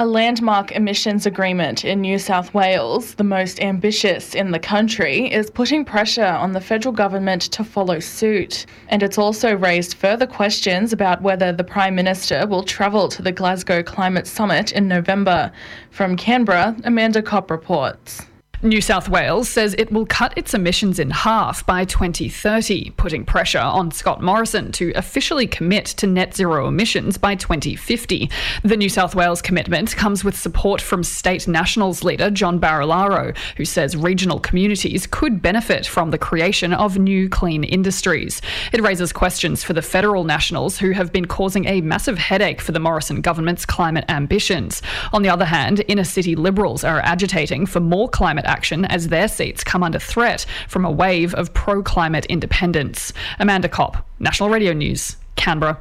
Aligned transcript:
A 0.00 0.06
landmark 0.06 0.72
emissions 0.72 1.26
agreement 1.26 1.84
in 1.84 2.00
New 2.00 2.18
South 2.18 2.54
Wales, 2.54 3.16
the 3.16 3.22
most 3.22 3.60
ambitious 3.60 4.34
in 4.34 4.50
the 4.50 4.58
country, 4.58 5.30
is 5.30 5.50
putting 5.50 5.84
pressure 5.84 6.24
on 6.24 6.52
the 6.52 6.60
federal 6.62 6.94
government 6.94 7.42
to 7.52 7.62
follow 7.62 8.00
suit. 8.00 8.64
And 8.88 9.02
it's 9.02 9.18
also 9.18 9.54
raised 9.54 9.98
further 9.98 10.26
questions 10.26 10.94
about 10.94 11.20
whether 11.20 11.52
the 11.52 11.64
Prime 11.64 11.94
Minister 11.94 12.46
will 12.46 12.62
travel 12.62 13.10
to 13.10 13.20
the 13.20 13.30
Glasgow 13.30 13.82
Climate 13.82 14.26
Summit 14.26 14.72
in 14.72 14.88
November. 14.88 15.52
From 15.90 16.16
Canberra, 16.16 16.74
Amanda 16.84 17.20
Copp 17.20 17.50
reports. 17.50 18.22
New 18.62 18.82
South 18.82 19.08
Wales 19.08 19.48
says 19.48 19.74
it 19.78 19.90
will 19.90 20.04
cut 20.04 20.36
its 20.36 20.52
emissions 20.52 20.98
in 20.98 21.08
half 21.08 21.64
by 21.64 21.86
2030, 21.86 22.90
putting 22.90 23.24
pressure 23.24 23.58
on 23.58 23.90
Scott 23.90 24.20
Morrison 24.20 24.70
to 24.72 24.92
officially 24.96 25.46
commit 25.46 25.86
to 25.86 26.06
net 26.06 26.36
zero 26.36 26.68
emissions 26.68 27.16
by 27.16 27.34
2050. 27.36 28.30
The 28.62 28.76
New 28.76 28.90
South 28.90 29.14
Wales 29.14 29.40
commitment 29.40 29.96
comes 29.96 30.24
with 30.24 30.36
support 30.36 30.82
from 30.82 31.02
State 31.02 31.48
Nationals 31.48 32.04
leader 32.04 32.28
John 32.28 32.60
Barilaro, 32.60 33.34
who 33.56 33.64
says 33.64 33.96
regional 33.96 34.38
communities 34.38 35.06
could 35.06 35.40
benefit 35.40 35.86
from 35.86 36.10
the 36.10 36.18
creation 36.18 36.74
of 36.74 36.98
new 36.98 37.30
clean 37.30 37.64
industries. 37.64 38.42
It 38.74 38.82
raises 38.82 39.10
questions 39.10 39.64
for 39.64 39.72
the 39.72 39.80
federal 39.80 40.24
Nationals, 40.24 40.76
who 40.76 40.90
have 40.90 41.14
been 41.14 41.24
causing 41.24 41.64
a 41.64 41.80
massive 41.80 42.18
headache 42.18 42.60
for 42.60 42.72
the 42.72 42.78
Morrison 42.78 43.22
government's 43.22 43.64
climate 43.64 44.04
ambitions. 44.10 44.82
On 45.14 45.22
the 45.22 45.30
other 45.30 45.46
hand, 45.46 45.82
inner 45.88 46.04
city 46.04 46.36
Liberals 46.36 46.84
are 46.84 47.00
agitating 47.00 47.64
for 47.64 47.80
more 47.80 48.06
climate 48.06 48.48
action 48.50 48.84
as 48.84 49.08
their 49.08 49.28
seats 49.28 49.64
come 49.64 49.82
under 49.82 49.98
threat 49.98 50.44
from 50.68 50.84
a 50.84 50.90
wave 50.90 51.32
of 51.34 51.54
pro 51.54 51.82
climate 51.82 52.26
independents. 52.26 53.12
Amanda 53.38 53.68
Copp, 53.68 54.06
National 54.18 54.50
Radio 54.50 54.74
News, 54.74 55.16
Canberra. 55.36 55.78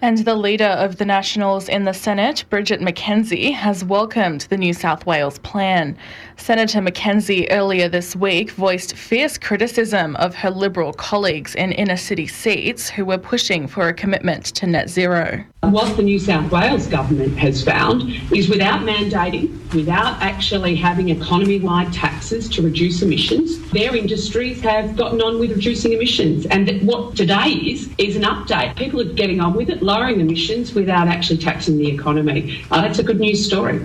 And 0.00 0.18
the 0.18 0.36
leader 0.36 0.64
of 0.64 0.98
the 0.98 1.04
Nationals 1.04 1.68
in 1.68 1.82
the 1.82 1.92
Senate, 1.92 2.44
Bridget 2.50 2.80
McKenzie, 2.80 3.52
has 3.52 3.84
welcomed 3.84 4.42
the 4.42 4.56
New 4.56 4.72
South 4.72 5.04
Wales 5.06 5.40
plan. 5.40 5.98
Senator 6.38 6.80
McKenzie 6.80 7.46
earlier 7.50 7.88
this 7.88 8.16
week 8.16 8.52
voiced 8.52 8.96
fierce 8.96 9.36
criticism 9.36 10.16
of 10.16 10.34
her 10.36 10.50
Liberal 10.50 10.92
colleagues 10.92 11.54
in 11.54 11.72
inner 11.72 11.96
city 11.96 12.26
seats 12.26 12.88
who 12.88 13.04
were 13.04 13.18
pushing 13.18 13.66
for 13.66 13.88
a 13.88 13.92
commitment 13.92 14.46
to 14.46 14.66
net 14.66 14.88
zero. 14.88 15.44
What 15.60 15.96
the 15.96 16.02
New 16.02 16.18
South 16.18 16.50
Wales 16.50 16.86
government 16.86 17.36
has 17.36 17.62
found 17.62 18.10
is 18.32 18.48
without 18.48 18.80
mandating, 18.80 19.74
without 19.74 20.22
actually 20.22 20.74
having 20.76 21.10
economy 21.10 21.58
wide 21.58 21.92
taxes 21.92 22.48
to 22.50 22.62
reduce 22.62 23.02
emissions, 23.02 23.70
their 23.72 23.94
industries 23.94 24.60
have 24.62 24.96
gotten 24.96 25.20
on 25.20 25.38
with 25.38 25.50
reducing 25.50 25.92
emissions. 25.92 26.46
And 26.46 26.70
what 26.86 27.16
today 27.16 27.50
is, 27.50 27.90
is 27.98 28.16
an 28.16 28.22
update. 28.22 28.76
People 28.76 29.00
are 29.00 29.12
getting 29.12 29.40
on 29.40 29.54
with 29.54 29.68
it, 29.68 29.82
lowering 29.82 30.20
emissions 30.20 30.72
without 30.72 31.08
actually 31.08 31.38
taxing 31.38 31.76
the 31.76 31.88
economy. 31.88 32.64
Uh, 32.70 32.80
that's 32.80 33.00
a 33.00 33.02
good 33.02 33.20
news 33.20 33.44
story. 33.44 33.84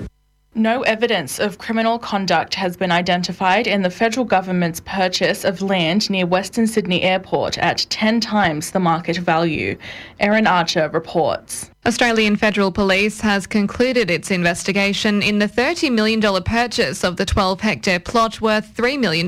No 0.56 0.84
evidence 0.84 1.40
of 1.40 1.58
criminal 1.58 1.98
conduct 1.98 2.54
has 2.54 2.78
been 2.78 2.92
identified 2.92 3.66
in 3.66 3.82
the 3.82 3.90
federal 3.90 4.24
government's 4.24 4.82
purchase 4.82 5.44
of 5.44 5.64
land 5.64 6.12
near 6.12 6.28
Western 6.28 6.68
Sydney 6.68 7.02
Airport 7.02 7.58
at 7.58 7.88
10 7.90 8.20
times 8.20 8.70
the 8.70 8.80
market 8.80 9.18
value. 9.18 9.76
Erin 10.20 10.46
Archer 10.46 10.90
reports. 10.90 11.72
Australian 11.86 12.38
Federal 12.38 12.72
Police 12.72 13.20
has 13.20 13.46
concluded 13.46 14.10
its 14.10 14.32
investigation 14.32 15.22
in 15.22 15.40
the 15.40 15.50
$30 15.50 15.92
million 15.92 16.22
purchase 16.44 17.04
of 17.04 17.18
the 17.18 17.26
12 17.26 17.60
hectare 17.60 18.00
plot 18.00 18.40
worth 18.40 18.74
$3 18.74 18.98
million 18.98 19.26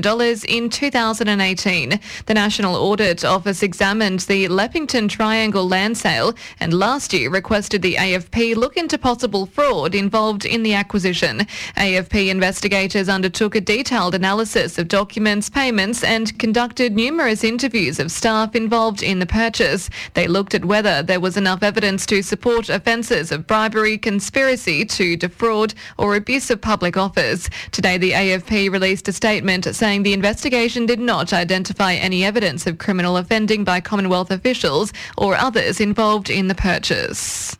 in 0.48 0.70
2018. 0.70 2.00
The 2.24 2.34
National 2.34 2.76
Audit 2.76 3.26
Office 3.26 3.62
examined 3.62 4.20
the 4.20 4.48
Leppington 4.48 5.10
Triangle 5.10 5.68
land 5.68 5.98
sale 5.98 6.32
and 6.58 6.72
last 6.72 7.12
year 7.12 7.28
requested 7.28 7.82
the 7.82 7.96
AFP 7.96 8.56
look 8.56 8.78
into 8.78 8.96
possible 8.96 9.44
fraud 9.44 9.94
involved 9.94 10.46
in 10.46 10.62
the 10.62 10.72
acquisition. 10.72 11.40
AFP 11.76 12.28
investigators 12.30 13.10
undertook 13.10 13.54
a 13.54 13.60
detailed 13.60 14.14
analysis 14.14 14.78
of 14.78 14.88
documents, 14.88 15.50
payments 15.50 16.02
and 16.02 16.38
conducted 16.38 16.96
numerous 16.96 17.44
interviews 17.44 18.00
of 18.00 18.10
staff 18.10 18.56
involved 18.56 19.02
in 19.02 19.18
the 19.18 19.26
purchase. 19.26 19.90
They 20.14 20.26
looked 20.26 20.54
at 20.54 20.64
whether 20.64 21.02
there 21.02 21.20
was 21.20 21.36
enough 21.36 21.62
evidence 21.62 22.06
to 22.06 22.22
support 22.22 22.45
support 22.46 22.68
offences 22.68 23.32
of 23.32 23.44
bribery, 23.44 23.98
conspiracy 23.98 24.84
to 24.84 25.16
defraud 25.16 25.74
or 25.98 26.14
abuse 26.14 26.48
of 26.48 26.60
public 26.60 26.96
office. 26.96 27.50
Today, 27.72 27.98
the 27.98 28.12
AFP 28.12 28.70
released 28.70 29.08
a 29.08 29.12
statement 29.12 29.64
saying 29.74 30.04
the 30.04 30.12
investigation 30.12 30.86
did 30.86 31.00
not 31.00 31.32
identify 31.32 31.94
any 31.94 32.24
evidence 32.24 32.64
of 32.68 32.78
criminal 32.78 33.16
offending 33.16 33.64
by 33.64 33.80
Commonwealth 33.80 34.30
officials 34.30 34.92
or 35.18 35.34
others 35.34 35.80
involved 35.80 36.30
in 36.30 36.46
the 36.46 36.54
purchase. 36.54 37.56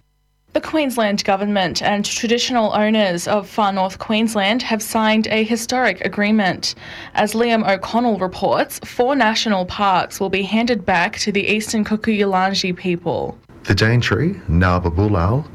The 0.53 0.61
Queensland 0.61 1.25
Government 1.25 1.83
and 1.83 2.05
traditional 2.05 2.73
owners 2.73 3.27
of 3.27 3.49
far 3.49 3.73
north 3.73 3.99
Queensland 3.99 4.63
have 4.63 4.81
signed 4.81 5.27
a 5.27 5.43
historic 5.43 6.01
agreement. 6.05 6.77
As 7.15 7.35
Liam 7.35 7.69
O'Connell 7.69 8.21
reports, 8.21 8.79
four 8.85 9.17
national 9.17 9.67
parks 9.67 10.21
will 10.21 10.31
be 10.31 10.43
handed 10.43 10.87
back 10.87 11.19
to 11.19 11.33
the 11.33 11.45
Eastern 11.45 11.85
Kuku-Yalanji 11.85 12.77
people. 12.77 13.37
The 13.66 13.75
Daintree, 13.75 14.34
Narba 14.49 14.94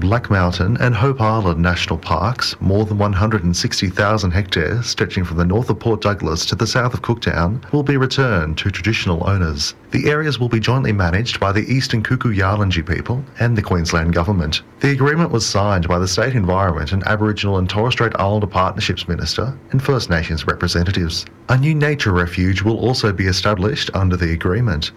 Black 0.02 0.30
Mountain, 0.30 0.76
and 0.82 0.94
Hope 0.94 1.22
Island 1.22 1.62
National 1.62 1.98
Parks, 1.98 2.58
more 2.60 2.84
than 2.84 2.98
160,000 2.98 4.32
hectares 4.32 4.86
stretching 4.86 5.24
from 5.24 5.38
the 5.38 5.46
north 5.46 5.70
of 5.70 5.80
Port 5.80 6.02
Douglas 6.02 6.46
to 6.48 6.56
the 6.56 6.68
south 6.68 6.94
of 6.94 7.02
Cooktown, 7.02 7.72
will 7.72 7.84
be 7.84 7.96
returned 7.96 8.58
to 8.58 8.70
traditional 8.70 9.26
owners. 9.30 9.76
The 9.92 10.10
areas 10.10 10.40
will 10.40 10.50
be 10.50 10.60
jointly 10.60 10.92
managed 10.92 11.40
by 11.40 11.54
the 11.54 11.66
Eastern 11.72 12.04
Kuku-Yalanji 12.04 12.86
people 12.86 13.24
and 13.40 13.58
the 13.58 13.62
Queensland 13.62 14.14
Government. 14.14 14.62
The 14.82 14.92
agreement 14.92 15.32
was 15.32 15.46
signed 15.46 15.88
by 15.88 15.98
the 15.98 16.08
State 16.08 16.36
Environment 16.36 16.92
and 16.92 17.08
Aboriginal 17.08 17.60
and 17.60 17.70
Torres 17.70 17.94
Strait 17.94 18.12
Islander 18.20 18.46
Partnerships 18.46 19.08
Minister 19.08 19.58
and 19.72 19.82
First 19.82 20.10
Nations 20.10 20.46
representatives. 20.46 21.26
A 21.48 21.58
new 21.58 21.74
nature 21.74 22.12
refuge 22.12 22.62
will 22.62 22.78
also 22.78 23.14
be 23.14 23.28
established 23.28 23.90
under 23.94 24.18
the 24.18 24.34
agreement. 24.34 24.92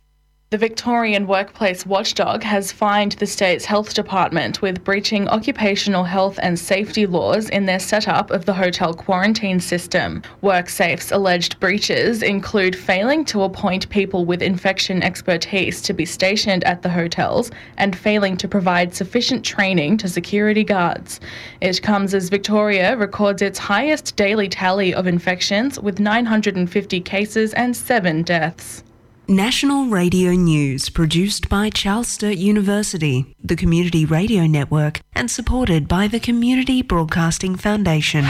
The 0.55 0.59
Victorian 0.59 1.27
Workplace 1.27 1.85
Watchdog 1.85 2.45
has 2.45 2.71
fined 2.71 3.17
the 3.19 3.27
state's 3.27 3.65
health 3.65 3.93
department 3.93 4.63
with 4.63 4.85
breaching 4.85 5.27
occupational 5.29 6.05
health 6.05 6.39
and 6.41 6.57
safety 6.57 7.07
laws 7.07 7.49
in 7.49 7.67
their 7.67 7.81
setup 7.81 8.31
of 8.31 8.45
the 8.45 8.55
hotel 8.55 8.95
quarantine 8.95 9.59
system. 9.59 10.23
WorkSafe's 10.45 11.11
alleged 11.11 11.59
breaches 11.59 12.23
include 12.23 12.77
failing 12.77 13.25
to 13.25 13.43
appoint 13.43 13.89
people 13.89 14.25
with 14.27 14.43
infection 14.43 15.03
expertise 15.03 15.83
to 15.83 15.93
be 15.93 16.05
stationed 16.07 16.63
at 16.63 16.83
the 16.83 16.89
hotels 16.89 17.51
and 17.77 17.99
failing 17.99 18.37
to 18.37 18.47
provide 18.47 18.95
sufficient 18.95 19.45
training 19.45 19.97
to 19.97 20.09
security 20.09 20.63
guards. 20.63 21.19
It 21.63 21.83
comes 21.83 22.15
as 22.15 22.29
Victoria 22.29 22.97
records 22.97 23.43
its 23.43 23.59
highest 23.59 24.15
daily 24.15 24.49
tally 24.49 24.95
of 24.95 25.09
infections 25.09 25.81
with 25.81 25.99
950 25.99 27.01
cases 27.01 27.55
and 27.55 27.77
7 27.77 28.23
deaths. 28.23 28.84
National 29.29 29.87
Radio 29.87 30.33
News 30.33 30.91
produced 30.91 31.49
by 31.49 31.71
Charles 31.71 32.09
Sturt 32.09 32.37
University, 32.37 33.35
the 33.43 33.57
Community 33.57 34.05
Radio 34.05 34.47
Network, 34.47 35.01
and 35.15 35.31
supported 35.31 35.89
by 35.89 36.09
the 36.09 36.21
Community 36.21 36.83
Broadcasting 36.83 37.57
Foundation. 37.57 38.27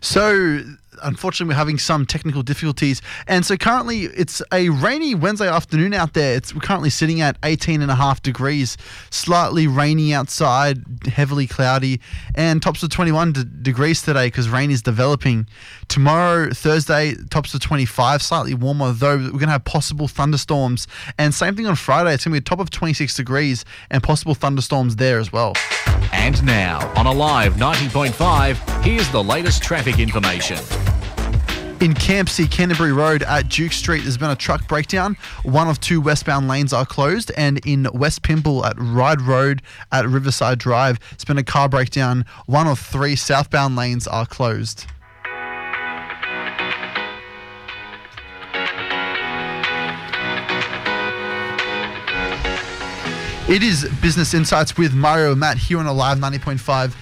So 0.00 0.64
unfortunately, 1.02 1.52
we're 1.52 1.58
having 1.58 1.78
some 1.78 2.06
technical 2.06 2.42
difficulties. 2.42 3.02
And 3.26 3.44
so 3.44 3.56
currently, 3.56 4.04
it's 4.04 4.42
a 4.52 4.68
rainy 4.68 5.14
Wednesday 5.14 5.48
afternoon 5.48 5.94
out 5.94 6.14
there. 6.14 6.36
It's 6.36 6.54
we're 6.54 6.60
currently 6.60 6.90
sitting 6.90 7.20
at 7.20 7.36
18 7.42 7.82
and 7.82 7.90
a 7.90 7.94
half 7.94 8.22
degrees, 8.22 8.76
slightly 9.10 9.66
rainy 9.66 10.14
outside, 10.14 10.82
heavily 11.06 11.46
cloudy, 11.46 12.00
and 12.34 12.62
tops 12.62 12.82
of 12.82 12.90
21 12.90 13.32
d- 13.32 13.44
degrees 13.62 14.02
today 14.02 14.26
because 14.26 14.48
rain 14.48 14.70
is 14.70 14.82
developing. 14.82 15.46
Tomorrow, 15.88 16.50
Thursday, 16.50 17.14
tops 17.30 17.54
of 17.54 17.60
25, 17.60 18.22
slightly 18.22 18.54
warmer, 18.54 18.92
though 18.92 19.16
we're 19.16 19.30
going 19.30 19.40
to 19.42 19.50
have 19.50 19.64
possible 19.64 20.08
thunderstorms. 20.08 20.86
And 21.18 21.34
same 21.34 21.56
thing 21.56 21.66
on 21.66 21.76
Friday, 21.76 22.14
it's 22.14 22.24
going 22.24 22.34
to 22.34 22.40
be 22.40 22.44
a 22.44 22.48
top 22.48 22.60
of 22.60 22.70
26 22.70 23.14
degrees 23.16 23.64
and 23.90 24.02
possible 24.02 24.34
thunderstorms 24.34 24.96
there 24.96 25.18
as 25.18 25.32
well. 25.32 25.54
And 26.12 26.42
now, 26.44 26.92
on 26.96 27.06
Alive 27.06 27.54
90.5, 27.54 28.82
here's 28.82 29.08
the 29.10 29.22
latest 29.22 29.62
traffic 29.62 29.98
information. 29.98 30.58
In 31.82 31.94
Campsie, 31.94 32.48
Canterbury 32.48 32.92
Road 32.92 33.24
at 33.24 33.48
Duke 33.48 33.72
Street, 33.72 34.02
there's 34.02 34.16
been 34.16 34.30
a 34.30 34.36
truck 34.36 34.68
breakdown. 34.68 35.16
One 35.42 35.68
of 35.68 35.80
two 35.80 36.00
westbound 36.00 36.46
lanes 36.46 36.72
are 36.72 36.86
closed. 36.86 37.32
And 37.36 37.58
in 37.66 37.88
West 37.92 38.22
Pymble 38.22 38.64
at 38.64 38.76
Ryde 38.78 39.20
Road 39.20 39.62
at 39.90 40.06
Riverside 40.06 40.60
Drive, 40.60 41.00
it's 41.10 41.24
been 41.24 41.38
a 41.38 41.42
car 41.42 41.68
breakdown. 41.68 42.24
One 42.46 42.68
of 42.68 42.78
three 42.78 43.16
southbound 43.16 43.74
lanes 43.74 44.06
are 44.06 44.26
closed. 44.26 44.86
It 53.48 53.64
is 53.64 53.90
Business 54.00 54.34
Insights 54.34 54.76
with 54.76 54.94
Mario 54.94 55.32
and 55.32 55.40
Matt 55.40 55.58
here 55.58 55.80
on 55.80 55.86
Alive 55.86 56.18
90.5. 56.18 56.94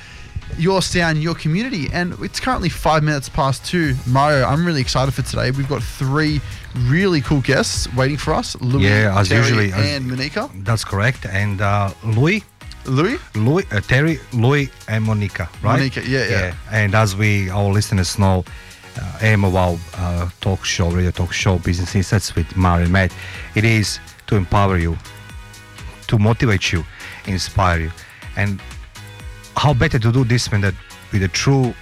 your 0.59 0.83
sound, 0.83 1.23
your 1.23 1.35
community. 1.35 1.89
And 1.93 2.15
it's 2.21 2.41
currently 2.41 2.69
five 2.69 3.03
minutes 3.03 3.29
past 3.29 3.65
two. 3.65 3.95
Mario, 4.07 4.45
I'm 4.45 4.65
really 4.67 4.81
excited 4.81 5.13
for 5.15 5.23
today. 5.23 5.51
We've 5.51 5.69
got 5.69 5.83
three 5.83 6.41
really 6.87 7.21
cool 7.21 7.41
guests 7.41 7.93
waiting 7.95 8.17
for 8.17 8.35
us. 8.35 8.61
Louis, 8.61 8.85
Yeah, 8.85 9.19
as 9.19 9.29
Terry, 9.29 9.41
usually, 9.43 9.73
as- 9.73 9.87
and 9.97 10.09
Monica. 10.09 10.51
That's 10.57 10.85
correct. 10.85 11.27
And 11.27 11.61
uh, 11.61 11.93
Louis, 12.05 12.45
Louis? 12.87 13.19
Louis, 13.35 13.65
uh, 13.73 13.81
Terry, 13.81 14.19
Louis, 14.33 14.71
and 14.89 15.05
Monica, 15.05 15.49
right? 15.63 15.79
Monica, 15.79 16.01
yeah, 16.07 16.25
yeah. 16.25 16.31
yeah. 16.31 16.55
And 16.71 16.95
as 16.95 17.15
we, 17.17 17.51
our 17.51 17.71
listeners 17.73 18.19
know, 18.19 18.45
uh, 19.01 19.19
AM 19.23 19.43
Wow 19.43 19.79
uh, 19.97 20.29
talk 20.41 20.65
show, 20.65 20.91
radio 20.91 21.11
talk 21.11 21.33
show, 21.33 21.59
Business 21.59 21.95
Insights 21.95 22.35
with 22.35 22.57
Mario 22.57 22.85
and 22.85 22.93
Matt, 22.93 23.13
it 23.55 23.65
is 23.65 24.01
to 24.27 24.37
empower 24.37 24.79
you, 24.79 24.97
to 26.09 26.19
motivate 26.19 26.73
you, 26.73 26.85
inspire 27.27 27.81
you. 27.81 27.91
And 28.37 28.61
how 29.61 29.75
better 29.75 29.99
to 29.99 30.11
do 30.11 30.25
this 30.25 30.51
when 30.51 30.63
that 30.63 30.73
with 31.13 31.23
a 31.23 31.29
true 31.29 31.75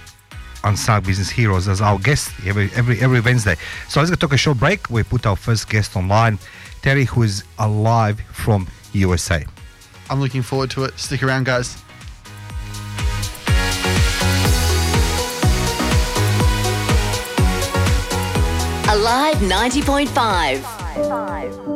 unsung 0.65 1.01
business 1.01 1.29
heroes 1.29 1.69
as 1.69 1.79
our 1.79 1.97
guest 1.99 2.29
every 2.45 2.69
every 2.75 2.99
every 2.99 3.21
Wednesday. 3.21 3.55
So 3.87 4.01
let's 4.01 4.13
take 4.17 4.33
a 4.33 4.37
short 4.37 4.59
break. 4.59 4.89
We 4.89 5.03
put 5.03 5.25
our 5.25 5.37
first 5.37 5.69
guest 5.69 5.95
online, 5.95 6.39
Terry, 6.81 7.05
who 7.05 7.23
is 7.23 7.45
alive 7.57 8.19
from 8.33 8.67
USA. 8.91 9.45
I'm 10.09 10.19
looking 10.19 10.41
forward 10.41 10.71
to 10.71 10.83
it. 10.83 10.99
Stick 10.99 11.23
around, 11.23 11.45
guys. 11.45 11.77
Alive 18.89 19.37
90.5. 19.37 21.68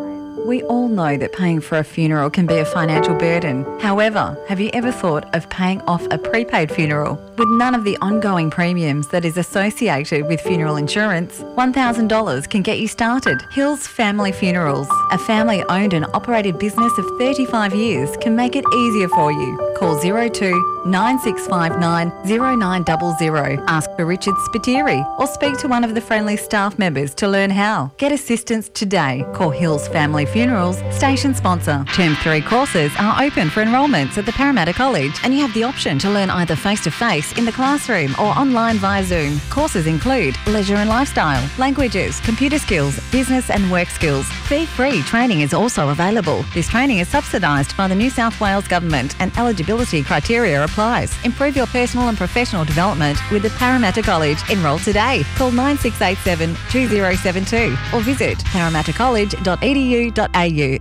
We 0.45 0.61
all 0.63 0.89
know 0.89 1.15
that 1.15 1.31
paying 1.31 1.61
for 1.61 1.77
a 1.77 1.85
funeral 1.85 2.29
can 2.29 2.45
be 2.45 2.57
a 2.57 2.65
financial 2.65 3.15
burden. 3.15 3.63
However, 3.79 4.37
have 4.49 4.59
you 4.59 4.69
ever 4.73 4.91
thought 4.91 5.33
of 5.33 5.49
paying 5.49 5.79
off 5.83 6.05
a 6.11 6.17
prepaid 6.17 6.69
funeral? 6.69 7.15
With 7.37 7.47
none 7.51 7.73
of 7.73 7.85
the 7.85 7.97
ongoing 8.01 8.51
premiums 8.51 9.07
that 9.07 9.23
is 9.23 9.37
associated 9.37 10.27
with 10.27 10.41
funeral 10.41 10.75
insurance, 10.75 11.39
$1,000 11.39 12.49
can 12.49 12.61
get 12.61 12.79
you 12.79 12.89
started. 12.89 13.41
Hills 13.53 13.87
Family 13.87 14.33
Funerals, 14.33 14.89
a 15.11 15.17
family 15.17 15.63
owned 15.69 15.93
and 15.93 16.05
operated 16.13 16.59
business 16.59 16.95
of 16.97 17.05
35 17.17 17.73
years, 17.73 18.15
can 18.17 18.35
make 18.35 18.57
it 18.57 18.65
easier 18.75 19.07
for 19.07 19.31
you. 19.31 19.57
Call 19.77 19.97
02 19.99 20.83
9659 20.85 22.11
0900. 22.25 23.59
Ask 23.67 23.89
for 23.95 24.05
Richard 24.05 24.35
Spiteri 24.35 25.03
or 25.19 25.27
speak 25.27 25.57
to 25.59 25.67
one 25.67 25.83
of 25.83 25.95
the 25.95 26.01
friendly 26.01 26.37
staff 26.37 26.77
members 26.77 27.15
to 27.15 27.27
learn 27.27 27.49
how. 27.49 27.91
Get 27.97 28.11
assistance 28.11 28.69
today. 28.69 29.25
Call 29.33 29.49
Hills 29.49 29.87
Family 29.87 30.25
Funerals, 30.33 30.81
station 30.89 31.35
sponsor. 31.35 31.85
Term 31.93 32.15
3 32.15 32.41
courses 32.41 32.91
are 32.97 33.21
open 33.21 33.51
for 33.51 33.61
enrolments 33.61 34.17
at 34.17 34.25
the 34.25 34.31
Parramatta 34.31 34.73
College 34.73 35.13
and 35.23 35.31
you 35.31 35.41
have 35.41 35.53
the 35.53 35.61
option 35.63 35.99
to 35.99 36.09
learn 36.09 36.31
either 36.31 36.55
face 36.55 36.83
to 36.85 36.89
face 36.89 37.37
in 37.37 37.45
the 37.45 37.51
classroom 37.51 38.13
or 38.13 38.35
online 38.35 38.77
via 38.77 39.03
Zoom. 39.03 39.39
Courses 39.51 39.85
include 39.85 40.35
leisure 40.47 40.77
and 40.77 40.89
lifestyle, 40.89 41.47
languages, 41.59 42.19
computer 42.21 42.57
skills, 42.57 42.99
business 43.11 43.51
and 43.51 43.71
work 43.71 43.89
skills. 43.89 44.25
Fee 44.47 44.65
free 44.65 45.03
training 45.03 45.41
is 45.41 45.53
also 45.53 45.89
available. 45.89 46.43
This 46.55 46.67
training 46.67 46.97
is 46.97 47.09
subsidised 47.09 47.77
by 47.77 47.87
the 47.87 47.93
New 47.93 48.09
South 48.09 48.41
Wales 48.41 48.67
Government 48.67 49.15
and 49.19 49.31
eligibility 49.37 50.01
criteria 50.01 50.63
applies. 50.63 51.13
Improve 51.23 51.55
your 51.55 51.67
personal 51.67 52.09
and 52.09 52.17
professional 52.17 52.65
development 52.65 53.19
with 53.31 53.43
the 53.43 53.51
Parramatta 53.51 54.01
College. 54.01 54.39
Enrol 54.49 54.79
today. 54.79 55.23
Call 55.35 55.51
9687 55.51 56.55
2072 56.71 57.77
or 57.95 58.01
visit 58.01 58.39
parramattacollege.edu.au. 58.45 60.22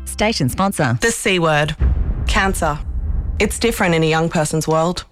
Station 0.05 0.49
sponsor. 0.49 0.99
The 1.01 1.11
C 1.11 1.39
word 1.39 1.77
cancer. 2.27 2.79
It's 3.39 3.59
different 3.59 3.95
in 3.95 4.03
a 4.03 4.09
young 4.09 4.29
person's 4.29 4.67
world. 4.67 5.05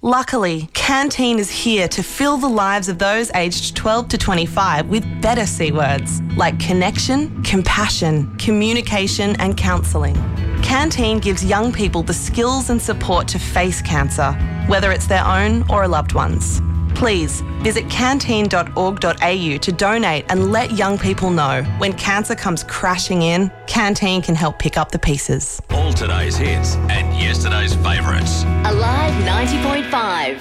Luckily, 0.00 0.68
Canteen 0.74 1.40
is 1.40 1.50
here 1.50 1.88
to 1.88 2.04
fill 2.04 2.36
the 2.36 2.48
lives 2.48 2.88
of 2.88 2.98
those 2.98 3.32
aged 3.34 3.74
12 3.74 4.08
to 4.10 4.18
25 4.18 4.88
with 4.88 5.04
better 5.20 5.44
C 5.44 5.72
words 5.72 6.22
like 6.36 6.60
connection, 6.60 7.42
compassion, 7.42 8.36
communication, 8.38 9.34
and 9.40 9.56
counselling. 9.56 10.14
Canteen 10.62 11.18
gives 11.18 11.44
young 11.44 11.72
people 11.72 12.04
the 12.04 12.14
skills 12.14 12.70
and 12.70 12.80
support 12.80 13.26
to 13.28 13.40
face 13.40 13.82
cancer, 13.82 14.32
whether 14.68 14.92
it's 14.92 15.08
their 15.08 15.24
own 15.24 15.68
or 15.68 15.82
a 15.82 15.88
loved 15.88 16.12
one's. 16.12 16.60
Please 16.98 17.42
visit 17.62 17.88
canteen.org.au 17.88 19.56
to 19.58 19.72
donate 19.72 20.24
and 20.30 20.50
let 20.50 20.72
young 20.72 20.98
people 20.98 21.30
know 21.30 21.62
when 21.78 21.92
cancer 21.92 22.34
comes 22.34 22.64
crashing 22.64 23.22
in, 23.22 23.52
Canteen 23.68 24.20
can 24.20 24.34
help 24.34 24.58
pick 24.58 24.76
up 24.76 24.90
the 24.90 24.98
pieces. 24.98 25.60
All 25.70 25.92
today's 25.92 26.36
hits 26.36 26.74
and 26.90 27.16
yesterday's 27.16 27.72
favourites. 27.76 28.42
Alive 28.64 29.14
90.5. 29.22 30.40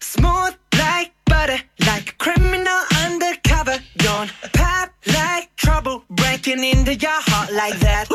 Smooth 0.00 0.56
like 0.76 1.12
butter, 1.26 1.58
like 1.86 2.10
a 2.10 2.14
criminal 2.14 2.80
undercover. 3.04 3.78
Don't 3.98 4.32
pop 4.52 4.90
like 5.06 5.54
trouble, 5.54 6.02
breaking 6.10 6.64
into 6.64 6.96
your 6.96 7.12
heart 7.12 7.52
like 7.52 7.78
that. 7.78 8.08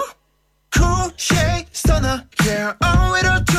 Yeah, 2.45 2.75
owe 2.83 3.15
it 3.15 3.25
all 3.25 3.50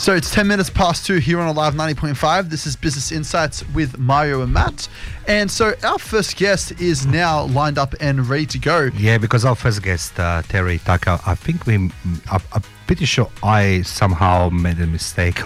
So 0.00 0.14
it's 0.14 0.30
10 0.30 0.48
minutes 0.48 0.70
past 0.70 1.04
two 1.04 1.18
here 1.18 1.38
on 1.40 1.48
Alive 1.48 1.74
90.5. 1.74 2.48
This 2.48 2.66
is 2.66 2.74
Business 2.74 3.12
Insights 3.12 3.68
with 3.74 3.98
Mario 3.98 4.40
and 4.40 4.50
Matt. 4.50 4.88
And 5.28 5.50
so 5.50 5.74
our 5.82 5.98
first 5.98 6.38
guest 6.38 6.80
is 6.80 7.04
now 7.04 7.44
lined 7.44 7.76
up 7.76 7.94
and 8.00 8.26
ready 8.26 8.46
to 8.46 8.58
go. 8.58 8.88
Yeah, 8.96 9.18
because 9.18 9.44
our 9.44 9.54
first 9.54 9.82
guest, 9.82 10.18
uh, 10.18 10.40
Terry 10.48 10.78
Tucker, 10.78 11.20
I 11.26 11.34
think 11.34 11.66
we, 11.66 11.74
I'm, 11.74 11.92
I'm 12.30 12.62
pretty 12.86 13.04
sure 13.04 13.30
I 13.42 13.82
somehow 13.82 14.48
made 14.48 14.80
a 14.80 14.86
mistake. 14.86 15.38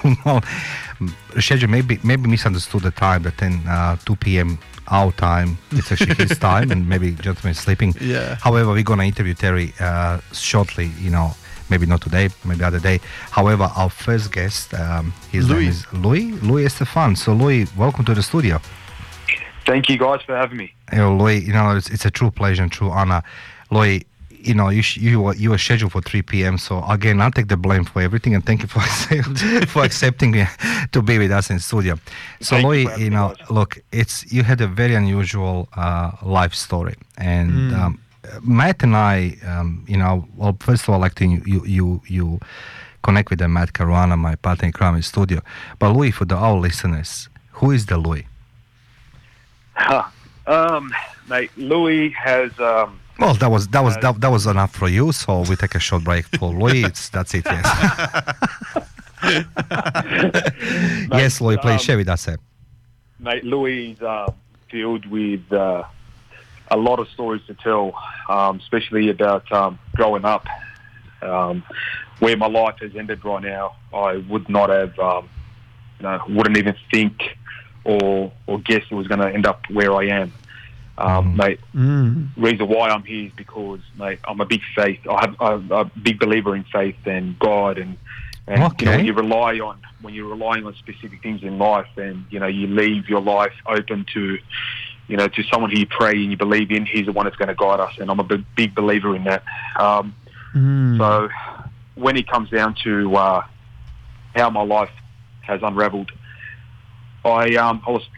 Schedule 1.40 1.68
maybe 1.68 1.98
maybe 2.04 2.28
misunderstood 2.28 2.82
the 2.82 2.92
time. 2.92 3.24
That 3.24 3.36
10 3.38 3.64
uh, 3.66 3.96
2 4.06 4.14
p.m. 4.14 4.60
our 4.86 5.10
time. 5.10 5.58
It's 5.72 5.90
actually 5.90 6.14
his 6.14 6.38
time, 6.50 6.70
and 6.70 6.88
maybe 6.88 7.10
gentleman 7.10 7.50
is 7.50 7.58
sleeping. 7.58 7.92
Yeah. 8.00 8.36
However, 8.36 8.70
we're 8.70 8.84
gonna 8.84 9.02
interview 9.02 9.34
Terry 9.34 9.74
uh, 9.80 10.20
shortly. 10.32 10.92
You 11.00 11.10
know, 11.10 11.34
maybe 11.74 11.86
not 11.86 12.00
today, 12.00 12.28
maybe 12.44 12.62
other 12.62 12.78
day. 12.78 13.00
However, 13.38 13.64
our 13.80 13.90
first 13.90 14.30
guest, 14.32 14.72
um, 14.74 15.12
his 15.32 15.48
Louis. 15.48 15.60
name 15.60 15.68
is 15.70 15.92
Louis 15.92 16.24
Louis 16.48 16.64
Estephan. 16.66 17.16
So 17.16 17.32
Louis, 17.34 17.66
welcome 17.76 18.04
to 18.04 18.14
the 18.14 18.22
studio. 18.22 18.60
Thank 19.66 19.88
you 19.88 19.98
guys 19.98 20.20
for 20.26 20.36
having 20.36 20.58
me. 20.58 20.68
You 20.92 20.98
know, 20.98 21.16
Louis, 21.16 21.38
you 21.48 21.52
know, 21.52 21.74
it's, 21.76 21.90
it's 21.90 22.04
a 22.04 22.10
true 22.10 22.30
pleasure 22.30 22.62
and 22.62 22.70
true 22.70 22.90
honor. 22.90 23.22
Louis, 23.72 24.04
you 24.30 24.54
know, 24.54 24.68
you 24.68 24.82
sh- 24.82 24.98
you 24.98 25.20
were 25.22 25.34
you 25.34 25.50
were 25.50 25.58
scheduled 25.58 25.90
for 25.90 26.02
3 26.02 26.22
p.m. 26.22 26.58
So 26.58 26.84
again, 26.96 27.20
I'll 27.20 27.32
take 27.32 27.48
the 27.48 27.56
blame 27.56 27.84
for 27.84 28.00
everything 28.02 28.34
and 28.36 28.44
thank 28.46 28.60
you 28.62 28.68
for 28.68 28.80
for 29.74 29.82
accepting 29.88 30.30
me 30.32 30.44
to 30.92 31.02
be 31.02 31.18
with 31.18 31.32
us 31.32 31.50
in 31.50 31.58
studio. 31.58 31.94
So 32.40 32.56
Thank 32.56 32.74
you 32.98 33.04
you 33.04 33.10
know, 33.10 33.34
look, 33.50 33.78
it's 33.90 34.30
you 34.32 34.42
had 34.44 34.60
a 34.60 34.68
very 34.68 34.94
unusual 34.94 35.66
uh, 35.76 36.10
life 36.22 36.54
story, 36.54 36.94
and 37.18 37.50
Mm. 37.52 37.80
um, 37.80 37.98
Matt 38.42 38.82
and 38.82 38.96
I, 38.96 39.36
um, 39.46 39.84
you 39.88 39.96
know, 39.96 40.26
well, 40.36 40.56
first 40.60 40.82
of 40.84 40.90
all, 40.90 41.00
like 41.00 41.14
to 41.16 41.26
you 41.26 41.64
you 41.64 42.02
you 42.06 42.40
connect 43.02 43.30
with 43.30 43.38
the 43.38 43.48
Matt 43.48 43.72
Caruana, 43.72 44.18
my 44.18 44.34
partner 44.34 44.66
in 44.66 44.72
crime 44.72 44.96
in 44.96 45.02
studio. 45.02 45.40
But 45.78 45.90
Louis, 45.90 46.10
for 46.10 46.24
the 46.24 46.36
our 46.36 46.56
listeners, 46.56 47.28
who 47.52 47.70
is 47.70 47.86
the 47.86 47.98
Louis? 47.98 48.26
Huh. 49.74 50.04
Um, 50.46 50.92
mate, 51.28 51.50
Louis 51.56 52.10
has 52.10 52.58
um, 52.58 53.00
Well, 53.18 53.34
that 53.34 53.50
was 53.50 53.68
that 53.68 53.82
was 53.82 53.96
that, 53.98 54.20
that 54.20 54.30
was 54.30 54.46
enough 54.46 54.74
for 54.74 54.88
you. 54.88 55.12
So 55.12 55.42
we 55.42 55.56
take 55.56 55.74
a 55.74 55.78
short 55.78 56.04
break 56.04 56.26
for 56.38 56.50
Louis. 56.52 56.84
It's, 56.84 57.08
that's 57.08 57.34
it. 57.34 57.44
Yes. 57.46 57.66
yes, 61.12 61.40
Louis, 61.40 61.56
please 61.58 61.72
um, 61.72 61.78
share 61.78 61.96
with 61.96 62.08
us. 62.08 62.22
Sir. 62.22 62.36
mate, 63.18 63.44
Louis 63.44 63.92
is 63.92 64.02
uh, 64.02 64.30
filled 64.70 65.06
with 65.06 65.50
uh, 65.52 65.84
a 66.70 66.76
lot 66.76 66.98
of 66.98 67.08
stories 67.08 67.42
to 67.46 67.54
tell, 67.54 67.94
um, 68.28 68.58
especially 68.60 69.10
about 69.10 69.50
um, 69.52 69.78
growing 69.94 70.24
up. 70.24 70.46
Um, 71.22 71.64
where 72.18 72.36
my 72.36 72.46
life 72.46 72.76
has 72.80 72.94
ended 72.94 73.24
right 73.24 73.42
now, 73.42 73.76
I 73.92 74.16
would 74.16 74.48
not 74.48 74.68
have, 74.68 74.98
um, 74.98 75.28
you 75.98 76.04
know, 76.04 76.20
wouldn't 76.28 76.58
even 76.58 76.76
think 76.92 77.22
or 77.84 78.32
or 78.46 78.58
guess 78.60 78.82
it 78.90 78.94
was 78.94 79.06
going 79.06 79.20
to 79.20 79.28
end 79.28 79.46
up 79.46 79.62
where 79.70 79.94
I 79.94 80.06
am, 80.06 80.32
um, 80.98 81.36
mate. 81.36 81.60
Mm. 81.74 82.30
reason 82.36 82.68
why 82.68 82.88
I'm 82.88 83.02
here 83.02 83.26
is 83.26 83.32
because, 83.36 83.80
mate, 83.98 84.20
I'm 84.26 84.40
a 84.40 84.46
big 84.46 84.62
faith. 84.74 85.00
I 85.08 85.26
have, 85.26 85.36
I'm 85.40 85.70
a 85.70 85.84
big 85.84 86.18
believer 86.18 86.56
in 86.56 86.64
faith 86.64 86.96
and 87.06 87.38
God, 87.38 87.78
and 87.78 87.96
and 88.46 88.72
you 88.80 88.86
know, 88.86 88.96
when 88.96 89.04
you 89.06 89.12
rely 89.14 89.58
on 89.60 89.80
when 90.00 90.14
you're 90.14 90.28
relying 90.28 90.66
on 90.66 90.74
specific 90.76 91.22
things 91.22 91.42
in 91.42 91.58
life, 91.58 91.88
and 91.96 92.24
you 92.30 92.38
know 92.40 92.46
you 92.46 92.66
leave 92.66 93.08
your 93.08 93.20
life 93.20 93.54
open 93.66 94.06
to, 94.14 94.38
you 95.08 95.16
know, 95.16 95.28
to 95.28 95.42
someone 95.44 95.70
who 95.70 95.78
you 95.78 95.86
pray 95.86 96.12
and 96.12 96.30
you 96.30 96.36
believe 96.36 96.70
in. 96.70 96.86
He's 96.86 97.06
the 97.06 97.12
one 97.12 97.24
that's 97.26 97.36
going 97.36 97.48
to 97.48 97.54
guide 97.54 97.80
us, 97.80 97.92
and 97.98 98.10
I'm 98.10 98.20
a 98.20 98.24
big, 98.24 98.44
big 98.56 98.74
believer 98.74 99.14
in 99.16 99.24
that. 99.24 99.42
Um, 99.78 100.14
Mm. 100.54 100.98
so 100.98 101.28
when 101.96 102.16
it 102.16 102.28
comes 102.28 102.48
down 102.48 102.76
to 102.84 103.16
uh, 103.16 103.42
how 104.36 104.50
my 104.50 104.62
life 104.62 104.92
has 105.40 105.60
unravelled, 105.64 106.12
I 107.24 107.56
um, 107.56 107.82
I 107.86 107.90
was 107.90 108.08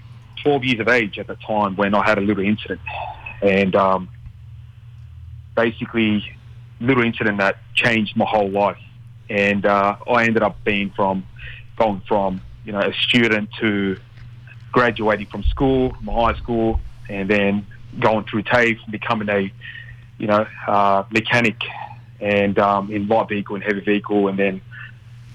12 0.43 0.65
years 0.65 0.81
of 0.81 0.89
age 0.89 1.19
at 1.19 1.29
the 1.29 1.37
time 1.37 1.77
when 1.77 1.95
I 1.95 2.05
had 2.07 2.19
a 2.19 2.21
little 2.21 2.45
incident, 2.45 2.81
and 3.41 3.75
um, 3.75 4.11
basically 5.55 6.25
little 6.81 7.05
incident 7.05 7.39
that 7.39 7.57
changed 7.75 8.17
my 8.17 8.27
whole 8.27 8.51
life. 8.51 8.79
And 9.29 9.65
uh, 9.67 9.97
I 10.11 10.25
ended 10.25 10.43
up 10.43 10.63
being 10.65 10.91
from 10.91 11.27
going 11.79 12.03
from 12.07 12.41
you 12.65 12.73
know 12.73 12.81
a 12.81 12.93
student 12.93 13.49
to 13.61 13.97
graduating 14.77 15.25
from 15.29 15.43
school, 15.45 15.97
my 16.03 16.13
high 16.13 16.39
school, 16.39 16.79
and 17.09 17.31
then 17.31 17.67
going 17.99 18.27
through 18.27 18.43
TAFE, 18.43 18.79
and 18.83 18.93
becoming 18.93 19.27
a 19.31 19.51
you 20.19 20.27
know 20.27 20.47
uh, 20.69 21.03
mechanic 21.11 21.57
and 22.21 22.59
um, 22.59 22.93
in 22.93 23.09
light 23.09 23.27
vehicle 23.31 23.55
and 23.57 23.65
heavy 23.65 23.81
vehicle, 23.81 24.29
and 24.29 24.39
then 24.39 24.61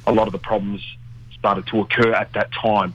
a 0.05 0.12
lot 0.12 0.27
of 0.27 0.31
the 0.31 0.38
problems 0.38 0.79
started 1.39 1.65
to 1.65 1.79
occur 1.79 2.13
at 2.13 2.31
that 2.33 2.51
time 2.51 2.93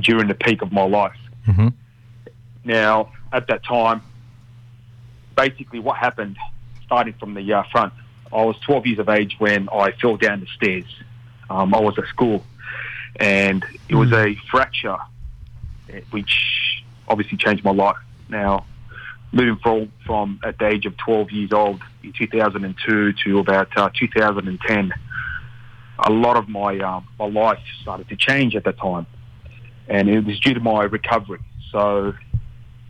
during 0.00 0.26
the 0.26 0.34
peak 0.34 0.62
of 0.62 0.72
my 0.72 0.84
life. 0.84 1.18
Mm-hmm. 1.46 1.68
Now, 2.64 3.12
at 3.30 3.46
that 3.48 3.62
time, 3.62 4.00
basically 5.36 5.80
what 5.80 5.98
happened, 5.98 6.38
starting 6.86 7.12
from 7.12 7.34
the 7.34 7.52
uh, 7.52 7.62
front, 7.70 7.92
I 8.32 8.42
was 8.42 8.56
12 8.64 8.86
years 8.86 8.98
of 9.00 9.10
age 9.10 9.36
when 9.38 9.68
I 9.68 9.90
fell 9.92 10.16
down 10.16 10.40
the 10.40 10.46
stairs. 10.46 10.86
Um, 11.50 11.74
I 11.74 11.80
was 11.80 11.98
at 11.98 12.06
school, 12.06 12.42
and 13.16 13.62
it 13.90 13.94
was 13.96 14.12
a 14.12 14.34
fracture, 14.50 14.96
which 16.10 16.82
obviously 17.08 17.38
changed 17.38 17.64
my 17.64 17.72
life. 17.72 17.96
Now, 18.28 18.66
moving 19.32 19.56
from, 19.62 19.92
from 20.04 20.40
at 20.44 20.58
the 20.58 20.66
age 20.66 20.86
of 20.86 20.96
12 20.96 21.30
years 21.30 21.52
old 21.52 21.80
in 22.02 22.12
2002 22.12 23.12
to 23.24 23.38
about 23.38 23.76
uh, 23.76 23.90
2010, 23.94 24.92
a 25.98 26.10
lot 26.10 26.36
of 26.36 26.48
my 26.48 26.78
uh, 26.78 27.00
my 27.18 27.26
life 27.26 27.58
started 27.80 28.08
to 28.08 28.16
change 28.16 28.54
at 28.54 28.64
that 28.64 28.78
time, 28.78 29.06
and 29.88 30.08
it 30.08 30.24
was 30.24 30.38
due 30.40 30.54
to 30.54 30.60
my 30.60 30.84
recovery. 30.84 31.40
So, 31.72 32.12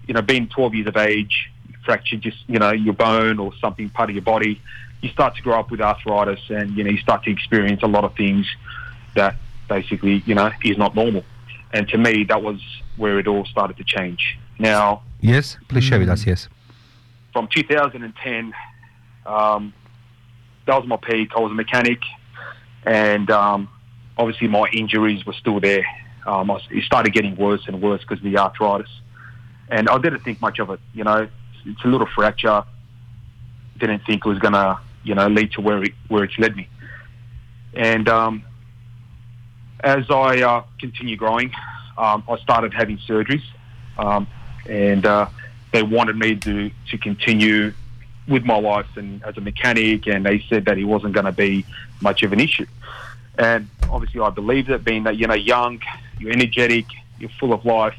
you 0.08 0.14
know, 0.14 0.22
being 0.22 0.48
12 0.48 0.74
years 0.74 0.88
of 0.88 0.96
age, 0.96 1.50
fracture 1.84 2.16
just 2.16 2.38
you 2.48 2.58
know 2.58 2.72
your 2.72 2.94
bone 2.94 3.38
or 3.38 3.52
something 3.60 3.88
part 3.90 4.10
of 4.10 4.16
your 4.16 4.24
body, 4.24 4.60
you 5.00 5.08
start 5.10 5.36
to 5.36 5.42
grow 5.42 5.60
up 5.60 5.70
with 5.70 5.80
arthritis, 5.80 6.40
and 6.48 6.76
you 6.76 6.84
know 6.84 6.90
you 6.90 6.98
start 6.98 7.22
to 7.24 7.30
experience 7.30 7.82
a 7.82 7.86
lot 7.86 8.04
of 8.04 8.14
things 8.16 8.46
that 9.14 9.36
basically 9.68 10.22
you 10.26 10.34
know 10.34 10.50
is 10.64 10.76
not 10.76 10.94
normal. 10.94 11.24
And 11.72 11.88
to 11.88 11.98
me, 11.98 12.24
that 12.24 12.42
was 12.42 12.60
where 12.96 13.18
it 13.18 13.26
all 13.26 13.44
started 13.46 13.76
to 13.78 13.84
change. 13.84 14.38
Now, 14.58 15.02
Yes, 15.20 15.56
please 15.68 15.84
share 15.84 15.98
with 15.98 16.08
us. 16.08 16.26
Yes. 16.26 16.48
from 17.32 17.48
2010, 17.48 18.54
um, 19.26 19.72
that 20.66 20.76
was 20.78 20.86
my 20.86 20.96
peak. 20.96 21.30
I 21.36 21.40
was 21.40 21.50
a 21.50 21.54
mechanic, 21.54 22.00
and 22.84 23.30
um, 23.30 23.68
obviously 24.16 24.48
my 24.48 24.68
injuries 24.72 25.24
were 25.26 25.32
still 25.34 25.60
there. 25.60 25.84
Um, 26.26 26.48
was, 26.48 26.62
it 26.70 26.84
started 26.84 27.12
getting 27.12 27.36
worse 27.36 27.62
and 27.66 27.80
worse 27.80 28.00
because 28.00 28.18
of 28.18 28.24
the 28.24 28.38
arthritis, 28.38 28.90
and 29.68 29.88
I 29.88 29.98
didn't 29.98 30.20
think 30.20 30.40
much 30.40 30.58
of 30.58 30.70
it. 30.70 30.80
You 30.94 31.04
know, 31.04 31.28
it's 31.64 31.84
a 31.84 31.88
little 31.88 32.08
fracture. 32.14 32.64
Didn't 33.78 34.04
think 34.06 34.24
it 34.24 34.28
was 34.28 34.38
gonna, 34.38 34.80
you 35.04 35.14
know, 35.14 35.28
lead 35.28 35.52
to 35.52 35.60
where 35.60 35.82
it 35.82 35.92
where 36.08 36.24
it's 36.24 36.38
led 36.38 36.56
me. 36.56 36.68
And 37.74 38.08
um, 38.08 38.42
as 39.80 40.10
I 40.10 40.42
uh, 40.42 40.64
continue 40.78 41.16
growing, 41.16 41.52
um, 41.98 42.22
I 42.28 42.36
started 42.38 42.74
having 42.74 42.98
surgeries, 42.98 43.42
um, 43.98 44.26
and 44.68 45.04
uh, 45.04 45.28
they 45.72 45.82
wanted 45.82 46.16
me 46.16 46.36
to 46.36 46.70
to 46.90 46.98
continue 46.98 47.72
with 48.28 48.44
my 48.44 48.58
life 48.58 48.96
and 48.96 49.22
as 49.24 49.36
a 49.36 49.40
mechanic, 49.40 50.06
and 50.06 50.26
they 50.26 50.44
said 50.48 50.64
that 50.64 50.78
it 50.78 50.84
wasn't 50.84 51.14
going 51.14 51.26
to 51.26 51.32
be 51.32 51.64
much 52.00 52.22
of 52.22 52.32
an 52.32 52.40
issue. 52.40 52.66
And 53.38 53.68
obviously, 53.90 54.20
I 54.20 54.30
believed 54.30 54.70
it, 54.70 54.84
being 54.84 55.04
that 55.04 55.16
you 55.16 55.26
know, 55.26 55.34
young, 55.34 55.80
you're 56.18 56.32
energetic, 56.32 56.86
you're 57.18 57.30
full 57.38 57.52
of 57.52 57.64
life, 57.64 57.96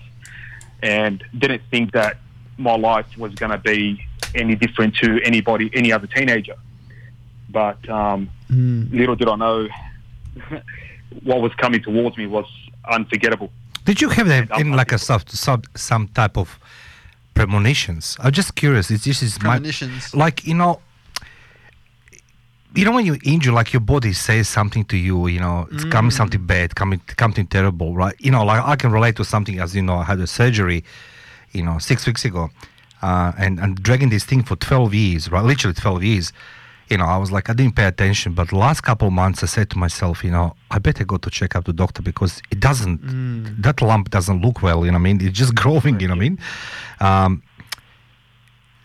and 0.81 1.23
didn't 1.37 1.61
think 1.69 1.93
that 1.93 2.17
my 2.57 2.75
life 2.75 3.05
was 3.17 3.33
going 3.35 3.51
to 3.51 3.57
be 3.57 4.03
any 4.35 4.55
different 4.55 4.95
to 4.95 5.21
anybody, 5.23 5.69
any 5.73 5.91
other 5.91 6.07
teenager. 6.07 6.55
But 7.49 7.87
um, 7.89 8.29
little 8.49 9.15
did 9.15 9.29
I 9.29 9.35
know, 9.35 9.67
what 11.23 11.41
was 11.41 11.53
coming 11.55 11.81
towards 11.81 12.17
me 12.17 12.27
was 12.27 12.45
unforgettable. 12.89 13.51
Did 13.85 14.01
you 14.01 14.09
have 14.09 14.27
that 14.27 14.49
in 14.59 14.71
like 14.73 14.91
a 14.91 14.97
sub, 14.97 15.29
sub, 15.29 15.65
some 15.75 16.07
type 16.09 16.37
of 16.37 16.59
premonitions? 17.33 18.17
I'm 18.19 18.31
just 18.31 18.55
curious. 18.55 18.91
It's 18.91 19.05
this 19.05 19.23
is 19.23 19.41
my 19.41 19.59
like 20.13 20.45
you 20.45 20.53
know. 20.53 20.81
You 22.75 22.85
know 22.85 22.91
when 22.91 23.05
you 23.07 23.17
injure, 23.23 23.51
like 23.51 23.73
your 23.73 23.79
body 23.79 24.13
says 24.13 24.47
something 24.47 24.85
to 24.85 24.97
you. 24.97 25.27
You 25.27 25.39
know, 25.39 25.67
it's 25.71 25.85
coming 25.85 26.11
Mm. 26.11 26.17
something 26.17 26.45
bad, 26.45 26.75
coming 26.75 27.01
something 27.17 27.47
terrible, 27.47 27.95
right? 27.95 28.13
You 28.19 28.29
know, 28.29 28.43
like 28.45 28.63
I 28.63 28.75
can 28.75 28.91
relate 28.91 29.15
to 29.15 29.23
something 29.25 29.59
as 29.59 29.75
you 29.75 29.81
know, 29.81 29.95
I 29.95 30.03
had 30.03 30.19
a 30.19 30.27
surgery, 30.27 30.83
you 31.53 31.63
know, 31.63 31.79
six 31.79 32.05
weeks 32.05 32.23
ago, 32.25 32.51
uh, 33.01 33.31
and 33.37 33.59
and 33.59 33.81
dragging 33.81 34.09
this 34.09 34.25
thing 34.25 34.43
for 34.43 34.55
twelve 34.57 34.93
years, 34.93 35.31
right? 35.31 35.43
Literally 35.43 35.73
twelve 35.73 36.03
years. 36.03 36.31
You 36.89 36.97
know, 36.97 37.05
I 37.05 37.17
was 37.17 37.31
like, 37.31 37.49
I 37.49 37.53
didn't 37.53 37.75
pay 37.75 37.85
attention, 37.85 38.33
but 38.33 38.49
the 38.49 38.55
last 38.57 38.81
couple 38.81 39.07
of 39.09 39.13
months, 39.13 39.43
I 39.43 39.47
said 39.47 39.69
to 39.71 39.77
myself, 39.77 40.23
you 40.23 40.31
know, 40.31 40.55
I 40.71 40.79
better 40.79 41.03
go 41.05 41.17
to 41.17 41.29
check 41.29 41.55
out 41.55 41.65
the 41.65 41.73
doctor 41.73 42.01
because 42.01 42.41
it 42.51 42.59
doesn't, 42.59 43.01
Mm. 43.01 43.61
that 43.61 43.81
lump 43.81 44.09
doesn't 44.09 44.41
look 44.41 44.61
well. 44.61 44.85
You 44.85 44.91
know, 44.91 44.97
what 44.97 45.01
I 45.01 45.13
mean, 45.13 45.21
it's 45.21 45.37
just 45.37 45.53
growing. 45.63 45.99
You 45.99 46.07
know, 46.07 46.13
what 46.15 46.25
I 46.25 46.29
mean, 46.29 46.39
um, 46.99 47.43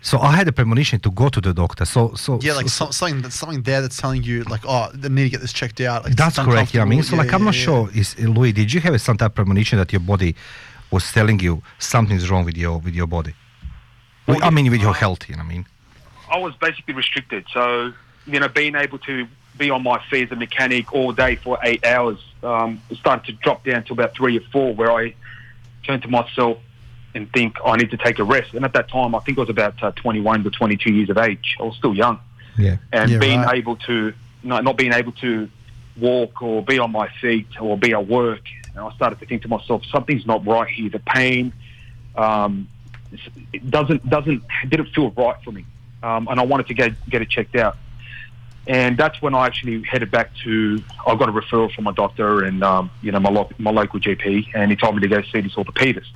So 0.05 0.19
I 0.19 0.33
had 0.39 0.49
a 0.49 0.53
premonition 0.53 0.99
to 1.01 1.11
go 1.13 1.29
to 1.29 1.41
the 1.41 1.53
doctor. 1.55 1.85
So 1.85 2.01
so 2.17 2.31
Yeah, 2.43 2.55
like 2.55 2.69
so, 2.69 2.87
so, 2.87 2.91
something 2.91 3.23
that's 3.23 3.37
something 3.37 3.63
there 3.63 3.81
that's 3.83 3.97
telling 3.97 4.23
you 4.25 4.43
like, 4.55 4.65
oh, 4.67 4.91
they 5.01 5.09
need 5.09 5.25
to 5.25 5.31
get 5.31 5.41
this 5.41 5.53
checked 5.53 5.81
out. 5.81 5.99
Like, 6.05 6.17
That's 6.17 6.39
correct. 6.47 6.75
Yeah, 6.75 6.83
I 6.83 6.87
mean, 6.87 7.03
so 7.05 7.15
uncomfortable. 7.15 7.19
like 7.25 7.33
I'm 7.35 7.45
not 7.45 7.55
yeah, 7.57 7.67
sure. 7.67 7.83
Is 8.01 8.09
Louis, 8.37 8.53
did 8.53 8.73
you 8.73 8.81
have 8.87 9.01
some 9.01 9.17
type 9.17 9.31
of 9.31 9.35
premonition 9.37 9.79
that 9.79 9.93
your 9.93 10.01
body 10.13 10.35
was 10.91 11.05
telling 11.13 11.39
you 11.47 11.63
something's 11.79 12.29
wrong 12.31 12.45
with 12.45 12.57
your 12.57 12.79
with 12.85 12.95
your 13.01 13.07
body? 13.07 13.35
Well, 14.27 14.41
I 14.43 14.51
mean, 14.51 14.71
with 14.75 14.83
your 14.83 14.95
health. 14.95 15.23
You 15.29 15.37
know, 15.37 15.45
what 15.45 15.53
I 15.53 15.55
mean, 15.55 15.65
I 16.33 16.39
was 16.39 16.55
basically 16.57 16.95
restricted. 16.95 17.45
So, 17.53 17.93
you 18.27 18.41
know, 18.41 18.49
being 18.49 18.75
able 18.75 18.99
to 19.01 19.27
be 19.59 19.71
on 19.71 19.83
my 19.83 20.03
feet 20.11 20.25
as 20.25 20.33
a 20.33 20.37
mechanic 20.37 20.93
all 20.95 21.13
day 21.13 21.37
for 21.37 21.59
eight 21.63 21.85
hours 21.85 22.19
um, 22.43 22.81
started 22.95 23.27
to 23.27 23.33
drop 23.33 23.65
down 23.65 23.85
to 23.85 23.93
about 23.93 24.15
three 24.15 24.39
or 24.39 24.41
four, 24.53 24.75
where 24.75 24.91
I 24.91 25.15
turned 25.85 26.03
to 26.03 26.09
myself 26.09 26.59
and 27.15 27.31
think 27.33 27.59
I 27.65 27.77
need 27.77 27.91
to 27.91 27.99
take 27.99 28.19
a 28.19 28.25
rest. 28.25 28.55
And 28.55 28.65
at 28.65 28.73
that 28.73 28.89
time, 28.89 29.15
I 29.15 29.21
think 29.21 29.37
I 29.37 29.43
was 29.43 29.51
about 29.51 29.83
uh, 29.83 29.93
21 29.93 30.45
to 30.45 30.51
22 30.51 30.93
years 30.93 31.11
of 31.11 31.19
age. 31.19 31.57
I 31.61 31.65
was 31.65 31.77
still 31.77 31.95
young. 31.95 32.19
Yeah. 32.57 32.77
And 32.93 33.11
Yeah, 33.11 33.19
being 33.19 33.41
right. 33.43 33.59
able 33.59 33.77
to, 33.77 34.15
not, 34.43 34.65
not 34.65 34.79
being 34.79 34.95
able 34.95 35.13
to 35.13 35.49
walk 35.99 36.41
or 36.41 36.63
be 36.63 36.79
on 36.79 36.91
my 36.91 37.09
feet 37.21 37.49
or 37.61 37.77
be 37.77 37.93
at 37.93 38.07
work, 38.07 38.41
and 38.75 38.83
I 38.83 38.91
started 38.95 39.21
to 39.21 39.27
think 39.27 39.43
to 39.43 39.49
myself, 39.49 39.85
something's 39.91 40.27
not 40.27 40.47
right 40.47 40.69
here. 40.69 40.89
The 40.89 40.99
pain, 41.01 41.53
um, 42.17 42.69
it 43.53 43.71
doesn't 43.71 44.09
doesn't 44.09 44.43
it 44.65 44.71
didn't 44.71 44.87
feel 44.95 45.11
right 45.11 45.37
for 45.45 45.53
me, 45.53 45.67
um, 46.03 46.29
and 46.29 46.41
I 46.41 46.45
wanted 46.45 46.67
to 46.69 46.75
get 46.75 46.93
get 47.09 47.23
it 47.23 47.31
checked 47.31 47.57
out. 47.57 47.77
And 48.67 48.97
that's 48.97 49.21
when 49.21 49.35
I 49.35 49.47
actually 49.47 49.83
headed 49.83 50.11
back 50.11 50.31
to. 50.45 50.83
I 51.07 51.17
got 51.17 51.29
a 51.29 51.33
referral 51.33 51.73
from 51.73 51.85
my 51.85 51.93
doctor 51.93 52.45
and 52.45 52.63
um, 52.63 52.91
you 53.03 53.11
know 53.11 53.19
my 53.21 53.31
lo- 53.31 53.51
my 53.59 53.71
local 53.73 53.99
GP, 53.99 54.49
and 54.55 54.71
he 54.71 54.77
told 54.77 54.95
me 54.95 55.01
to 55.01 55.09
go 55.09 55.21
see 55.23 55.41
this 55.41 55.55
orthopedist. 55.55 56.11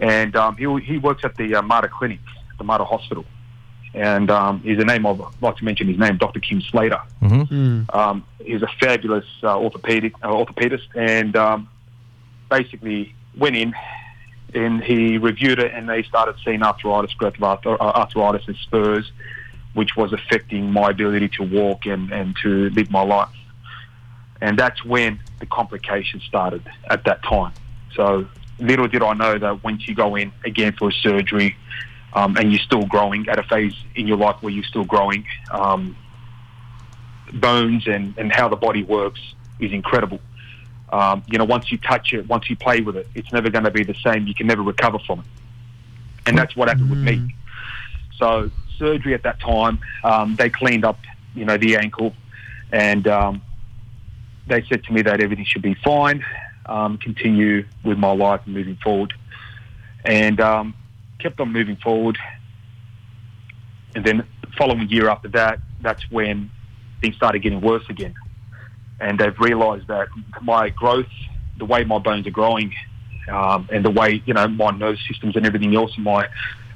And 0.00 0.34
um, 0.34 0.56
he 0.56 0.64
he 0.80 0.98
works 0.98 1.24
at 1.24 1.36
the 1.36 1.56
uh, 1.56 1.62
Mater 1.62 1.88
Clinic, 1.88 2.20
the 2.56 2.64
Mater 2.64 2.84
Hospital, 2.84 3.26
and 3.92 4.30
um, 4.30 4.60
he's 4.60 4.78
a 4.78 4.84
name 4.84 5.04
I'd 5.04 5.18
like 5.42 5.56
to 5.56 5.64
mention 5.64 5.88
his 5.88 5.98
name, 5.98 6.16
Dr. 6.16 6.40
Kim 6.40 6.62
Slater. 6.62 7.02
Um, 7.92 8.24
he's 8.42 8.62
a 8.62 8.68
fabulous 8.80 9.26
uh, 9.42 9.58
orthopedic 9.58 10.14
uh, 10.22 10.28
orthopedist, 10.28 10.86
and 10.94 11.36
um, 11.36 11.68
basically 12.50 13.14
went 13.36 13.56
in 13.56 13.74
and 14.54 14.82
he 14.82 15.18
reviewed 15.18 15.58
it, 15.58 15.72
and 15.72 15.88
they 15.88 16.02
started 16.02 16.36
seeing 16.44 16.62
arthritis, 16.62 17.14
uh, 17.20 17.76
arthritis 17.80 18.46
and 18.46 18.56
spurs, 18.56 19.10
which 19.74 19.96
was 19.96 20.12
affecting 20.12 20.70
my 20.70 20.90
ability 20.90 21.28
to 21.28 21.42
walk 21.42 21.86
and, 21.86 22.12
and 22.12 22.36
to 22.42 22.70
live 22.70 22.90
my 22.90 23.02
life. 23.02 23.34
And 24.40 24.58
that's 24.58 24.84
when 24.84 25.20
the 25.40 25.46
complications 25.46 26.24
started 26.24 26.62
at 26.90 27.04
that 27.04 27.22
time. 27.22 27.52
So 27.94 28.26
little 28.58 28.88
did 28.88 29.02
I 29.02 29.14
know 29.14 29.38
that 29.38 29.64
once 29.64 29.86
you 29.88 29.94
go 29.94 30.16
in 30.16 30.32
again 30.44 30.74
for 30.78 30.88
a 30.88 30.92
surgery, 30.92 31.56
um, 32.14 32.36
and 32.36 32.52
you're 32.52 32.60
still 32.60 32.84
growing 32.86 33.28
at 33.28 33.38
a 33.38 33.42
phase 33.44 33.74
in 33.94 34.06
your 34.06 34.18
life 34.18 34.36
where 34.40 34.52
you're 34.52 34.64
still 34.64 34.84
growing, 34.84 35.24
um, 35.50 35.96
bones 37.32 37.86
and, 37.86 38.14
and 38.18 38.32
how 38.32 38.48
the 38.48 38.56
body 38.56 38.82
works 38.82 39.20
is 39.58 39.72
incredible. 39.72 40.20
Um, 40.92 41.24
you 41.26 41.38
know, 41.38 41.44
once 41.44 41.72
you 41.72 41.78
touch 41.78 42.12
it, 42.12 42.28
once 42.28 42.50
you 42.50 42.56
play 42.56 42.82
with 42.82 42.96
it, 42.96 43.08
it's 43.14 43.32
never 43.32 43.50
going 43.50 43.64
to 43.64 43.70
be 43.70 43.82
the 43.82 43.96
same. 44.04 44.26
You 44.26 44.34
can 44.34 44.46
never 44.46 44.62
recover 44.62 44.98
from 44.98 45.20
it. 45.20 45.26
And 46.26 46.36
that's 46.38 46.54
what 46.54 46.68
happened 46.68 46.90
with 46.90 46.98
me. 47.00 47.34
So 48.18 48.50
surgery 48.78 49.14
at 49.14 49.22
that 49.22 49.40
time, 49.40 49.80
um, 50.04 50.36
they 50.36 50.50
cleaned 50.50 50.84
up, 50.84 50.98
you 51.34 51.44
know, 51.44 51.56
the 51.56 51.76
ankle, 51.76 52.14
and 52.70 53.08
um, 53.08 53.42
they 54.46 54.62
said 54.68 54.84
to 54.84 54.92
me 54.92 55.02
that 55.02 55.20
everything 55.20 55.44
should 55.44 55.62
be 55.62 55.74
fine, 55.74 56.24
um, 56.66 56.98
continue 56.98 57.66
with 57.84 57.98
my 57.98 58.12
life 58.12 58.40
moving 58.46 58.76
forward, 58.76 59.12
and 60.04 60.40
um, 60.40 60.74
kept 61.18 61.40
on 61.40 61.52
moving 61.52 61.76
forward. 61.76 62.18
And 63.94 64.04
then 64.04 64.26
the 64.42 64.48
following 64.58 64.88
year 64.88 65.08
after 65.08 65.28
that, 65.28 65.60
that's 65.80 66.10
when 66.10 66.50
things 67.00 67.16
started 67.16 67.40
getting 67.42 67.60
worse 67.60 67.84
again. 67.88 68.14
And 69.02 69.18
they've 69.18 69.38
realised 69.38 69.88
that 69.88 70.08
my 70.40 70.70
growth, 70.70 71.12
the 71.58 71.64
way 71.64 71.84
my 71.84 71.98
bones 71.98 72.26
are 72.26 72.30
growing, 72.30 72.72
um, 73.28 73.68
and 73.72 73.84
the 73.84 73.90
way 73.90 74.22
you 74.24 74.34
know 74.34 74.48
my 74.48 74.70
nerve 74.70 74.96
systems 75.08 75.36
and 75.36 75.44
everything 75.44 75.74
else 75.74 75.92
in 75.96 76.04
my 76.04 76.28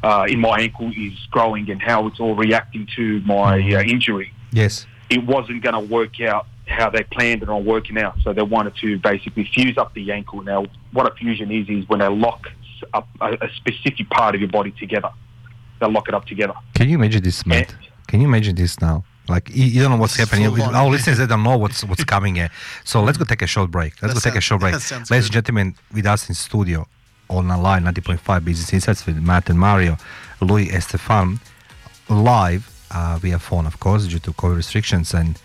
uh, 0.02 0.26
in 0.28 0.40
my 0.40 0.58
ankle 0.60 0.90
is 0.94 1.14
growing, 1.30 1.70
and 1.70 1.80
how 1.80 2.06
it's 2.06 2.20
all 2.20 2.34
reacting 2.34 2.86
to 2.96 3.20
my 3.20 3.54
uh, 3.54 3.82
injury. 3.82 4.32
yes. 4.52 4.86
It 5.08 5.24
wasn't 5.24 5.62
going 5.62 5.74
to 5.74 5.92
work 5.92 6.20
out 6.20 6.46
how 6.66 6.90
they 6.90 7.04
planned 7.04 7.40
it 7.44 7.48
on 7.48 7.64
working 7.64 7.96
out. 7.96 8.16
So 8.24 8.32
they 8.32 8.42
wanted 8.42 8.74
to 8.82 8.98
basically 8.98 9.48
fuse 9.54 9.78
up 9.78 9.94
the 9.94 10.10
ankle. 10.10 10.42
Now, 10.42 10.66
what 10.92 11.10
a 11.10 11.14
fusion 11.14 11.52
is 11.52 11.68
is 11.68 11.88
when 11.88 12.00
they 12.00 12.08
lock 12.08 12.48
up 12.92 13.08
a, 13.20 13.34
a 13.34 13.48
specific 13.54 14.10
part 14.10 14.34
of 14.34 14.40
your 14.40 14.50
body 14.50 14.72
together. 14.72 15.10
They 15.80 15.86
lock 15.88 16.08
it 16.08 16.14
up 16.14 16.26
together. 16.26 16.54
Can 16.74 16.88
you 16.88 16.96
imagine 16.96 17.22
this, 17.22 17.46
mate? 17.46 17.74
Can 18.08 18.20
you 18.20 18.26
imagine 18.26 18.56
this 18.56 18.80
now? 18.80 19.04
Like 19.28 19.48
you, 19.54 19.64
you 19.64 19.82
don't 19.82 19.90
know 19.92 19.96
what's 19.96 20.16
happening. 20.16 20.44
full 20.54 20.62
on. 20.62 20.74
Our 20.74 20.88
listeners 20.90 21.18
they 21.18 21.26
don't 21.26 21.42
know 21.42 21.56
what's 21.56 21.84
what's 21.84 22.04
coming 22.04 22.36
here. 22.36 22.50
So 22.84 23.02
let's 23.02 23.18
go 23.18 23.24
take 23.24 23.42
a 23.42 23.46
short 23.46 23.70
break. 23.70 24.00
Let's 24.02 24.14
That 24.14 24.22
go 24.24 24.30
take 24.30 24.38
a 24.38 24.40
short 24.40 24.60
break. 24.60 24.72
Ladies 25.10 25.10
and 25.10 25.32
gentlemen, 25.32 25.74
with 25.92 26.06
us 26.06 26.28
in 26.28 26.34
studio 26.34 26.86
on 27.28 27.48
line 27.48 27.82
90.5 27.84 28.44
Business 28.44 28.72
Insights 28.72 29.04
with 29.06 29.16
Matt 29.16 29.50
and 29.50 29.58
Mario, 29.58 29.96
Louis 30.40 30.68
Estephan, 30.68 31.40
live 32.08 32.70
uh, 32.94 33.18
via 33.20 33.38
phone, 33.38 33.66
of 33.66 33.80
course, 33.80 34.06
due 34.06 34.20
to 34.20 34.32
COVID 34.32 34.56
restrictions. 34.56 35.12
And 35.14 35.38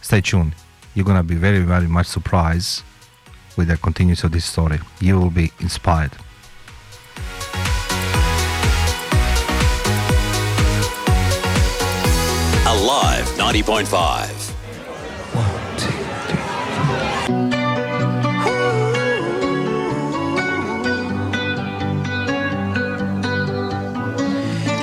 stay 0.00 0.20
tuned. 0.20 0.54
You're 0.94 1.04
gonna 1.06 1.22
be 1.22 1.34
very, 1.34 1.60
very 1.60 1.88
much 1.88 2.06
surprised 2.06 2.82
with 3.56 3.68
the 3.68 3.76
continuance 3.76 4.24
of 4.24 4.32
this 4.32 4.44
story. 4.44 4.78
You 5.00 5.18
will 5.18 5.30
be 5.30 5.50
inspired. 5.60 6.12
Alive 12.82 13.26
90.5. 13.38 14.54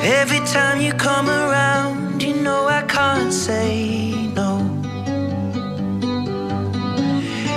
Every 0.02 0.40
time 0.48 0.80
you 0.80 0.94
come 0.94 1.28
around, 1.30 2.24
you 2.24 2.36
know 2.42 2.68
I 2.68 2.84
can't 2.84 3.34
say 3.34 4.14
no. 4.34 4.60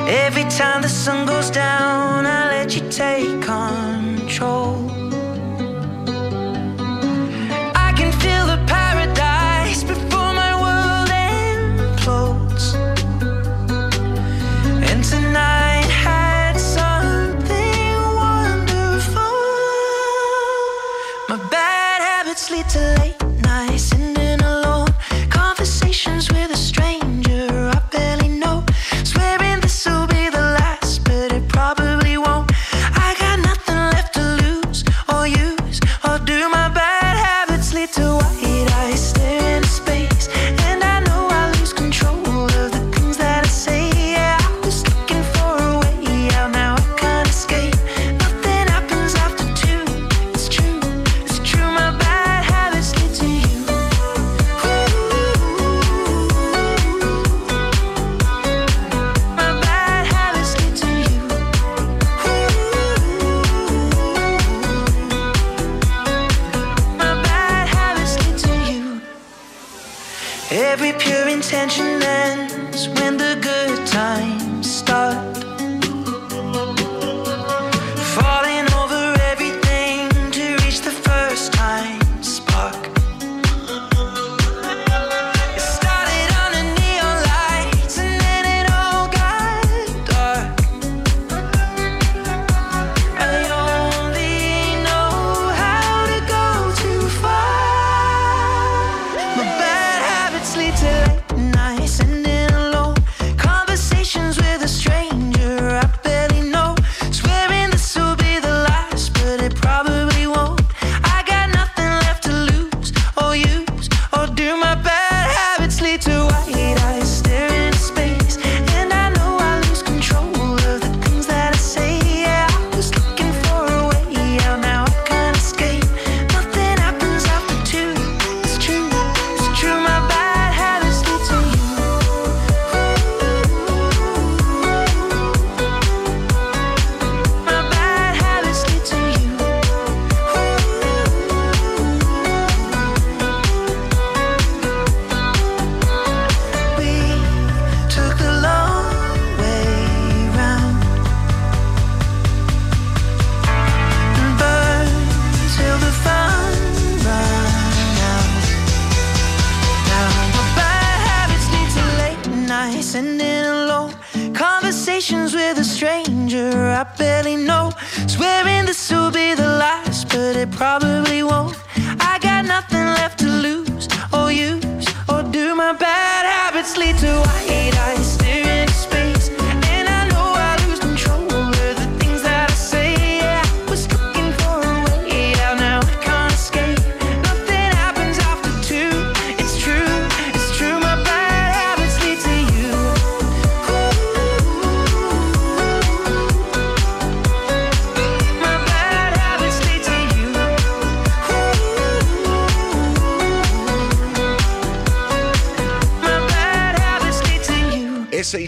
Every 0.09 0.43
time 0.51 0.83
the 0.83 0.89
sun 0.89 1.25
goes 1.25 1.51
down, 1.51 2.27
I 2.27 2.49
let 2.49 2.75
you 2.75 2.83
take 2.91 3.41
control. 3.43 4.92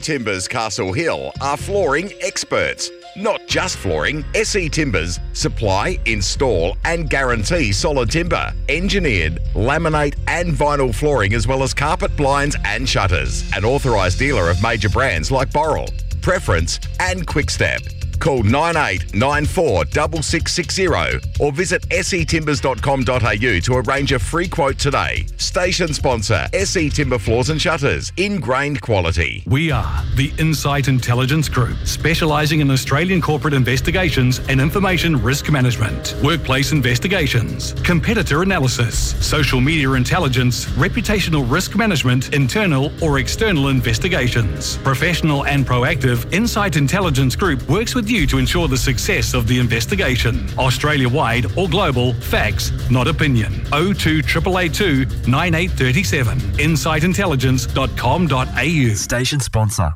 Timbers 0.04 0.46
Castle 0.46 0.92
Hill 0.92 1.32
are 1.40 1.56
flooring 1.56 2.12
experts. 2.20 2.90
Not 3.16 3.46
just 3.46 3.78
flooring, 3.78 4.22
SE 4.34 4.68
Timbers 4.68 5.18
supply, 5.32 5.98
install, 6.04 6.76
and 6.84 7.08
guarantee 7.08 7.72
solid 7.72 8.10
timber, 8.10 8.52
engineered, 8.68 9.40
laminate, 9.54 10.14
and 10.28 10.52
vinyl 10.52 10.94
flooring, 10.94 11.32
as 11.32 11.48
well 11.48 11.62
as 11.62 11.72
carpet 11.72 12.14
blinds 12.18 12.54
and 12.66 12.86
shutters. 12.86 13.50
An 13.56 13.64
authorised 13.64 14.18
dealer 14.18 14.50
of 14.50 14.62
major 14.62 14.90
brands 14.90 15.30
like 15.30 15.48
Boral, 15.48 15.90
Preference, 16.20 16.80
and 17.00 17.26
Quickstep. 17.26 17.80
Call 18.24 18.42
9894 18.42 19.84
6660 20.22 21.44
or 21.44 21.52
visit 21.52 21.86
setimbers.com.au 21.90 23.60
to 23.60 23.74
arrange 23.76 24.12
a 24.12 24.18
free 24.18 24.48
quote 24.48 24.78
today. 24.78 25.26
Station 25.36 25.92
sponsor 25.92 26.46
SE 26.54 26.88
Timber 26.88 27.18
Floors 27.18 27.50
and 27.50 27.60
Shutters. 27.60 28.12
Ingrained 28.16 28.80
quality. 28.80 29.44
We 29.46 29.70
are 29.70 30.03
the 30.16 30.32
Insight 30.38 30.88
Intelligence 30.88 31.48
Group, 31.48 31.76
specialising 31.84 32.60
in 32.60 32.70
Australian 32.70 33.20
corporate 33.20 33.54
investigations 33.54 34.38
and 34.48 34.60
information 34.60 35.20
risk 35.20 35.50
management, 35.50 36.14
workplace 36.22 36.70
investigations, 36.70 37.72
competitor 37.82 38.42
analysis, 38.42 39.16
social 39.26 39.60
media 39.60 39.90
intelligence, 39.92 40.66
reputational 40.76 41.44
risk 41.50 41.74
management, 41.76 42.32
internal 42.32 42.92
or 43.02 43.18
external 43.18 43.66
investigations. 43.68 44.76
Professional 44.78 45.44
and 45.46 45.66
proactive, 45.66 46.32
Insight 46.32 46.76
Intelligence 46.76 47.34
Group 47.34 47.68
works 47.68 47.96
with 47.96 48.08
you 48.08 48.26
to 48.28 48.38
ensure 48.38 48.68
the 48.68 48.76
success 48.76 49.34
of 49.34 49.48
the 49.48 49.58
investigation. 49.58 50.46
Australia 50.58 51.08
wide 51.08 51.46
or 51.58 51.68
global, 51.68 52.12
facts, 52.14 52.70
not 52.90 53.08
opinion. 53.08 53.52
02 53.72 54.20
882 54.20 55.06
9837. 55.28 56.38
InsightIntelligence.com.au. 56.38 58.94
Station 58.94 59.40
sponsor. 59.40 59.94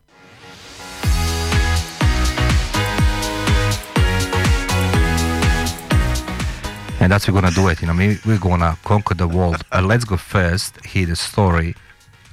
And 7.08 7.12
that's 7.14 7.26
we're 7.26 7.40
gonna 7.40 7.50
do 7.54 7.68
it. 7.68 7.80
You 7.80 7.86
know, 7.86 7.94
we- 7.94 8.18
we're 8.26 8.36
gonna 8.38 8.76
conquer 8.84 9.14
the 9.14 9.26
world. 9.26 9.64
Uh, 9.72 9.80
let's 9.80 10.04
go 10.04 10.18
first. 10.18 10.84
Hear 10.84 11.06
the 11.06 11.16
story 11.16 11.74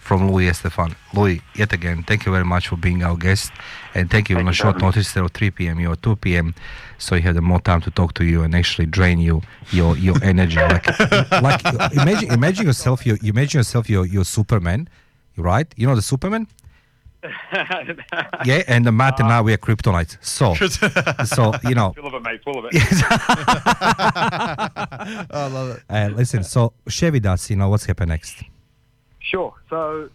from 0.02 0.30
Louis 0.30 0.50
Estephan. 0.50 0.98
Louis, 1.14 1.42
yet 1.56 1.72
again, 1.72 2.04
thank 2.04 2.26
you 2.26 2.32
very 2.34 2.44
much 2.44 2.68
for 2.68 2.76
being 2.76 3.02
our 3.02 3.16
guest, 3.16 3.54
and 3.94 4.12
thank 4.12 4.30
you 4.30 4.36
on 4.36 4.40
Thank 4.44 4.50
a 4.50 4.52
you 4.52 4.56
for 4.58 4.64
short 4.74 4.82
notice. 4.82 5.16
Of 5.16 5.32
3 5.32 5.52
p.m., 5.52 5.80
you're 5.80 5.96
2 5.96 6.18
p.m., 6.18 6.54
so 6.98 7.16
you 7.16 7.22
had 7.22 7.40
more 7.42 7.62
time 7.62 7.80
to 7.84 7.90
talk 7.92 8.16
to 8.16 8.26
you 8.26 8.44
and 8.44 8.54
actually 8.54 8.88
drain 8.88 9.18
you 9.18 9.42
your 9.72 9.96
your 9.96 10.22
energy. 10.22 10.58
like, 10.60 10.86
like 11.48 11.64
imagine 11.94 12.34
imagine 12.34 12.66
yourself. 12.66 13.06
You, 13.06 13.18
you 13.22 13.30
imagine 13.30 13.60
yourself. 13.60 13.90
You're 13.90 14.06
you're 14.06 14.26
Superman, 14.26 14.90
right? 15.38 15.74
You 15.78 15.88
know 15.88 15.96
the 15.96 16.02
Superman. 16.02 16.48
Yeah, 18.46 18.64
and 18.68 18.86
the 18.86 18.92
Matt 18.92 19.20
and 19.20 19.30
I 19.30 19.42
we 19.42 19.54
are 19.54 19.58
kryptonite. 19.58 20.18
So, 20.22 20.54
so 21.26 21.54
you 21.68 21.76
know, 21.76 21.94
Full 21.94 22.08
of 22.08 22.14
it, 22.14 22.22
mate. 22.22 22.44
Full 22.44 22.60
of 22.60 22.66
it. 22.66 22.72
I 25.32 25.48
love 25.48 25.78
it. 25.78 25.84
uh, 25.90 26.10
listen. 26.16 26.44
So 26.44 26.74
share 26.88 27.12
with 27.12 27.26
us. 27.26 27.50
You 27.50 27.56
know 27.56 27.70
what's 27.70 27.86
happened 27.86 28.10
next. 28.10 28.44
Sure. 29.20 29.54
So, 29.70 30.10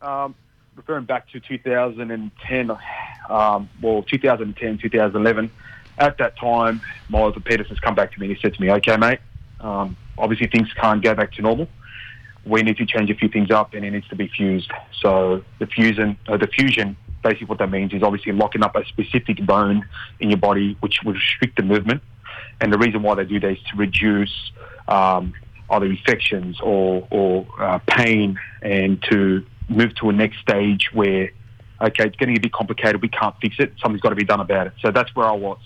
um, 0.00 0.34
referring 0.76 1.04
back 1.04 1.28
to 1.30 1.40
2010, 1.40 2.70
um, 3.28 3.68
well, 3.80 4.02
2010, 4.04 4.78
2011, 4.78 5.50
at 5.98 6.18
that 6.18 6.38
time, 6.38 6.80
orthopedist 7.10 7.68
has 7.68 7.80
come 7.80 7.94
back 7.94 8.12
to 8.12 8.20
me 8.20 8.26
and 8.26 8.36
he 8.36 8.40
said 8.40 8.54
to 8.54 8.60
me, 8.60 8.70
okay, 8.70 8.96
mate, 8.96 9.18
um, 9.60 9.96
obviously 10.16 10.46
things 10.46 10.72
can't 10.74 11.02
go 11.02 11.14
back 11.14 11.32
to 11.32 11.42
normal. 11.42 11.68
We 12.44 12.62
need 12.62 12.76
to 12.78 12.86
change 12.86 13.10
a 13.10 13.14
few 13.14 13.28
things 13.28 13.50
up 13.50 13.74
and 13.74 13.84
it 13.84 13.90
needs 13.90 14.08
to 14.08 14.16
be 14.16 14.28
fused. 14.28 14.70
So 15.00 15.44
the 15.58 15.66
fusion, 15.66 16.18
uh, 16.26 16.36
the 16.36 16.48
fusion, 16.48 16.96
basically 17.22 17.46
what 17.46 17.58
that 17.58 17.70
means 17.70 17.92
is 17.92 18.02
obviously 18.02 18.32
locking 18.32 18.62
up 18.62 18.74
a 18.74 18.84
specific 18.86 19.44
bone 19.46 19.86
in 20.20 20.30
your 20.30 20.38
body, 20.38 20.76
which 20.80 21.00
would 21.04 21.14
restrict 21.14 21.56
the 21.56 21.62
movement. 21.62 22.02
And 22.60 22.72
the 22.72 22.78
reason 22.78 23.02
why 23.02 23.14
they 23.14 23.24
do 23.24 23.38
that 23.40 23.50
is 23.50 23.62
to 23.70 23.76
reduce 23.76 24.52
um, 24.88 25.32
either 25.70 25.86
infections 25.86 26.60
or, 26.60 27.06
or 27.10 27.46
uh, 27.58 27.78
pain 27.86 28.38
and 28.60 29.02
to 29.10 29.44
move 29.68 29.94
to 29.96 30.10
a 30.10 30.12
next 30.12 30.38
stage 30.40 30.90
where, 30.92 31.30
okay, 31.80 32.06
it's 32.06 32.16
getting 32.16 32.36
a 32.36 32.40
bit 32.40 32.52
complicated, 32.52 33.00
we 33.02 33.08
can't 33.08 33.34
fix 33.40 33.56
it, 33.58 33.72
something's 33.80 34.02
got 34.02 34.10
to 34.10 34.16
be 34.16 34.24
done 34.24 34.40
about 34.40 34.66
it. 34.66 34.72
So 34.80 34.90
that's 34.90 35.14
where 35.14 35.26
I 35.26 35.32
was. 35.32 35.60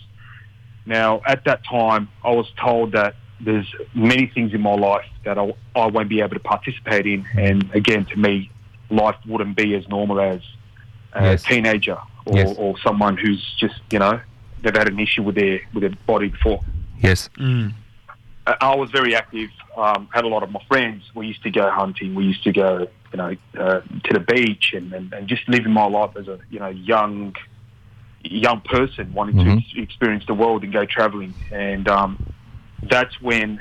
Now, 0.85 1.21
at 1.27 1.45
that 1.45 1.65
time, 1.65 2.09
I 2.23 2.31
was 2.31 2.47
told 2.63 2.93
that 2.93 3.17
there's 3.41 3.71
many 3.95 4.27
things 4.27 4.55
in 4.55 4.61
my 4.61 4.75
life 4.75 5.05
that 5.25 5.39
I, 5.39 5.53
I 5.75 5.87
won't 5.87 6.09
be 6.09 6.21
able 6.21 6.35
to 6.35 6.41
participate 6.41 7.07
in. 7.07 7.27
And 7.37 7.71
again, 7.75 8.07
to 8.07 8.17
me, 8.17 8.51
life 8.91 9.17
wouldn't 9.27 9.57
be 9.57 9.75
as 9.75 9.87
normal 9.89 10.21
as 10.21 10.41
a 11.13 11.23
Yes. 11.23 11.43
teenager 11.45 11.99
or, 12.25 12.37
Yes. 12.37 12.55
or 12.59 12.79
someone 12.79 13.17
who's 13.17 13.43
just, 13.59 13.81
you 13.91 13.99
know, 13.99 14.21
they've 14.63 14.75
had 14.77 14.89
an 14.89 14.99
issue 14.99 15.23
with 15.23 15.35
their, 15.35 15.61
with 15.75 15.83
their 15.83 15.93
body 16.07 16.29
before. 16.29 16.61
Yes. 17.01 17.29
I 17.39 17.73
I 18.61 18.75
was 18.77 18.91
very 18.91 19.15
active. 19.15 19.51
Um, 19.77 20.09
had 20.13 20.25
a 20.25 20.29
lot 20.29 20.43
of 20.43 20.51
my 20.51 20.61
friends. 20.69 21.03
We 21.15 21.27
used 21.27 21.43
to 21.43 21.51
go 21.51 21.69
hunting. 21.71 22.15
We 22.15 22.25
used 22.25 22.45
to 22.45 22.53
go, 22.53 22.87
you 23.13 23.17
know, 23.17 23.37
uh, 23.59 23.81
to 24.05 24.13
the 24.13 24.21
beach 24.21 24.73
and, 24.73 24.93
and, 24.93 25.13
and 25.13 25.27
just 25.29 25.47
living 25.49 25.73
my 25.73 25.87
life 25.87 26.17
as 26.17 26.29
a 26.29 26.39
you 26.49 26.59
know 26.61 26.69
young 26.69 27.35
young 28.23 28.61
person 28.63 29.13
wanting 29.15 29.37
to 29.45 29.51
ex- 29.51 29.77
experience 29.77 30.25
the 30.27 30.35
world 30.35 30.63
and 30.65 30.73
go 30.73 30.85
traveling. 30.87 31.35
And 31.51 31.87
um, 31.89 32.25
that's 32.89 33.21
when 33.21 33.61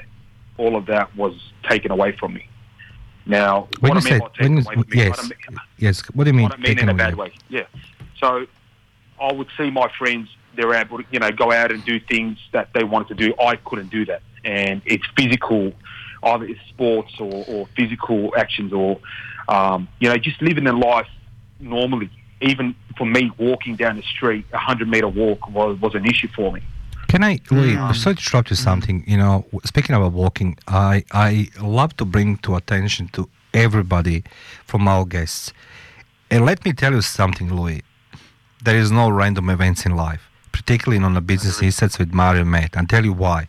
all 0.57 0.75
of 0.75 0.85
that 0.87 1.15
was 1.15 1.33
taken 1.69 1.91
away 1.91 2.11
from 2.13 2.33
me. 2.33 2.47
Now, 3.25 3.67
When 3.79 3.93
what 3.93 4.03
you 4.03 4.09
I 4.09 4.11
mean 4.11 4.19
by 4.19 4.27
taken 4.29 4.57
away 4.59 4.63
from 4.63 4.73
me, 4.73 4.77
what 4.77 4.95
yes, 4.95 5.19
I 5.19 5.23
mean, 5.23 5.59
yes. 5.77 6.01
What 6.13 6.23
do 6.25 6.29
you 6.29 6.33
mean? 6.33 6.43
what 6.49 6.53
I 6.53 6.61
mean 6.61 6.79
in 6.79 6.89
a 6.89 6.91
away? 6.91 6.97
bad 6.97 7.15
way. 7.15 7.33
Yeah. 7.49 7.63
So 8.19 8.45
I 9.19 9.33
would 9.33 9.47
see 9.57 9.71
my 9.71 9.91
friends; 9.97 10.29
they're 10.55 10.73
able 10.73 10.99
to, 10.99 11.05
you 11.11 11.19
know, 11.19 11.31
go 11.31 11.51
out 11.51 11.71
and 11.71 11.83
do 11.85 11.99
things 11.99 12.37
that 12.53 12.69
they 12.73 12.83
wanted 12.83 13.07
to 13.09 13.15
do. 13.15 13.33
I 13.41 13.55
couldn't 13.55 13.89
do 13.89 14.05
that, 14.05 14.21
and 14.43 14.81
it's 14.85 15.05
physical, 15.17 15.73
either 16.23 16.45
it's 16.45 16.59
sports 16.69 17.13
or, 17.19 17.43
or 17.47 17.67
physical 17.75 18.31
actions, 18.37 18.71
or 18.73 18.99
um, 19.47 19.87
you 19.99 20.07
know, 20.09 20.17
just 20.17 20.41
living 20.41 20.63
their 20.63 20.73
life 20.73 21.07
normally. 21.59 22.09
Even 22.41 22.75
for 22.97 23.05
me, 23.05 23.31
walking 23.37 23.75
down 23.75 23.95
the 23.95 24.03
street, 24.03 24.45
a 24.53 24.57
hundred 24.57 24.87
meter 24.87 25.07
walk 25.07 25.49
was 25.49 25.79
was 25.81 25.95
an 25.95 26.05
issue 26.05 26.27
for 26.35 26.51
me. 26.51 26.61
Can 27.15 27.23
I, 27.23 27.39
Louis, 27.49 27.77
Mm. 27.77 27.95
sorry 27.95 28.15
to 28.17 28.21
interrupt 28.21 28.49
you 28.49 28.57
something. 28.57 29.01
You 29.07 29.15
know, 29.15 29.45
speaking 29.63 29.95
about 29.95 30.11
walking, 30.11 30.57
I, 30.67 31.05
I 31.13 31.47
love 31.61 31.95
to 31.95 32.03
bring 32.03 32.35
to 32.39 32.57
attention 32.57 33.07
to 33.13 33.29
everybody 33.53 34.25
from 34.65 34.85
our 34.89 35.05
guests. 35.05 35.53
And 36.29 36.43
let 36.45 36.65
me 36.65 36.73
tell 36.73 36.91
you 36.91 37.01
something, 37.01 37.47
Louis. 37.55 37.83
There 38.65 38.75
is 38.75 38.91
no 38.91 39.07
random 39.07 39.49
events 39.49 39.85
in 39.85 39.95
life, 39.95 40.23
particularly 40.51 41.01
on 41.05 41.13
the 41.13 41.21
business 41.21 41.61
insights 41.61 41.97
with 41.99 42.13
Mario 42.13 42.41
and 42.41 42.51
Matt. 42.51 42.75
I'll 42.75 42.85
tell 42.85 43.05
you 43.05 43.13
why. 43.13 43.47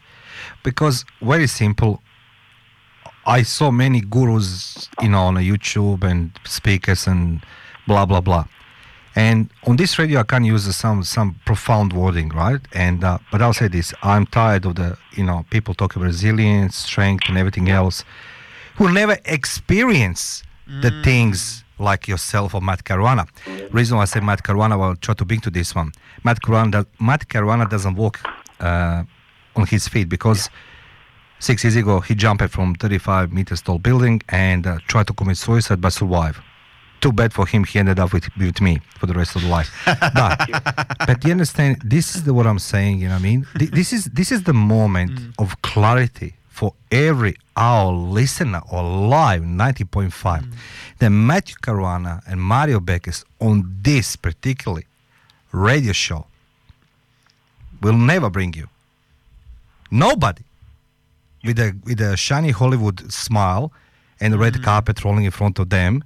Because 0.62 1.04
very 1.20 1.48
simple, 1.48 2.00
I 3.26 3.42
saw 3.42 3.72
many 3.72 4.00
gurus, 4.00 4.88
you 5.02 5.08
know, 5.08 5.22
on 5.22 5.34
YouTube 5.34 6.04
and 6.04 6.30
speakers 6.44 7.08
and 7.08 7.44
blah 7.88 8.06
blah 8.06 8.20
blah. 8.20 8.44
And 9.16 9.48
on 9.66 9.76
this 9.76 9.98
radio, 9.98 10.20
I 10.20 10.24
can 10.24 10.44
use 10.44 10.64
some 10.76 11.02
some 11.02 11.36
profound 11.46 11.94
wording, 11.94 12.28
right? 12.28 12.60
And 12.74 13.02
uh, 13.02 13.18
but 13.32 13.40
I'll 13.40 13.54
say 13.54 13.68
this: 13.68 13.94
I'm 14.02 14.26
tired 14.26 14.66
of 14.66 14.74
the 14.74 14.98
you 15.12 15.24
know 15.24 15.46
people 15.50 15.72
talking 15.74 16.02
about 16.02 16.08
resilience, 16.08 16.76
strength, 16.76 17.28
and 17.28 17.38
everything 17.38 17.70
else, 17.70 18.04
who 18.76 18.92
never 18.92 19.16
experience 19.24 20.42
the 20.82 20.90
things 21.02 21.64
like 21.78 22.08
yourself 22.08 22.54
or 22.54 22.60
Matt 22.60 22.84
Caruana. 22.84 23.26
Reason 23.72 23.96
why 23.96 24.02
I 24.02 24.06
say 24.06 24.20
Matt 24.20 24.42
Caruana, 24.42 24.80
I'll 24.82 24.96
try 24.96 25.14
to 25.14 25.24
bring 25.24 25.40
to 25.40 25.50
this 25.50 25.74
one. 25.74 25.92
Matt 26.24 26.40
Caruana, 26.42 26.70
does, 26.72 26.86
Matt 26.98 27.28
Caruana 27.28 27.68
doesn't 27.68 27.94
walk 27.94 28.20
uh, 28.60 29.04
on 29.54 29.66
his 29.66 29.86
feet 29.88 30.08
because 30.08 30.50
six 31.38 31.64
years 31.64 31.76
ago 31.76 32.00
he 32.00 32.14
jumped 32.14 32.50
from 32.50 32.74
35 32.74 33.32
meters 33.32 33.62
tall 33.62 33.78
building 33.78 34.20
and 34.28 34.66
uh, 34.66 34.78
tried 34.88 35.06
to 35.06 35.12
commit 35.12 35.36
suicide 35.36 35.80
but 35.80 35.92
survived. 35.92 36.40
Too 37.00 37.12
bad 37.12 37.32
for 37.32 37.46
him. 37.46 37.64
He 37.64 37.78
ended 37.78 37.98
up 37.98 38.12
with, 38.12 38.28
with 38.36 38.60
me 38.60 38.80
for 38.98 39.06
the 39.06 39.14
rest 39.14 39.36
of 39.36 39.42
the 39.42 39.48
life. 39.48 39.70
But, 40.14 40.48
but 41.06 41.24
you 41.24 41.30
understand, 41.30 41.82
this 41.84 42.16
is 42.16 42.24
the, 42.24 42.32
what 42.32 42.46
I'm 42.46 42.58
saying. 42.58 43.00
You 43.00 43.08
know 43.08 43.14
what 43.14 43.20
I 43.20 43.30
mean? 43.30 43.46
Th- 43.58 43.70
This 43.70 43.92
is 43.92 44.04
this 44.06 44.32
is 44.32 44.44
the 44.44 44.54
moment 44.54 45.12
mm. 45.12 45.32
of 45.38 45.60
clarity 45.62 46.34
for 46.48 46.72
every 46.90 47.36
our 47.54 47.92
listener 47.92 48.62
or 48.72 48.82
live 48.82 49.42
90.5. 49.42 50.10
Mm. 50.10 50.52
That 50.98 51.10
Matthew 51.10 51.56
Caruana 51.56 52.22
and 52.26 52.40
Mario 52.40 52.80
Beckes 52.80 53.24
on 53.40 53.76
this 53.82 54.16
particularly 54.16 54.86
radio 55.52 55.92
show 55.92 56.26
will 57.82 57.96
never 57.96 58.30
bring 58.30 58.54
you. 58.54 58.68
Nobody 59.90 60.42
with 61.44 61.58
a 61.58 61.76
with 61.84 62.00
a 62.00 62.16
shiny 62.16 62.50
Hollywood 62.50 63.12
smile 63.12 63.72
and 64.20 64.38
red 64.38 64.54
mm. 64.54 64.64
carpet 64.64 65.04
rolling 65.04 65.24
in 65.24 65.30
front 65.30 65.58
of 65.58 65.68
them, 65.68 66.02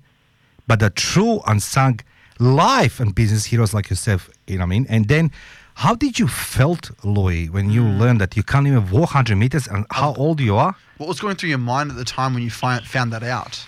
but 0.70 0.78
the 0.78 0.88
true 0.88 1.40
unsung 1.48 1.98
life 2.38 3.00
and 3.00 3.12
business 3.12 3.44
heroes 3.46 3.74
like 3.74 3.90
yourself. 3.90 4.30
You 4.46 4.58
know 4.58 4.60
what 4.60 4.66
I 4.66 4.68
mean? 4.68 4.86
And 4.88 5.08
then, 5.08 5.32
how 5.74 5.96
did 5.96 6.20
you 6.20 6.28
felt, 6.28 6.92
Louis, 7.04 7.50
when 7.50 7.70
you 7.70 7.82
learned 7.82 8.20
that 8.20 8.36
you 8.36 8.44
can't 8.44 8.68
even 8.68 8.88
walk 8.88 9.14
100 9.14 9.34
meters 9.34 9.66
and 9.66 9.84
how 9.90 10.14
old 10.14 10.38
you 10.38 10.54
are? 10.54 10.76
What 10.98 11.08
was 11.08 11.18
going 11.18 11.34
through 11.34 11.48
your 11.48 11.58
mind 11.58 11.90
at 11.90 11.96
the 11.96 12.04
time 12.04 12.34
when 12.34 12.44
you 12.44 12.50
find, 12.50 12.86
found 12.86 13.12
that 13.12 13.24
out? 13.24 13.66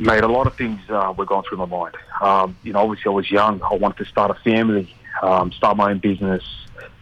Mate, 0.00 0.24
a 0.24 0.26
lot 0.26 0.48
of 0.48 0.56
things 0.56 0.80
uh, 0.88 1.14
were 1.16 1.26
going 1.26 1.44
through 1.48 1.58
my 1.58 1.66
mind. 1.66 1.94
Um, 2.20 2.56
you 2.64 2.72
know, 2.72 2.80
obviously 2.80 3.08
I 3.08 3.14
was 3.14 3.30
young. 3.30 3.62
I 3.62 3.74
wanted 3.74 4.04
to 4.04 4.10
start 4.10 4.32
a 4.32 4.40
family, 4.42 4.92
um, 5.22 5.52
start 5.52 5.76
my 5.76 5.92
own 5.92 5.98
business, 5.98 6.42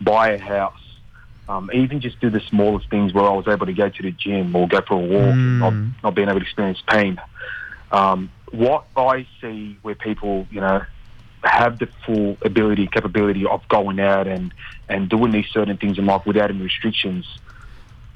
buy 0.02 0.32
a 0.32 0.38
house, 0.38 0.84
um, 1.48 1.70
even 1.72 2.02
just 2.02 2.20
do 2.20 2.28
the 2.28 2.40
smallest 2.40 2.90
things 2.90 3.14
where 3.14 3.24
I 3.24 3.32
was 3.32 3.48
able 3.48 3.64
to 3.64 3.72
go 3.72 3.88
to 3.88 4.02
the 4.02 4.10
gym 4.10 4.54
or 4.54 4.68
go 4.68 4.82
for 4.82 4.96
a 5.02 5.06
walk, 5.06 5.32
and 5.32 5.60
not, 5.60 5.72
not 6.02 6.14
being 6.14 6.28
able 6.28 6.40
to 6.40 6.44
experience 6.44 6.82
pain. 6.86 7.18
Um, 7.90 8.30
what 8.52 8.86
I 8.96 9.26
see 9.40 9.78
where 9.82 9.94
people, 9.94 10.46
you 10.50 10.60
know, 10.60 10.82
have 11.42 11.78
the 11.78 11.88
full 12.04 12.36
ability, 12.42 12.88
capability 12.88 13.46
of 13.46 13.66
going 13.68 14.00
out 14.00 14.26
and, 14.26 14.52
and 14.88 15.08
doing 15.08 15.30
these 15.30 15.46
certain 15.52 15.76
things 15.76 15.98
in 15.98 16.06
life 16.06 16.26
without 16.26 16.50
any 16.50 16.60
restrictions, 16.60 17.26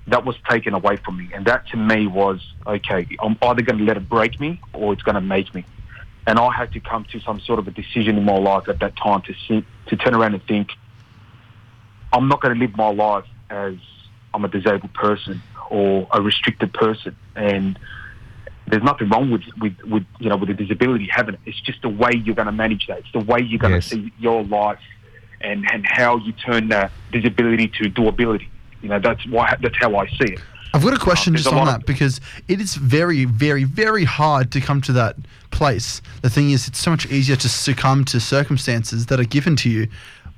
that 0.08 0.24
was 0.24 0.36
taken 0.48 0.74
away 0.74 0.96
from 0.96 1.18
me. 1.18 1.30
And 1.32 1.46
that 1.46 1.68
to 1.68 1.76
me 1.76 2.06
was, 2.06 2.40
okay, 2.66 3.06
I'm 3.22 3.36
either 3.42 3.62
going 3.62 3.78
to 3.78 3.84
let 3.84 3.96
it 3.96 4.08
break 4.08 4.40
me 4.40 4.60
or 4.72 4.92
it's 4.92 5.02
going 5.02 5.14
to 5.14 5.20
make 5.20 5.54
me. 5.54 5.64
And 6.26 6.38
I 6.38 6.52
had 6.52 6.72
to 6.72 6.80
come 6.80 7.04
to 7.12 7.20
some 7.20 7.40
sort 7.40 7.58
of 7.58 7.68
a 7.68 7.70
decision 7.70 8.16
in 8.16 8.24
my 8.24 8.36
life 8.36 8.68
at 8.68 8.80
that 8.80 8.96
time 8.96 9.22
to 9.22 9.34
sit, 9.46 9.64
to 9.86 9.96
turn 9.96 10.14
around 10.14 10.34
and 10.34 10.44
think, 10.44 10.70
I'm 12.12 12.28
not 12.28 12.40
going 12.40 12.54
to 12.54 12.60
live 12.60 12.76
my 12.76 12.90
life 12.90 13.24
as 13.50 13.74
I'm 14.34 14.44
a 14.44 14.48
disabled 14.48 14.92
person 14.94 15.42
or 15.70 16.06
a 16.10 16.20
restricted 16.20 16.72
person. 16.72 17.16
And 17.34 17.78
there's 18.72 18.82
nothing 18.82 19.08
wrong 19.10 19.30
with, 19.30 19.42
with, 19.60 19.74
with 19.84 20.04
you 20.18 20.30
know 20.30 20.36
with 20.36 20.48
a 20.48 20.54
disability 20.54 21.06
having 21.10 21.34
it. 21.34 21.40
It's 21.44 21.60
just 21.60 21.82
the 21.82 21.90
way 21.90 22.10
you're 22.24 22.34
going 22.34 22.46
to 22.46 22.52
manage 22.52 22.86
that. 22.88 23.00
It's 23.00 23.12
the 23.12 23.20
way 23.20 23.40
you're 23.40 23.58
going 23.58 23.74
Yes. 23.74 23.90
to 23.90 23.96
see 23.96 24.12
your 24.18 24.42
life 24.44 24.78
and, 25.42 25.70
and 25.70 25.84
how 25.86 26.16
you 26.16 26.32
turn 26.32 26.68
that 26.68 26.90
disability 27.12 27.68
to 27.68 27.90
doability. 27.90 28.48
You 28.80 28.88
know, 28.88 28.98
that's 28.98 29.24
why 29.28 29.56
that's 29.60 29.76
how 29.76 29.94
I 29.96 30.08
see 30.08 30.32
it. 30.32 30.40
I've 30.74 30.82
got 30.82 30.94
a 30.94 30.98
question 30.98 31.32
um, 31.32 31.34
there's 31.34 31.44
just 31.44 31.54
a 31.54 31.58
on 31.58 31.66
lot 31.66 31.74
of- 31.74 31.80
that 31.80 31.86
because 31.86 32.18
it 32.48 32.58
is 32.62 32.76
very, 32.76 33.26
very, 33.26 33.64
very 33.64 34.04
hard 34.04 34.50
to 34.52 34.60
come 34.62 34.80
to 34.82 34.92
that 34.94 35.16
place. 35.50 36.00
The 36.22 36.30
thing 36.30 36.50
is, 36.50 36.66
it's 36.66 36.78
so 36.78 36.90
much 36.90 37.04
easier 37.12 37.36
to 37.36 37.48
succumb 37.50 38.06
to 38.06 38.18
circumstances 38.18 39.04
that 39.06 39.20
are 39.20 39.24
given 39.24 39.54
to 39.56 39.68
you. 39.68 39.88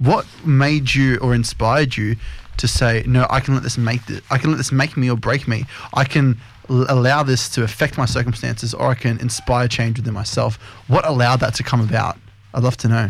What 0.00 0.26
made 0.44 0.92
you 0.92 1.18
or 1.18 1.36
inspired 1.36 1.96
you 1.96 2.16
to 2.56 2.66
say, 2.66 3.04
no, 3.06 3.28
I 3.30 3.38
can 3.38 3.54
let 3.54 3.62
this 3.62 3.78
make 3.78 4.04
this, 4.06 4.22
I 4.28 4.38
can 4.38 4.50
let 4.50 4.56
this 4.56 4.72
make 4.72 4.96
me 4.96 5.08
or 5.08 5.16
break 5.16 5.46
me. 5.46 5.66
I 5.94 6.02
can 6.02 6.40
allow 6.68 7.22
this 7.22 7.48
to 7.50 7.62
affect 7.62 7.98
my 7.98 8.06
circumstances, 8.06 8.74
or 8.74 8.88
I 8.88 8.94
can 8.94 9.18
inspire 9.20 9.68
change 9.68 9.98
within 9.98 10.14
myself. 10.14 10.56
What 10.88 11.06
allowed 11.06 11.40
that 11.40 11.54
to 11.54 11.62
come 11.62 11.80
about? 11.80 12.16
I'd 12.54 12.62
love 12.62 12.76
to 12.78 12.88
know. 12.88 13.08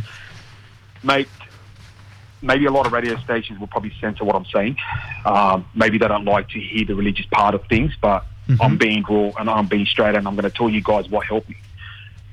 mate, 1.02 1.28
maybe 2.42 2.66
a 2.66 2.70
lot 2.70 2.86
of 2.86 2.92
radio 2.92 3.16
stations 3.20 3.58
will 3.58 3.66
probably 3.66 3.92
censor 4.00 4.24
what 4.24 4.36
I'm 4.36 4.46
saying. 4.46 4.76
Um, 5.24 5.66
maybe 5.74 5.98
they 5.98 6.08
don't 6.08 6.24
like 6.24 6.48
to 6.50 6.60
hear 6.60 6.84
the 6.84 6.94
religious 6.94 7.26
part 7.26 7.54
of 7.54 7.64
things, 7.66 7.92
but 8.00 8.24
I'm 8.60 8.76
being 8.76 9.02
raw 9.08 9.30
and 9.38 9.48
I'm 9.48 9.66
being 9.66 9.86
straight, 9.86 10.14
and 10.14 10.26
I'm 10.28 10.34
going 10.34 10.50
to 10.50 10.56
tell 10.56 10.68
you 10.68 10.82
guys 10.82 11.08
what 11.08 11.26
helped 11.26 11.48
me. 11.48 11.56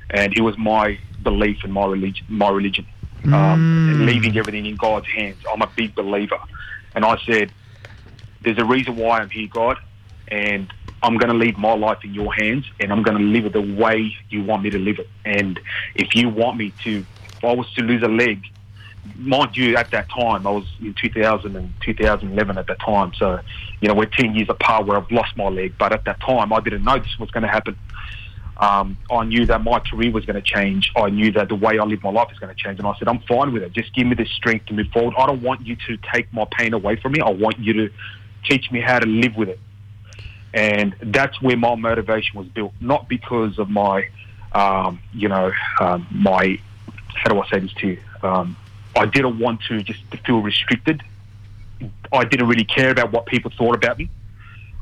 And 0.09 0.37
it 0.37 0.41
was 0.41 0.57
my 0.57 0.99
belief 1.23 1.63
in 1.63 1.71
my 1.71 1.85
religion. 1.85 2.25
My 2.27 2.49
religion, 2.49 2.85
um, 3.25 3.89
and 3.89 4.05
leaving 4.05 4.37
everything 4.37 4.65
in 4.65 4.75
God's 4.75 5.07
hands. 5.07 5.37
I'm 5.49 5.61
a 5.61 5.67
big 5.67 5.95
believer, 5.95 6.39
and 6.95 7.05
I 7.05 7.17
said, 7.25 7.51
"There's 8.41 8.57
a 8.57 8.65
reason 8.65 8.97
why 8.97 9.19
I'm 9.19 9.29
here, 9.29 9.47
God, 9.47 9.77
and 10.27 10.67
I'm 11.03 11.17
going 11.17 11.31
to 11.31 11.37
leave 11.37 11.57
my 11.57 11.73
life 11.73 12.03
in 12.03 12.13
your 12.13 12.33
hands, 12.33 12.65
and 12.79 12.91
I'm 12.91 13.03
going 13.03 13.17
to 13.17 13.23
live 13.23 13.45
it 13.45 13.53
the 13.53 13.61
way 13.61 14.13
you 14.29 14.43
want 14.43 14.63
me 14.63 14.69
to 14.69 14.79
live 14.79 14.99
it. 14.99 15.09
And 15.25 15.59
if 15.95 16.15
you 16.15 16.29
want 16.29 16.57
me 16.57 16.73
to, 16.83 17.05
if 17.37 17.43
I 17.43 17.53
was 17.53 17.71
to 17.73 17.81
lose 17.81 18.03
a 18.03 18.07
leg, 18.07 18.43
mind 19.15 19.57
you, 19.57 19.75
at 19.75 19.91
that 19.91 20.09
time, 20.09 20.45
I 20.45 20.51
was 20.51 20.65
in 20.79 20.93
2000 20.93 21.55
and 21.55 21.73
2011 21.81 22.57
at 22.57 22.67
that 22.67 22.79
time. 22.79 23.13
So, 23.15 23.39
you 23.81 23.87
know, 23.87 23.95
we're 23.95 24.05
10 24.05 24.35
years 24.35 24.49
apart 24.49 24.85
where 24.85 24.97
I've 24.97 25.09
lost 25.11 25.35
my 25.35 25.47
leg. 25.47 25.73
But 25.77 25.91
at 25.91 26.05
that 26.05 26.19
time, 26.21 26.53
I 26.53 26.59
didn't 26.59 26.83
know 26.83 26.99
this 26.99 27.17
was 27.19 27.31
going 27.31 27.43
to 27.43 27.49
happen. 27.49 27.77
Um, 28.57 28.95
I 29.09 29.23
knew 29.23 29.47
that 29.47 29.63
my 29.63 29.79
career 29.79 30.11
was 30.11 30.25
going 30.25 30.35
to 30.35 30.41
change. 30.41 30.91
I 30.95 31.09
knew 31.09 31.31
that 31.31 31.49
the 31.49 31.55
way 31.55 31.79
I 31.79 31.83
live 31.83 32.03
my 32.03 32.11
life 32.11 32.31
is 32.31 32.37
going 32.37 32.55
to 32.55 32.61
change. 32.61 32.77
And 32.77 32.87
I 32.87 32.93
said, 32.99 33.07
I'm 33.07 33.19
fine 33.21 33.53
with 33.53 33.63
it. 33.63 33.73
Just 33.73 33.93
give 33.95 34.05
me 34.05 34.13
the 34.13 34.25
strength 34.25 34.67
to 34.67 34.73
move 34.73 34.87
forward. 34.93 35.15
I 35.17 35.25
don't 35.25 35.41
want 35.41 35.65
you 35.65 35.75
to 35.87 35.97
take 36.13 36.31
my 36.31 36.45
pain 36.51 36.73
away 36.73 36.95
from 36.97 37.13
me. 37.13 37.21
I 37.21 37.31
want 37.31 37.57
you 37.57 37.73
to 37.73 37.89
teach 38.43 38.71
me 38.71 38.79
how 38.79 38.99
to 38.99 39.07
live 39.07 39.35
with 39.35 39.49
it. 39.49 39.59
And 40.53 40.95
that's 41.01 41.41
where 41.41 41.55
my 41.55 41.75
motivation 41.75 42.37
was 42.37 42.47
built, 42.47 42.73
not 42.81 43.07
because 43.07 43.57
of 43.57 43.69
my, 43.69 44.09
um, 44.51 44.99
you 45.13 45.29
know, 45.29 45.51
um, 45.79 46.07
my, 46.11 46.59
how 47.07 47.31
do 47.31 47.41
I 47.41 47.47
say 47.49 47.59
this 47.59 47.73
to 47.73 47.87
you? 47.87 47.99
Um, 48.21 48.57
I 48.95 49.05
didn't 49.05 49.39
want 49.39 49.61
to 49.69 49.81
just 49.81 49.99
to 50.11 50.17
feel 50.17 50.41
restricted. 50.41 51.01
I 52.11 52.25
didn't 52.25 52.47
really 52.47 52.65
care 52.65 52.91
about 52.91 53.11
what 53.11 53.25
people 53.25 53.51
thought 53.57 53.75
about 53.75 53.97
me. 53.97 54.09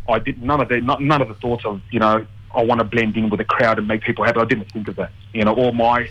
I 0.07 0.19
did 0.19 0.41
none 0.41 0.59
of 0.59 0.69
the 0.69 0.81
none 0.81 1.21
of 1.21 1.27
the 1.27 1.35
thoughts 1.35 1.63
of 1.65 1.81
you 1.91 1.99
know 1.99 2.25
I 2.53 2.63
want 2.63 2.79
to 2.79 2.83
blend 2.83 3.15
in 3.15 3.29
with 3.29 3.37
the 3.37 3.45
crowd 3.45 3.77
and 3.77 3.87
make 3.87 4.01
people 4.01 4.25
happy. 4.25 4.39
I 4.39 4.45
didn't 4.45 4.71
think 4.71 4.87
of 4.87 4.95
that. 4.95 5.11
You 5.33 5.45
know, 5.45 5.53
all 5.53 5.71
my 5.71 6.09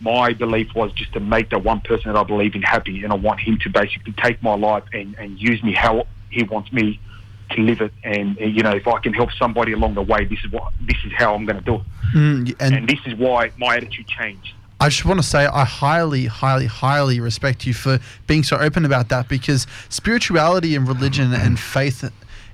my 0.00 0.32
belief 0.32 0.74
was 0.74 0.92
just 0.92 1.12
to 1.14 1.20
make 1.20 1.50
that 1.50 1.62
one 1.62 1.80
person 1.80 2.12
that 2.12 2.18
I 2.18 2.22
believe 2.22 2.54
in 2.54 2.62
happy, 2.62 3.02
and 3.02 3.12
I 3.12 3.16
want 3.16 3.40
him 3.40 3.58
to 3.58 3.68
basically 3.70 4.12
take 4.12 4.42
my 4.42 4.54
life 4.54 4.84
and, 4.92 5.14
and 5.18 5.38
use 5.38 5.62
me 5.62 5.72
how 5.72 6.06
he 6.30 6.44
wants 6.44 6.72
me 6.72 7.00
to 7.50 7.60
live 7.60 7.80
it. 7.80 7.92
And, 8.04 8.36
and, 8.38 8.54
you 8.54 8.62
know, 8.62 8.70
if 8.70 8.86
I 8.86 8.98
can 9.00 9.12
help 9.12 9.30
somebody 9.32 9.72
along 9.72 9.94
the 9.94 10.02
way, 10.02 10.24
this 10.24 10.38
is 10.44 10.50
what 10.50 10.72
this 10.80 10.96
is 11.04 11.12
how 11.16 11.34
I'm 11.34 11.46
going 11.46 11.58
to 11.58 11.64
do 11.64 11.74
it. 11.76 11.82
Mm, 12.14 12.56
and, 12.60 12.74
And 12.74 12.88
this 12.88 13.00
is 13.06 13.14
why 13.14 13.52
my 13.58 13.76
attitude 13.76 14.06
changed. 14.06 14.54
I 14.82 14.88
just 14.88 15.04
want 15.04 15.20
to 15.20 15.26
say 15.26 15.44
I 15.44 15.64
highly, 15.64 16.24
highly, 16.24 16.64
highly 16.64 17.20
respect 17.20 17.66
you 17.66 17.74
for 17.74 18.00
being 18.26 18.42
so 18.42 18.56
open 18.56 18.86
about 18.86 19.10
that 19.10 19.28
because 19.28 19.66
spirituality 19.90 20.74
and 20.74 20.88
religion 20.88 21.34
and 21.34 21.60
faith 21.60 22.10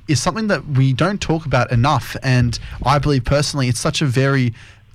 is 0.09 0.20
something 0.20 0.48
that 0.48 0.66
we 0.66 0.92
don't 0.92 1.20
talk 1.20 1.46
about 1.46 1.70
enough. 1.70 2.16
And 2.24 2.59
I 2.85 2.98
believe 2.98 3.24
personally 3.24 3.68
it's 3.68 3.78
such 3.78 4.02
a 4.02 4.06
very, 4.06 4.54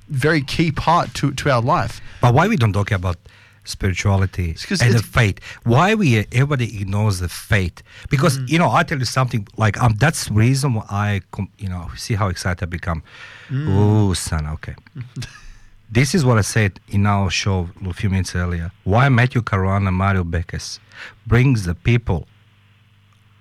very 0.09 0.41
key 0.41 0.73
part 0.73 1.13
to, 1.15 1.31
to 1.31 1.49
our 1.49 1.61
life. 1.61 2.01
But 2.19 2.33
why 2.33 2.49
we 2.49 2.57
don't 2.57 2.73
talk 2.73 2.91
about 2.91 3.15
spirituality 3.63 4.55
and 4.81 4.93
the 4.93 5.03
faith? 5.03 5.39
Why 5.63 5.93
we 5.95 6.17
everybody 6.31 6.81
ignores 6.81 7.19
the 7.19 7.29
faith? 7.29 7.81
Because 8.09 8.37
Mm. 8.39 8.49
you 8.49 8.59
know, 8.59 8.71
I 8.71 8.83
tell 8.83 8.99
you 8.99 9.05
something. 9.05 9.47
Like 9.57 9.81
um, 9.81 9.93
that's 9.99 10.25
the 10.27 10.33
reason 10.33 10.73
why 10.75 10.85
I, 10.89 11.21
com- 11.31 11.49
you 11.57 11.69
know, 11.69 11.89
see 11.95 12.15
how 12.15 12.27
excited 12.29 12.63
I 12.63 12.65
become. 12.67 13.03
Mm. 13.49 13.67
Oh, 13.69 14.13
son, 14.13 14.47
okay. 14.47 14.75
this 15.91 16.15
is 16.15 16.23
what 16.23 16.37
I 16.37 16.41
said 16.41 16.79
in 16.89 17.05
our 17.05 17.29
show 17.29 17.69
a 17.85 17.93
few 17.93 18.09
minutes 18.09 18.35
earlier. 18.35 18.71
Why 18.83 19.09
Matthew 19.09 19.41
Caruana 19.41 19.87
and 19.89 19.97
Mario 19.97 20.23
Beckes 20.23 20.79
brings 21.27 21.65
the 21.65 21.75
people 21.75 22.27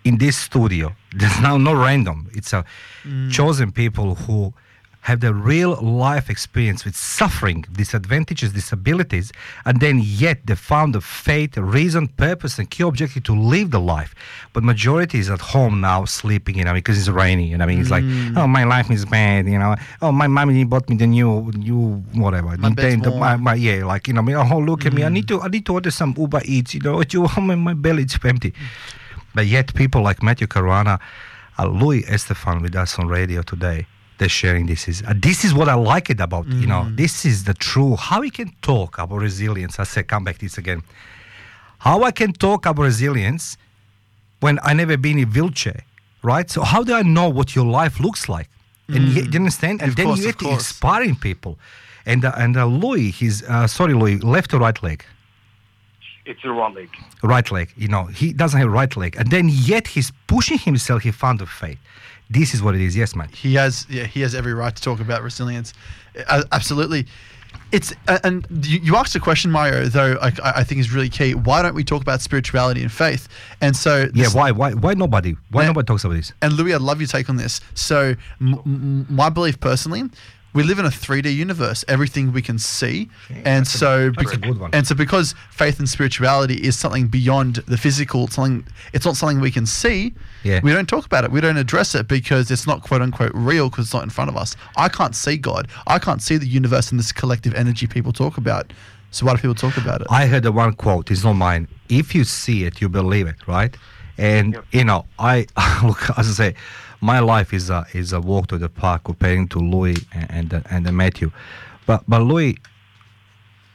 in 0.04 0.18
this 0.18 0.36
studio. 0.36 0.94
There's 1.14 1.40
now 1.40 1.56
no 1.58 1.74
random. 1.74 2.28
It's 2.34 2.52
a 2.52 2.64
Mm. 3.04 3.30
chosen 3.32 3.72
people 3.72 4.14
who 4.14 4.52
have 5.02 5.20
the 5.20 5.32
real 5.32 5.76
life 5.80 6.28
experience 6.28 6.84
with 6.84 6.94
suffering, 6.94 7.64
disadvantages, 7.72 8.52
disabilities, 8.52 9.32
and 9.64 9.80
then 9.80 9.98
yet 10.02 10.38
they 10.46 10.54
found 10.54 10.94
the 10.94 11.00
faith, 11.00 11.56
reason, 11.56 12.06
purpose, 12.08 12.58
and 12.58 12.70
key 12.70 12.82
objective 12.82 13.22
to 13.24 13.34
live 13.34 13.70
the 13.70 13.80
life. 13.80 14.14
But 14.52 14.62
majority 14.62 15.18
is 15.18 15.30
at 15.30 15.40
home 15.40 15.80
now 15.80 16.04
sleeping, 16.04 16.58
you 16.58 16.64
know, 16.64 16.74
because 16.74 16.98
it's 16.98 17.08
rainy. 17.08 17.46
You 17.48 17.56
know, 17.58 17.64
I 17.64 17.66
mean, 17.68 17.80
it's 17.80 17.90
like, 17.90 18.04
Mm. 18.04 18.36
oh, 18.36 18.46
my 18.46 18.64
life 18.64 18.90
is 18.90 19.06
bad, 19.06 19.46
you 19.46 19.58
know. 19.58 19.74
Oh, 20.02 20.12
my 20.12 20.26
mommy 20.26 20.64
bought 20.64 20.88
me 20.90 20.96
the 20.96 21.06
new, 21.06 21.50
new 21.56 22.02
whatever, 22.12 22.48
My 22.58 22.68
Nintendo, 22.70 23.18
my, 23.18 23.36
my, 23.36 23.54
yeah, 23.54 23.84
like 23.84 24.06
you 24.06 24.14
know, 24.14 24.20
I 24.20 24.24
mean, 24.24 24.36
oh, 24.36 24.58
look 24.58 24.84
at 24.84 24.92
me, 24.92 25.02
I 25.04 25.08
need 25.08 25.28
to, 25.28 25.40
I 25.40 25.48
need 25.48 25.64
to 25.66 25.72
order 25.74 25.90
some 25.90 26.14
Uber 26.16 26.42
Eats, 26.44 26.74
you 26.74 26.80
know. 26.80 27.02
You, 27.10 27.26
my, 27.40 27.54
my 27.54 27.74
belly 27.74 28.02
is 28.04 28.18
empty. 28.22 28.52
But 29.34 29.46
yet, 29.46 29.72
people 29.74 30.02
like 30.02 30.22
Matthew 30.22 30.46
Caruana, 30.46 31.00
uh, 31.58 31.66
Louis 31.68 32.02
Estephan 32.04 32.60
with 32.60 32.74
us 32.76 32.98
on 32.98 33.06
radio 33.08 33.42
today, 33.42 33.86
they're 34.20 34.28
sharing 34.42 34.66
this. 34.72 34.82
Is 34.92 35.02
uh, 35.02 35.14
this 35.28 35.38
is 35.46 35.52
what 35.58 35.68
I 35.68 35.74
like 35.94 36.06
it 36.14 36.20
about. 36.20 36.46
You 36.62 36.68
know, 36.72 36.82
this 37.02 37.14
is 37.30 37.36
the 37.48 37.54
true. 37.54 37.92
How 37.96 38.18
we 38.20 38.30
can 38.30 38.50
talk 38.62 38.98
about 38.98 39.18
resilience. 39.30 39.80
I 39.80 39.84
say, 39.94 40.02
come 40.04 40.22
back 40.26 40.36
to 40.38 40.44
this 40.46 40.58
again. 40.58 40.80
How 41.86 41.96
I 42.04 42.12
can 42.20 42.32
talk 42.32 42.66
about 42.66 42.82
resilience 42.92 43.56
when 44.44 44.58
I 44.62 44.72
never 44.74 44.96
been 45.06 45.18
in 45.18 45.28
wheelchair, 45.36 45.80
right? 46.22 46.48
So 46.54 46.62
how 46.72 46.80
do 46.88 46.92
I 46.94 47.02
know 47.16 47.28
what 47.38 47.48
your 47.56 47.66
life 47.80 47.96
looks 48.06 48.28
like? 48.36 48.48
And 48.94 49.02
Mm. 49.08 49.14
yet, 49.16 49.24
you 49.32 49.38
understand? 49.44 49.76
And 49.82 49.90
Of 49.90 49.96
then 49.96 50.06
course, 50.06 50.18
you 50.20 50.24
of 50.28 50.30
have 50.32 50.38
to 50.44 50.48
course. 50.48 50.60
inspiring 50.70 51.16
people. 51.28 51.52
And 52.12 52.20
uh, 52.24 52.32
and 52.44 52.56
uh, 52.56 52.66
Louis, 52.82 53.10
he's 53.20 53.36
uh, 53.52 53.66
sorry, 53.78 53.94
Louis, 54.00 54.16
left 54.36 54.50
or 54.54 54.58
right 54.66 54.80
leg 54.88 55.00
It's 56.30 56.42
the 56.42 56.50
right 56.62 56.74
leg. 56.78 56.90
right 57.34 57.48
leg. 57.56 57.68
You 57.82 57.88
know, 57.94 58.04
he 58.20 58.26
doesn't 58.42 58.58
have 58.62 58.70
right 58.80 58.94
leg, 59.02 59.12
and 59.20 59.26
then 59.34 59.46
yet 59.72 59.84
he's 59.94 60.08
pushing 60.34 60.58
himself. 60.68 60.98
He 61.08 61.12
found 61.24 61.36
the 61.42 61.46
faith. 61.62 61.78
This 62.30 62.54
is 62.54 62.62
what 62.62 62.74
it 62.74 62.80
is. 62.80 62.96
Yes, 62.96 63.14
man. 63.16 63.28
He 63.28 63.54
has, 63.54 63.86
yeah, 63.90 64.04
he 64.04 64.20
has 64.20 64.34
every 64.34 64.54
right 64.54 64.74
to 64.74 64.80
talk 64.82 65.00
about 65.00 65.22
resilience. 65.22 65.74
Uh, 66.28 66.44
absolutely. 66.52 67.06
It's 67.72 67.92
uh, 68.08 68.18
and 68.22 68.46
you, 68.64 68.78
you 68.80 68.96
asked 68.96 69.14
a 69.16 69.20
question, 69.20 69.50
Mario. 69.50 69.86
Though 69.86 70.16
I, 70.22 70.32
I 70.44 70.64
think 70.64 70.80
is 70.80 70.92
really 70.92 71.08
key. 71.08 71.34
Why 71.34 71.62
don't 71.62 71.74
we 71.74 71.82
talk 71.84 72.00
about 72.02 72.20
spirituality 72.20 72.82
and 72.82 72.90
faith? 72.90 73.28
And 73.60 73.76
so, 73.76 74.08
Yeah. 74.14 74.28
Why? 74.32 74.52
Why? 74.52 74.72
Why 74.72 74.94
nobody? 74.94 75.34
Why 75.50 75.66
nobody 75.66 75.86
talks 75.86 76.04
about 76.04 76.14
this? 76.14 76.32
And 76.42 76.52
Louis, 76.52 76.72
I'd 76.74 76.80
love 76.80 77.00
your 77.00 77.08
take 77.08 77.28
on 77.28 77.36
this. 77.36 77.60
So, 77.74 78.14
m- 78.40 78.60
m- 78.64 79.06
my 79.08 79.28
belief 79.30 79.58
personally, 79.58 80.04
we 80.52 80.62
live 80.62 80.78
in 80.78 80.84
a 80.84 80.90
3D 80.90 81.34
universe. 81.34 81.84
Everything 81.88 82.32
we 82.32 82.42
can 82.42 82.58
see, 82.58 83.08
and 83.44 83.66
so 83.66 84.10
that's 84.10 84.32
a 84.34 84.38
bec- 84.38 84.48
good 84.48 84.58
one. 84.60 84.70
and 84.72 84.86
so 84.86 84.94
because 84.94 85.34
faith 85.50 85.78
and 85.78 85.88
spirituality 85.88 86.54
is 86.54 86.78
something 86.78 87.06
beyond 87.08 87.56
the 87.66 87.76
physical, 87.76 88.26
something 88.28 88.66
it's 88.92 89.04
not 89.04 89.16
something 89.16 89.40
we 89.40 89.50
can 89.50 89.66
see. 89.66 90.12
Yeah. 90.42 90.60
We 90.62 90.72
don't 90.72 90.88
talk 90.88 91.06
about 91.06 91.24
it. 91.24 91.30
We 91.30 91.40
don't 91.40 91.56
address 91.56 91.94
it 91.94 92.08
because 92.08 92.50
it's 92.50 92.66
not 92.66 92.82
quote 92.82 93.02
unquote 93.02 93.32
real 93.34 93.70
because 93.70 93.86
it's 93.86 93.94
not 93.94 94.02
in 94.02 94.10
front 94.10 94.30
of 94.30 94.36
us. 94.36 94.56
I 94.76 94.88
can't 94.88 95.14
see 95.14 95.36
God. 95.36 95.68
I 95.86 95.98
can't 95.98 96.22
see 96.22 96.36
the 96.36 96.46
universe 96.46 96.90
and 96.90 96.98
this 96.98 97.12
collective 97.12 97.54
energy 97.54 97.86
people 97.86 98.12
talk 98.12 98.36
about. 98.38 98.72
So 99.12 99.26
why 99.26 99.32
do 99.34 99.38
people 99.38 99.54
talk 99.56 99.76
about 99.76 100.00
it? 100.02 100.06
I 100.10 100.26
heard 100.26 100.44
the 100.44 100.52
one 100.52 100.72
quote. 100.74 101.10
It's 101.10 101.24
not 101.24 101.32
mine. 101.34 101.66
If 101.88 102.14
you 102.14 102.24
see 102.24 102.64
it, 102.64 102.80
you 102.80 102.88
believe 102.88 103.26
it, 103.26 103.36
right? 103.46 103.76
And 104.18 104.58
you 104.72 104.84
know, 104.84 105.06
I 105.18 105.46
look 105.84 106.10
as 106.18 106.28
I 106.28 106.32
say, 106.32 106.54
my 107.00 107.20
life 107.20 107.52
is 107.52 107.70
a 107.70 107.86
is 107.92 108.12
a 108.12 108.20
walk 108.20 108.48
to 108.48 108.58
the 108.58 108.68
park 108.68 109.04
comparing 109.04 109.48
to 109.48 109.58
Louis 109.58 109.96
and 110.12 110.52
and, 110.52 110.86
and 110.86 110.96
Matthew, 110.96 111.30
but 111.86 112.04
but 112.08 112.22
Louis, 112.22 112.58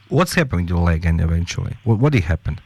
what's 0.09 0.35
happened 0.35 0.67
to 0.67 0.75
your 0.75 0.83
leg 0.83 1.05
and 1.05 1.19
eventually? 1.21 1.75
What 1.83 1.99
what 1.99 2.13
did 2.13 2.23
happen? 2.23 2.59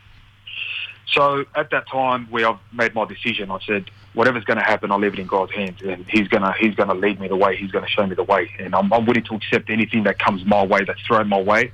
So 1.11 1.45
at 1.55 1.71
that 1.71 1.87
time 1.87 2.27
where 2.29 2.47
I 2.47 2.57
made 2.71 2.93
my 2.93 3.03
decision, 3.05 3.49
I 3.49 3.57
said, 3.65 3.89
whatever's 4.13 4.43
going 4.43 4.59
to 4.59 4.63
happen, 4.63 4.91
I'll 4.91 4.99
leave 4.99 5.13
it 5.13 5.19
in 5.19 5.25
God's 5.25 5.51
hands, 5.53 5.81
and 5.81 6.05
He's 6.07 6.27
going 6.27 6.43
to 6.43 6.53
He's 6.59 6.75
to 6.75 6.93
lead 6.93 7.19
me 7.19 7.27
the 7.27 7.35
way. 7.35 7.55
He's 7.55 7.71
going 7.71 7.83
to 7.83 7.89
show 7.89 8.05
me 8.05 8.15
the 8.15 8.23
way, 8.23 8.51
and 8.59 8.75
I'm, 8.75 8.93
I'm 8.93 9.05
willing 9.05 9.23
to 9.23 9.35
accept 9.35 9.69
anything 9.69 10.03
that 10.03 10.19
comes 10.19 10.45
my 10.45 10.63
way, 10.63 10.83
that's 10.85 11.01
thrown 11.01 11.27
my 11.27 11.41
way. 11.41 11.71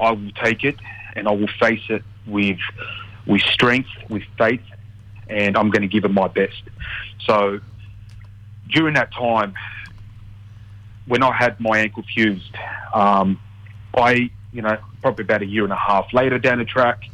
I 0.00 0.10
will 0.10 0.32
take 0.42 0.64
it, 0.64 0.76
and 1.14 1.28
I 1.28 1.30
will 1.30 1.50
face 1.60 1.82
it 1.88 2.02
with 2.26 2.58
with 3.26 3.42
strength, 3.42 3.88
with 4.08 4.24
faith, 4.36 4.60
and 5.28 5.56
I'm 5.56 5.70
going 5.70 5.82
to 5.82 5.88
give 5.88 6.04
it 6.04 6.10
my 6.10 6.28
best. 6.28 6.62
So 7.26 7.60
during 8.74 8.94
that 8.94 9.12
time, 9.12 9.54
when 11.06 11.22
I 11.22 11.32
had 11.32 11.58
my 11.60 11.78
ankle 11.78 12.02
fused, 12.14 12.54
um, 12.92 13.40
I, 13.96 14.30
you 14.52 14.62
know, 14.62 14.76
probably 15.02 15.24
about 15.24 15.42
a 15.42 15.46
year 15.46 15.64
and 15.64 15.72
a 15.72 15.76
half 15.76 16.12
later 16.12 16.38
down 16.38 16.58
the 16.58 16.64
track, 16.64 17.04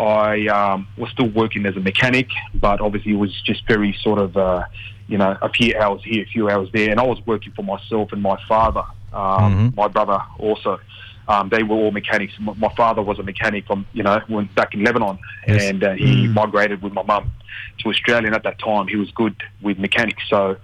I 0.00 0.46
um, 0.48 0.88
was 0.96 1.10
still 1.10 1.28
working 1.28 1.64
as 1.66 1.76
a 1.76 1.80
mechanic, 1.80 2.28
but 2.54 2.80
obviously 2.80 3.12
it 3.12 3.16
was 3.16 3.32
just 3.42 3.66
very 3.66 3.96
sort 4.02 4.18
of, 4.18 4.36
uh, 4.36 4.64
you 5.06 5.18
know, 5.18 5.36
a 5.40 5.48
few 5.48 5.76
hours 5.76 6.02
here, 6.04 6.22
a 6.24 6.26
few 6.26 6.50
hours 6.50 6.68
there, 6.72 6.90
and 6.90 6.98
I 6.98 7.04
was 7.04 7.24
working 7.26 7.52
for 7.52 7.62
myself 7.62 8.12
and 8.12 8.20
my 8.20 8.36
father, 8.48 8.84
um, 9.12 9.72
my 9.76 9.88
brother 9.88 10.20
also. 10.38 10.80
Um, 11.28 11.50
they 11.50 11.62
were 11.62 11.76
all 11.76 11.92
mechanics. 11.92 12.32
My, 12.40 12.52
my 12.54 12.74
father 12.74 13.00
was 13.00 13.20
a 13.20 13.22
mechanic 13.22 13.64
from, 13.66 13.86
you 13.92 14.02
know, 14.02 14.20
when 14.26 14.46
back 14.56 14.74
in 14.74 14.82
Lebanon, 14.82 15.20
Yes. 15.46 15.62
and 15.70 15.84
uh, 15.84 15.92
he 15.92 16.26
migrated 16.26 16.82
with 16.82 16.92
my 16.92 17.04
mum 17.04 17.30
to 17.78 17.90
Australia. 17.90 18.26
And 18.26 18.34
at 18.34 18.42
that 18.42 18.58
time, 18.58 18.88
he 18.88 18.96
was 18.96 19.08
good 19.12 19.36
with 19.60 19.78
mechanics, 19.78 20.24
so 20.28 20.56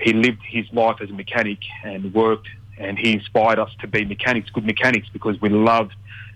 he 0.00 0.12
lived 0.12 0.40
his 0.48 0.66
life 0.72 0.96
as 1.00 1.10
a 1.10 1.12
mechanic 1.12 1.58
and 1.84 2.12
worked, 2.14 2.48
and 2.78 2.98
he 2.98 3.12
inspired 3.12 3.58
us 3.58 3.70
to 3.80 3.86
be 3.86 4.04
mechanics, 4.04 4.50
good 4.50 4.64
mechanics, 4.64 5.08
because 5.12 5.40
we 5.40 5.48
loved 5.48 5.92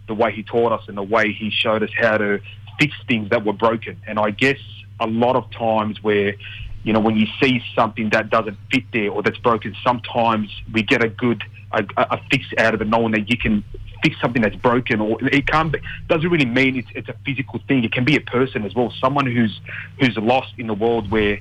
the 0.07 0.15
way 0.15 0.33
he 0.33 0.43
taught 0.43 0.73
us 0.73 0.83
and 0.89 0.97
the 0.97 1.03
way 1.03 1.33
he 1.33 1.51
showed 1.51 1.83
us 1.83 1.91
how 1.99 2.19
to 2.19 2.41
fix 2.79 2.95
things 3.09 3.31
that 3.31 3.45
were 3.45 3.53
broken. 3.53 4.01
And 4.07 4.19
I 4.19 4.31
guess 4.31 4.59
a 5.01 5.07
lot 5.07 5.37
of 5.37 5.51
times 5.51 6.03
where, 6.03 6.35
you 6.83 6.93
know, 6.93 7.01
when 7.01 7.17
you 7.17 7.27
see 7.41 7.63
something 7.75 8.11
that 8.11 8.29
doesn't 8.31 8.59
fit 8.71 8.85
there 8.93 9.11
or 9.11 9.23
that's 9.23 9.39
broken, 9.39 9.75
sometimes 9.83 10.51
we 10.73 10.83
get 10.83 11.03
a 11.03 11.09
good 11.09 11.43
a, 11.73 11.85
a 11.97 12.21
fix 12.31 12.45
out 12.59 12.75
of 12.75 12.81
it, 12.83 12.89
knowing 12.89 13.13
that 13.13 13.29
you 13.29 13.37
can 13.37 13.65
fix 14.03 14.21
something 14.21 14.43
that's 14.43 14.57
broken, 14.57 15.01
or 15.01 15.19
it 15.23 15.47
can't 15.47 15.73
be, 15.73 15.81
doesn't 16.09 16.29
really 16.29 16.45
mean 16.45 16.77
it's, 16.77 16.89
it's 16.95 17.09
a 17.09 17.17
physical 17.25 17.61
thing. 17.67 17.85
It 17.85 17.93
can 17.93 18.05
be 18.05 18.17
a 18.17 18.21
person 18.21 18.65
as 18.65 18.75
well, 18.75 18.93
someone 19.01 19.27
who's 19.27 19.61
who's 19.99 20.17
lost 20.17 20.53
in 20.59 20.67
the 20.67 20.75
world 20.75 21.11
where 21.11 21.39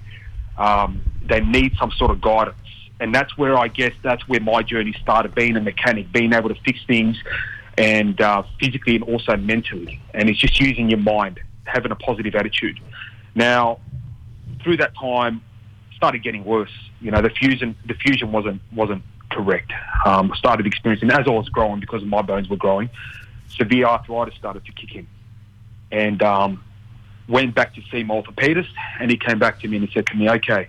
um, 0.57 1.01
they 1.25 1.39
need 1.39 1.75
some 1.77 1.91
sort 1.91 2.11
of 2.11 2.21
guidance. 2.21 2.57
And 2.99 3.13
that's 3.13 3.37
where 3.37 3.57
I 3.57 3.67
guess 3.67 3.93
that's 4.01 4.27
where 4.27 4.39
my 4.39 4.61
journey 4.61 4.93
started, 5.01 5.35
being 5.35 5.57
a 5.57 5.61
mechanic, 5.61 6.11
being 6.11 6.33
able 6.33 6.49
to 6.49 6.55
fix 6.63 6.79
things 6.85 7.17
and 7.77 8.19
uh, 8.21 8.43
physically 8.59 8.95
and 8.95 9.03
also 9.03 9.35
mentally. 9.35 9.99
And 10.13 10.29
it's 10.29 10.39
just 10.39 10.59
using 10.59 10.89
your 10.89 10.99
mind, 10.99 11.39
having 11.65 11.91
a 11.91 11.95
positive 11.95 12.35
attitude. 12.35 12.79
Now, 13.35 13.79
through 14.63 14.77
that 14.77 14.95
time, 14.95 15.41
started 15.95 16.23
getting 16.23 16.45
worse. 16.45 16.71
You 17.01 17.11
know, 17.11 17.21
the 17.21 17.29
fusion, 17.29 17.75
the 17.85 17.95
fusion 17.95 18.31
wasn't 18.31 18.61
wasn't 18.71 19.03
correct. 19.31 19.71
Um, 20.05 20.31
started 20.35 20.67
experiencing 20.67 21.11
as 21.11 21.25
I 21.27 21.31
was 21.31 21.49
growing 21.49 21.79
because 21.79 22.03
my 22.03 22.21
bones 22.21 22.49
were 22.49 22.57
growing. 22.57 22.89
Severe 23.47 23.85
arthritis 23.85 24.35
started 24.35 24.65
to 24.65 24.71
kick 24.71 24.95
in, 24.95 25.07
and 25.91 26.21
um, 26.21 26.63
went 27.27 27.55
back 27.55 27.73
to 27.75 27.81
see 27.91 28.03
orthopedist, 28.03 28.69
and 28.99 29.09
he 29.09 29.17
came 29.17 29.39
back 29.39 29.59
to 29.61 29.67
me 29.67 29.77
and 29.77 29.87
he 29.87 29.93
said 29.93 30.05
to 30.07 30.15
me, 30.15 30.29
"Okay, 30.29 30.67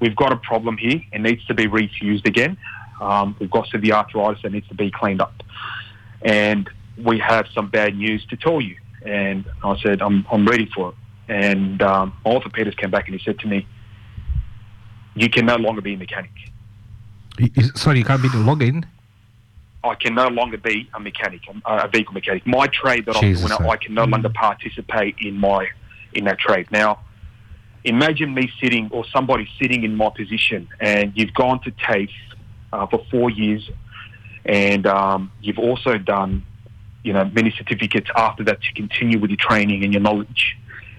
we've 0.00 0.16
got 0.16 0.32
a 0.32 0.36
problem 0.36 0.76
here. 0.76 1.00
It 1.12 1.20
needs 1.20 1.44
to 1.46 1.54
be 1.54 1.66
refused 1.66 2.26
again. 2.26 2.56
Um, 3.00 3.36
we've 3.38 3.50
got 3.50 3.68
severe 3.68 3.94
arthritis 3.94 4.42
that 4.42 4.52
needs 4.52 4.68
to 4.68 4.74
be 4.74 4.90
cleaned 4.90 5.20
up, 5.20 5.42
and 6.22 6.68
we 7.02 7.18
have 7.18 7.46
some 7.54 7.68
bad 7.68 7.96
news 7.96 8.24
to 8.26 8.36
tell 8.36 8.60
you." 8.60 8.76
And 9.04 9.44
I 9.62 9.76
said, 9.80 10.02
"I'm 10.02 10.26
I'm 10.30 10.46
ready 10.46 10.66
for 10.74 10.90
it." 10.90 10.94
And 11.28 11.82
um, 11.82 12.12
orthopedist 12.26 12.76
came 12.76 12.90
back 12.90 13.08
and 13.08 13.18
he 13.18 13.24
said 13.24 13.38
to 13.40 13.46
me, 13.46 13.66
"You 15.14 15.28
can 15.30 15.46
no 15.46 15.56
longer 15.56 15.80
be 15.80 15.94
a 15.94 15.96
mechanic. 15.96 16.32
Y- 17.38 17.50
Sorry, 17.74 17.98
you 17.98 18.04
can't 18.04 18.22
be 18.22 18.28
the 18.28 18.38
login. 18.38 18.84
I 19.82 19.94
can 19.96 20.14
no 20.14 20.28
longer 20.28 20.56
be 20.56 20.88
a 20.94 21.00
mechanic, 21.00 21.42
a, 21.66 21.76
a 21.76 21.88
vehicle 21.88 22.14
mechanic. 22.14 22.46
My 22.46 22.66
trade 22.68 23.04
that 23.06 23.16
Jesus, 23.16 23.50
I'm 23.50 23.58
doing, 23.58 23.70
I 23.70 23.76
can 23.76 23.92
no 23.94 24.04
longer 24.04 24.30
participate 24.30 25.16
in 25.20 25.38
my 25.38 25.68
in 26.14 26.24
that 26.24 26.38
trade. 26.38 26.70
Now, 26.70 27.00
imagine 27.84 28.34
me 28.34 28.50
sitting 28.60 28.88
or 28.92 29.04
somebody 29.12 29.48
sitting 29.60 29.84
in 29.84 29.94
my 29.94 30.10
position, 30.10 30.68
and 30.80 31.12
you've 31.14 31.34
gone 31.34 31.60
to 31.62 31.70
TAFE 31.70 32.10
uh, 32.72 32.86
for 32.86 33.04
four 33.10 33.30
years, 33.30 33.68
and 34.44 34.86
um, 34.86 35.30
you've 35.40 35.58
also 35.58 35.98
done, 35.98 36.44
you 37.02 37.12
know, 37.12 37.24
many 37.24 37.54
certificates 37.56 38.08
after 38.16 38.44
that 38.44 38.62
to 38.62 38.72
continue 38.74 39.18
with 39.18 39.30
your 39.30 39.38
training 39.38 39.84
and 39.84 39.92
your 39.92 40.02
knowledge. 40.02 40.56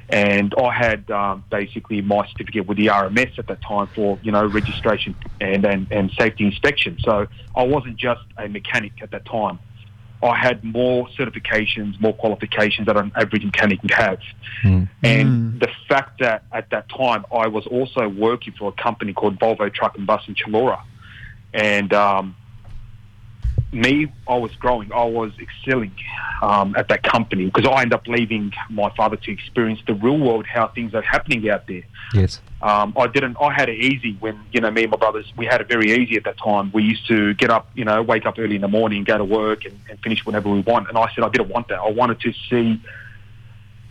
And 0.08 0.54
I 0.56 0.72
had 0.72 1.10
um, 1.10 1.44
basically 1.50 2.02
my 2.02 2.28
certificate 2.28 2.68
with 2.68 2.78
the 2.78 2.88
RMS 2.88 3.40
at 3.40 3.48
that 3.48 3.62
time 3.64 3.88
for 3.96 4.20
you 4.22 4.32
know 4.32 4.46
registration 4.46 5.16
and, 5.42 5.66
and, 5.66 5.88
and 5.92 6.12
safety 6.12 6.46
inspection. 6.46 6.98
So 7.04 7.26
I 7.56 7.64
wasn't 7.64 7.98
just 7.98 8.22
a 8.38 8.48
mechanic 8.48 8.94
at 9.02 9.10
that 9.12 9.26
time. 9.26 9.58
I 10.26 10.36
had 10.36 10.64
more 10.64 11.08
certifications, 11.10 12.00
more 12.02 12.14
qualifications 12.14 12.88
that 12.88 12.98
an 12.98 13.12
average 13.16 13.46
mechanic 13.46 13.82
would 13.84 13.92
have. 13.92 14.20
And 15.04 15.60
the 15.60 15.70
fact 15.88 16.20
that 16.20 16.44
at 16.52 16.70
that 16.72 16.90
time 16.90 17.26
I 17.32 17.48
was 17.48 17.68
also 17.68 18.08
working 18.10 18.54
for 18.58 18.70
a 18.70 18.84
company 18.84 19.14
called 19.14 19.40
Volvo 19.40 19.72
Truck 19.74 19.98
and 19.98 20.08
Bus 20.08 20.24
in 20.28 20.36
Chullora, 20.36 20.82
and 21.54 21.94
um, 21.94 22.36
me, 23.72 24.12
I 24.28 24.38
was 24.38 24.52
growing, 24.56 24.92
I 24.92 25.04
was 25.04 25.32
excelling 25.40 25.96
um, 26.42 26.76
at 26.76 26.88
that 26.90 27.04
company 27.04 27.46
because 27.46 27.66
I 27.66 27.82
ended 27.82 27.94
up 27.94 28.08
leaving 28.08 28.52
my 28.70 28.90
father 28.96 29.18
to 29.18 29.32
experience 29.32 29.82
the 29.86 29.94
real 29.94 30.18
world, 30.18 30.46
how 30.48 30.68
things 30.70 30.94
are 30.96 31.02
happening 31.02 31.48
out 31.50 31.68
there. 31.68 31.84
Yes. 32.14 32.42
Um, 32.66 32.96
I 32.98 33.06
didn't. 33.06 33.38
I 33.40 33.54
had 33.54 33.70
it 33.70 33.78
easy 33.78 34.18
when 34.20 34.44
you 34.52 34.60
know 34.60 34.72
me 34.72 34.82
and 34.82 34.92
my 34.92 34.98
brothers. 34.98 35.32
We 35.38 35.46
had 35.46 35.62
it 35.62 35.68
very 35.68 35.92
easy 35.92 36.18
at 36.18 36.24
that 36.24 36.40
time. 36.40 36.72
We 36.74 36.82
used 36.82 37.08
to 37.08 37.36
get 37.36 37.52
up, 37.52 37.70
you 37.76 37.86
know, 37.86 38.02
wake 38.02 38.26
up 38.26 38.40
early 38.40 38.56
in 38.56 38.62
the 38.62 38.68
morning, 38.68 39.04
go 39.04 39.20
to 39.20 39.24
work, 39.24 39.66
and, 39.66 39.80
and 39.88 40.00
finish 40.00 40.26
whenever 40.26 40.50
we 40.50 40.62
want. 40.62 40.90
And 40.90 40.98
I 40.98 41.08
said 41.14 41.24
I 41.24 41.30
didn't 41.30 41.50
want 41.50 41.68
that. 41.68 41.78
I 41.78 41.92
wanted 41.92 42.22
to 42.22 42.34
see, 42.50 42.82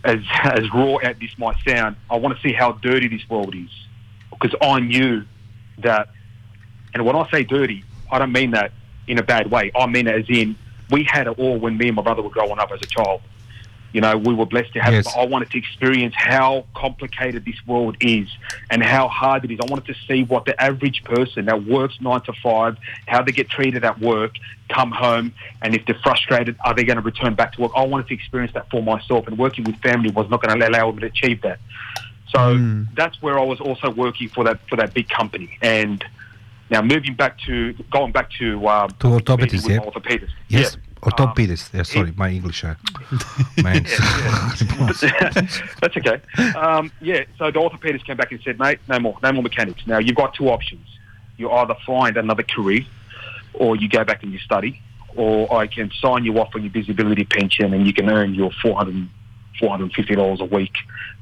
as 0.02 0.18
as 0.42 0.74
raw 0.74 0.96
as 0.96 1.16
this 1.20 1.38
might 1.38 1.54
sound, 1.64 1.94
I 2.10 2.16
want 2.16 2.36
to 2.36 2.42
see 2.42 2.52
how 2.52 2.72
dirty 2.72 3.06
this 3.06 3.22
world 3.30 3.54
is, 3.54 3.70
because 4.30 4.56
I 4.60 4.80
knew 4.80 5.24
that. 5.78 6.08
And 6.94 7.06
when 7.06 7.14
I 7.14 7.30
say 7.30 7.44
dirty, 7.44 7.84
I 8.10 8.18
don't 8.18 8.32
mean 8.32 8.50
that 8.52 8.72
in 9.06 9.20
a 9.20 9.22
bad 9.22 9.52
way. 9.52 9.70
I 9.76 9.86
mean 9.86 10.08
it 10.08 10.16
as 10.16 10.28
in 10.28 10.56
we 10.90 11.04
had 11.04 11.28
it 11.28 11.38
all 11.38 11.58
when 11.58 11.78
me 11.78 11.86
and 11.86 11.96
my 11.96 12.02
brother 12.02 12.22
were 12.22 12.30
growing 12.30 12.58
up 12.58 12.72
as 12.72 12.82
a 12.82 12.86
child. 12.86 13.20
You 13.94 14.00
know, 14.00 14.18
we 14.18 14.34
were 14.34 14.44
blessed 14.44 14.72
to 14.72 14.80
have 14.80 14.92
it. 14.92 14.96
Yes. 14.96 15.14
But 15.14 15.20
I 15.20 15.26
wanted 15.26 15.52
to 15.52 15.58
experience 15.58 16.14
how 16.16 16.66
complicated 16.74 17.44
this 17.44 17.54
world 17.64 17.96
is 18.00 18.28
and 18.68 18.82
how 18.82 19.06
hard 19.06 19.44
it 19.44 19.52
is. 19.52 19.60
I 19.62 19.66
wanted 19.70 19.86
to 19.86 19.94
see 20.08 20.24
what 20.24 20.46
the 20.46 20.60
average 20.60 21.04
person 21.04 21.44
that 21.44 21.64
works 21.64 21.96
nine 22.00 22.20
to 22.22 22.32
five, 22.42 22.76
how 23.06 23.22
they 23.22 23.30
get 23.30 23.48
treated 23.48 23.84
at 23.84 24.00
work, 24.00 24.32
come 24.68 24.90
home, 24.90 25.32
and 25.62 25.76
if 25.76 25.86
they're 25.86 25.98
frustrated, 26.02 26.56
are 26.64 26.74
they 26.74 26.82
going 26.82 26.96
to 26.96 27.02
return 27.02 27.34
back 27.34 27.52
to 27.52 27.60
work? 27.62 27.72
I 27.76 27.86
wanted 27.86 28.08
to 28.08 28.14
experience 28.14 28.52
that 28.54 28.68
for 28.68 28.82
myself, 28.82 29.28
and 29.28 29.38
working 29.38 29.62
with 29.62 29.76
family 29.76 30.10
was 30.10 30.28
not 30.28 30.42
going 30.42 30.58
to 30.58 30.68
allow 30.68 30.90
me 30.90 31.00
to 31.02 31.06
achieve 31.06 31.42
that. 31.42 31.60
So 32.30 32.58
that's 32.96 33.22
where 33.22 33.38
I 33.38 33.44
was 33.44 33.60
also 33.60 33.90
working 33.90 34.28
for 34.28 34.42
that 34.42 34.58
for 34.68 34.74
that 34.74 34.92
big 34.92 35.08
company. 35.08 35.56
And 35.62 36.04
now 36.68 36.82
moving 36.82 37.14
back 37.14 37.38
to 37.46 37.74
going 37.92 38.10
back 38.10 38.30
to 38.40 38.66
um, 38.66 38.90
To 38.98 39.06
orthopedist, 39.06 39.38
meeting 39.38 39.84
with 39.84 39.94
yeah? 40.48 40.70
My 41.04 41.10
orthopedist. 41.10 41.72
Yes. 41.72 41.72
Yeah. 41.72 41.74
Orthopedist. 41.74 41.74
yeah, 41.74 41.82
sorry, 41.82 42.12
my 42.16 42.30
English. 42.30 42.64
Uh, 42.64 42.74
man. 43.62 43.84
That's 45.80 45.96
okay. 45.96 46.20
Um, 46.56 46.90
yeah, 47.00 47.24
so 47.38 47.50
the 47.50 47.58
orthopedist 47.58 48.04
came 48.06 48.16
back 48.16 48.32
and 48.32 48.40
said, 48.42 48.58
mate, 48.58 48.78
no 48.88 48.98
more, 48.98 49.18
no 49.22 49.32
more 49.32 49.42
mechanics. 49.42 49.86
Now, 49.86 49.98
you've 49.98 50.16
got 50.16 50.34
two 50.34 50.48
options. 50.48 50.86
You 51.36 51.50
either 51.50 51.74
find 51.86 52.16
another 52.16 52.42
career 52.42 52.82
or 53.54 53.76
you 53.76 53.88
go 53.88 54.04
back 54.04 54.22
and 54.22 54.32
you 54.32 54.38
study, 54.38 54.80
or 55.16 55.52
I 55.54 55.66
can 55.66 55.90
sign 56.00 56.24
you 56.24 56.38
off 56.38 56.54
on 56.54 56.62
your 56.62 56.72
disability 56.72 57.24
pension 57.24 57.72
and 57.72 57.86
you 57.86 57.92
can 57.92 58.08
earn 58.10 58.34
your 58.34 58.50
400 58.62 59.08
$450 59.60 60.40
a 60.40 60.44
week 60.44 60.74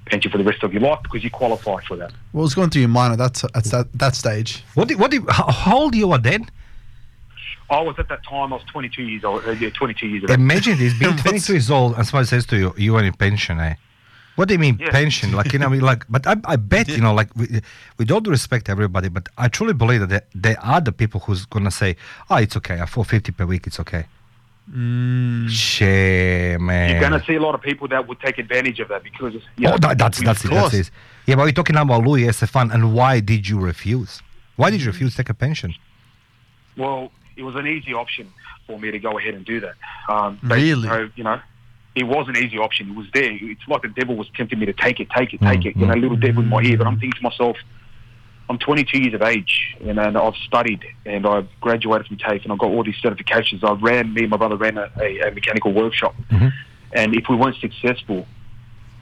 pension 0.07 0.31
for 0.31 0.39
the 0.39 0.45
rest 0.45 0.63
of 0.63 0.73
your 0.73 0.83
life 0.83 1.01
because 1.03 1.23
you 1.23 1.31
qualify 1.31 1.81
for 1.83 1.97
that. 1.97 2.13
What 2.33 2.43
was 2.43 2.55
going 2.55 2.71
through 2.71 2.81
your 2.81 2.89
mind 2.89 3.21
at 3.21 3.35
that, 3.35 3.57
at 3.57 3.65
that, 3.65 3.93
that 3.95 4.15
stage? 4.15 4.65
What 4.75 4.89
did, 4.89 4.99
what 4.99 5.11
did, 5.11 5.23
how, 5.29 5.51
how 5.51 5.79
old 5.79 5.95
you 5.95 6.09
were 6.09 6.19
then? 6.19 6.49
I 7.73 7.81
was 7.81 7.97
at 7.99 8.09
that 8.09 8.23
time. 8.25 8.53
I 8.53 8.57
was 8.57 8.65
22 8.65 9.03
years 9.03 9.25
old. 9.25 9.45
Uh, 9.47 9.53
yeah, 9.53 9.71
22 9.71 10.07
years 10.07 10.23
old. 10.25 10.31
Imagine 10.31 10.79
this, 10.79 10.93
being 10.99 11.17
22 11.29 11.53
years 11.55 11.71
old, 11.71 11.97
and 11.97 12.07
somebody 12.07 12.27
says 12.27 12.45
to 12.47 12.57
you, 12.57 12.75
"You 12.77 12.97
are 12.97 13.03
in 13.03 13.15
pension, 13.15 13.59
eh?" 13.61 13.75
What 14.37 14.49
do 14.49 14.55
you 14.55 14.59
mean 14.61 14.79
Yeah. 14.81 14.91
pension? 14.91 15.33
Like 15.33 15.53
you 15.53 15.59
know, 15.59 15.67
I 15.67 15.69
mean, 15.71 15.81
like, 15.81 16.05
but 16.09 16.27
I, 16.27 16.37
I 16.45 16.57
bet 16.57 16.89
you 16.89 17.01
know, 17.01 17.13
like, 17.15 17.35
we, 17.37 17.61
with 17.99 18.11
all 18.11 18.21
due 18.21 18.31
respect 18.31 18.69
everybody, 18.69 19.09
but 19.09 19.29
I 19.37 19.49
truly 19.49 19.75
believe 19.75 20.01
that 20.01 20.09
there, 20.09 20.23
there 20.35 20.61
are 20.63 20.81
the 20.81 20.93
people 20.93 21.21
who's 21.21 21.45
gonna 21.47 21.71
say, 21.71 21.97
"Oh, 22.31 22.37
it's 22.37 22.57
okay. 22.59 22.75
I 22.81 22.87
450 22.87 23.33
per 23.33 23.47
week. 23.47 23.67
It's 23.67 23.81
okay." 23.81 24.05
Mm. 24.71 25.49
Shit, 25.49 26.61
man. 26.61 26.91
You're 26.91 27.01
going 27.01 27.19
to 27.21 27.27
see 27.27 27.35
a 27.35 27.41
lot 27.41 27.55
of 27.57 27.63
people 27.63 27.89
that 27.89 28.07
would 28.07 28.21
take 28.21 28.39
advantage 28.39 28.79
of 28.79 28.89
that 28.89 29.03
because. 29.03 29.35
You 29.35 29.41
know, 29.59 29.75
oh, 29.75 29.79
that, 29.79 29.99
that's 29.99 30.23
that's 30.23 30.45
it. 30.45 30.51
That's 30.51 30.75
it. 30.75 30.91
Yeah, 31.27 31.35
but 31.35 31.45
we're 31.47 31.53
talking 31.53 31.77
about 31.77 32.05
Louis 32.05 32.27
Estephan, 32.29 32.71
and 32.73 32.95
why 32.95 33.21
did 33.21 33.49
you 33.49 33.59
refuse? 33.59 34.23
Why 34.57 34.71
did 34.71 34.81
you 34.81 34.87
refuse 34.87 35.13
to 35.13 35.17
take 35.19 35.31
a 35.31 35.35
pension? 35.35 35.75
Well, 36.77 37.11
it 37.37 37.43
was 37.43 37.55
an 37.57 37.67
easy 37.67 37.95
option 37.95 38.33
for 38.67 38.79
me 38.79 38.91
to 38.91 38.99
go 38.99 39.19
ahead 39.19 39.35
and 39.35 39.45
do 39.45 39.61
that. 39.61 39.75
Um, 40.09 40.39
Really? 40.43 40.89
So, 40.89 41.09
you 41.17 41.25
know, 41.25 41.41
it 41.95 42.05
was 42.05 42.29
an 42.29 42.37
easy 42.37 42.59
option. 42.59 42.91
It 42.91 42.97
was 42.97 43.07
there. 43.13 43.33
It's 43.33 43.67
like 43.69 43.83
the 43.83 43.89
devil 43.89 44.17
was 44.17 44.29
tempting 44.35 44.59
me 44.59 44.67
to 44.67 44.73
take 44.73 45.01
it, 45.01 45.09
take 45.11 45.35
it, 45.35 45.41
take 45.41 45.61
mm, 45.61 45.67
it. 45.67 45.77
You 45.77 45.87
know, 45.87 45.95
a 45.95 45.97
little 45.97 46.17
mm, 46.17 46.23
devil 46.23 46.43
in 46.43 46.49
my 46.49 46.63
ear. 46.63 46.79
But 46.79 46.87
I'm 46.87 46.97
mm. 46.97 47.01
thinking 47.01 47.19
to 47.19 47.23
myself, 47.23 47.57
I'm 48.49 48.59
22 48.59 48.99
years 48.99 49.15
of 49.15 49.23
age, 49.23 49.77
you 49.81 49.93
know, 49.93 50.03
and 50.03 50.17
I've 50.17 50.37
studied 50.37 50.85
and 51.05 51.27
I've 51.27 51.49
graduated 51.61 52.07
from 52.07 52.17
TAFE 52.19 52.45
and 52.45 52.53
I've 52.53 52.59
got 52.59 52.71
all 52.71 52.83
these 52.83 52.97
certifications. 52.97 53.63
I 53.63 53.73
ran, 53.73 54.13
me 54.15 54.23
and 54.23 54.31
my 54.31 54.37
brother 54.37 54.57
ran 54.57 54.79
a, 54.79 54.91
a, 55.01 55.29
a 55.29 55.31
mechanical 55.31 55.73
workshop. 55.73 56.15
Mm-hmm. 56.31 56.49
And 56.93 57.15
if 57.15 57.25
we 57.29 57.37
weren't 57.37 57.57
successful, 57.57 58.27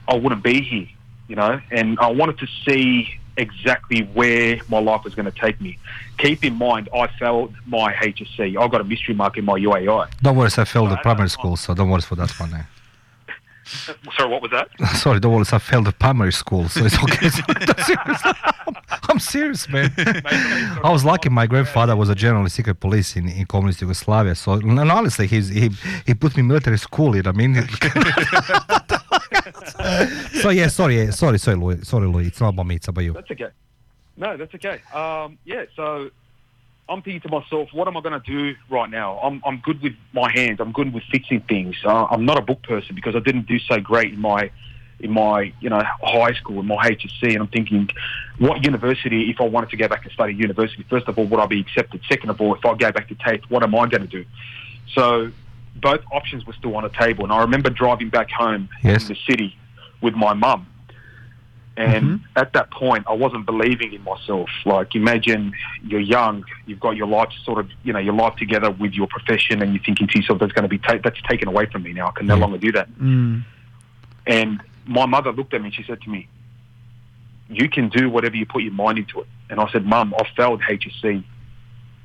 I 0.08 0.16
wouldn't 0.16 0.42
be 0.42 0.62
here, 0.62 0.88
you 1.28 1.36
know. 1.36 1.60
And 1.70 1.98
I 2.00 2.10
wanted 2.10 2.38
to 2.38 2.46
see 2.64 3.19
exactly 3.36 4.02
where 4.02 4.60
my 4.68 4.78
life 4.78 5.04
was 5.04 5.14
going 5.14 5.30
to 5.30 5.38
take 5.38 5.60
me. 5.60 5.78
Keep 6.18 6.44
in 6.44 6.54
mind, 6.54 6.88
I 6.94 7.06
failed 7.18 7.54
my 7.66 7.92
HSC. 7.92 8.60
I 8.60 8.68
got 8.68 8.80
a 8.80 8.84
mystery 8.84 9.14
mark 9.14 9.36
in 9.38 9.44
my 9.44 9.58
UAI. 9.58 10.10
Don't 10.22 10.36
worry, 10.36 10.50
I 10.56 10.64
failed 10.64 10.90
the 10.90 10.96
primary 10.96 11.30
school, 11.30 11.56
so 11.56 11.74
don't 11.74 11.90
worry 11.90 12.02
for 12.02 12.16
that 12.16 12.30
one. 12.38 12.54
Eh? 12.54 12.62
Sorry, 14.16 14.28
what 14.28 14.42
was 14.42 14.50
that? 14.50 14.68
Sorry, 14.96 15.20
don't 15.20 15.32
worry, 15.32 15.44
I 15.52 15.58
failed 15.58 15.86
the 15.86 15.92
primary 15.92 16.32
school, 16.32 16.68
so 16.68 16.84
it's 16.84 16.98
okay. 17.02 17.30
I'm 19.08 19.18
serious, 19.18 19.68
man. 19.68 19.92
I 19.96 20.90
was 20.90 21.04
lucky. 21.04 21.28
My 21.28 21.46
grandfather 21.46 21.96
was 21.96 22.08
a 22.08 22.14
general 22.14 22.42
in 22.42 22.48
secret 22.48 22.80
police 22.80 23.16
in, 23.16 23.28
in 23.28 23.46
communist 23.46 23.80
Yugoslavia. 23.80 24.34
So, 24.34 24.52
and 24.52 24.78
honestly, 24.78 25.26
he's, 25.26 25.48
he 25.48 25.70
he 26.06 26.14
put 26.14 26.36
me 26.36 26.40
in 26.40 26.48
military 26.48 26.78
school. 26.78 27.14
You 27.16 27.22
know 27.22 27.32
what 27.32 27.42
I 27.42 27.46
mean? 27.46 27.54
so 30.40 30.50
yeah, 30.50 30.68
sorry, 30.68 31.10
sorry, 31.12 31.38
sorry, 31.38 31.56
Louis, 31.56 31.86
sorry, 31.86 32.06
Louis. 32.06 32.26
It's 32.28 32.40
not 32.40 32.48
about 32.50 32.66
me. 32.66 32.76
It's 32.76 32.88
about 32.88 33.02
you. 33.02 33.12
That's 33.12 33.30
okay. 33.30 33.48
No, 34.16 34.36
that's 34.36 34.54
okay. 34.54 34.80
Um, 34.92 35.38
yeah, 35.44 35.64
so 35.74 36.10
I'm 36.90 37.02
thinking 37.02 37.20
to 37.20 37.28
myself, 37.28 37.68
what 37.72 37.86
am 37.86 37.96
I 37.96 38.00
going 38.00 38.20
to 38.20 38.26
do 38.26 38.56
right 38.68 38.90
now? 38.90 39.18
I'm, 39.20 39.40
I'm 39.46 39.58
good 39.58 39.80
with 39.80 39.92
my 40.12 40.28
hands. 40.34 40.58
I'm 40.60 40.72
good 40.72 40.92
with 40.92 41.04
fixing 41.04 41.40
things. 41.42 41.76
Uh, 41.84 42.06
I'm 42.10 42.24
not 42.26 42.36
a 42.36 42.42
book 42.42 42.64
person 42.64 42.96
because 42.96 43.14
I 43.14 43.20
didn't 43.20 43.46
do 43.46 43.60
so 43.60 43.78
great 43.78 44.12
in 44.12 44.20
my 44.20 44.50
in 44.98 45.12
my 45.12 45.50
you 45.60 45.70
know 45.70 45.82
high 46.02 46.34
school 46.34 46.58
in 46.60 46.66
my 46.66 46.76
HSC. 46.90 47.22
And 47.28 47.38
I'm 47.38 47.46
thinking, 47.48 47.88
what 48.38 48.64
university? 48.64 49.30
If 49.30 49.40
I 49.40 49.44
wanted 49.44 49.70
to 49.70 49.76
go 49.76 49.86
back 49.86 50.04
and 50.04 50.12
study 50.12 50.34
university, 50.34 50.84
first 50.90 51.06
of 51.06 51.16
all, 51.16 51.26
would 51.26 51.40
I 51.40 51.46
be 51.46 51.60
accepted? 51.60 52.02
Second 52.08 52.30
of 52.30 52.40
all, 52.40 52.54
if 52.56 52.64
I 52.66 52.74
go 52.74 52.90
back 52.90 53.06
to 53.08 53.14
TAFE, 53.14 53.44
what 53.48 53.62
am 53.62 53.72
I 53.76 53.86
going 53.86 54.02
to 54.02 54.08
do? 54.08 54.24
So 54.92 55.30
both 55.76 56.00
options 56.12 56.44
were 56.44 56.54
still 56.54 56.76
on 56.76 56.82
the 56.82 56.88
table. 56.90 57.22
And 57.22 57.32
I 57.32 57.40
remember 57.42 57.70
driving 57.70 58.10
back 58.10 58.30
home 58.30 58.68
Yes. 58.82 59.02
in 59.08 59.14
the 59.14 59.18
city 59.30 59.56
with 60.02 60.14
my 60.14 60.34
mum. 60.34 60.66
And 61.76 62.20
at 62.36 62.52
that 62.52 62.70
point, 62.70 63.04
I 63.08 63.14
wasn't 63.14 63.46
believing 63.46 63.94
in 63.94 64.02
myself. 64.02 64.50
Like, 64.66 64.94
imagine 64.94 65.52
you're 65.82 66.00
young, 66.00 66.44
you've 66.66 66.80
got 66.80 66.96
your 66.96 67.06
life 67.06 67.30
sort 67.44 67.58
of, 67.58 67.70
you 67.84 67.92
know, 67.92 67.98
your 67.98 68.12
life 68.12 68.36
together 68.36 68.70
with 68.70 68.92
your 68.92 69.06
profession, 69.06 69.62
and 69.62 69.72
you're 69.72 69.82
thinking 69.82 70.06
to 70.08 70.18
yourself, 70.18 70.40
"That's 70.40 70.52
going 70.52 70.64
to 70.64 70.68
be 70.68 70.78
ta- 70.78 70.98
that's 71.02 71.20
taken 71.22 71.48
away 71.48 71.66
from 71.66 71.84
me 71.84 71.92
now. 71.92 72.08
I 72.08 72.10
can 72.10 72.26
no 72.26 72.36
longer 72.36 72.58
do 72.58 72.72
that." 72.72 72.90
Mm. 72.98 73.44
And 74.26 74.60
my 74.86 75.06
mother 75.06 75.32
looked 75.32 75.54
at 75.54 75.60
me 75.60 75.68
and 75.68 75.74
she 75.74 75.84
said 75.84 76.02
to 76.02 76.10
me, 76.10 76.28
"You 77.48 77.68
can 77.68 77.88
do 77.88 78.10
whatever 78.10 78.36
you 78.36 78.46
put 78.46 78.62
your 78.62 78.72
mind 78.72 78.98
into 78.98 79.20
it." 79.20 79.26
And 79.48 79.60
I 79.60 79.70
said, 79.70 79.86
"Mum, 79.86 80.12
I 80.18 80.24
failed 80.36 80.60
HSC. 80.62 81.22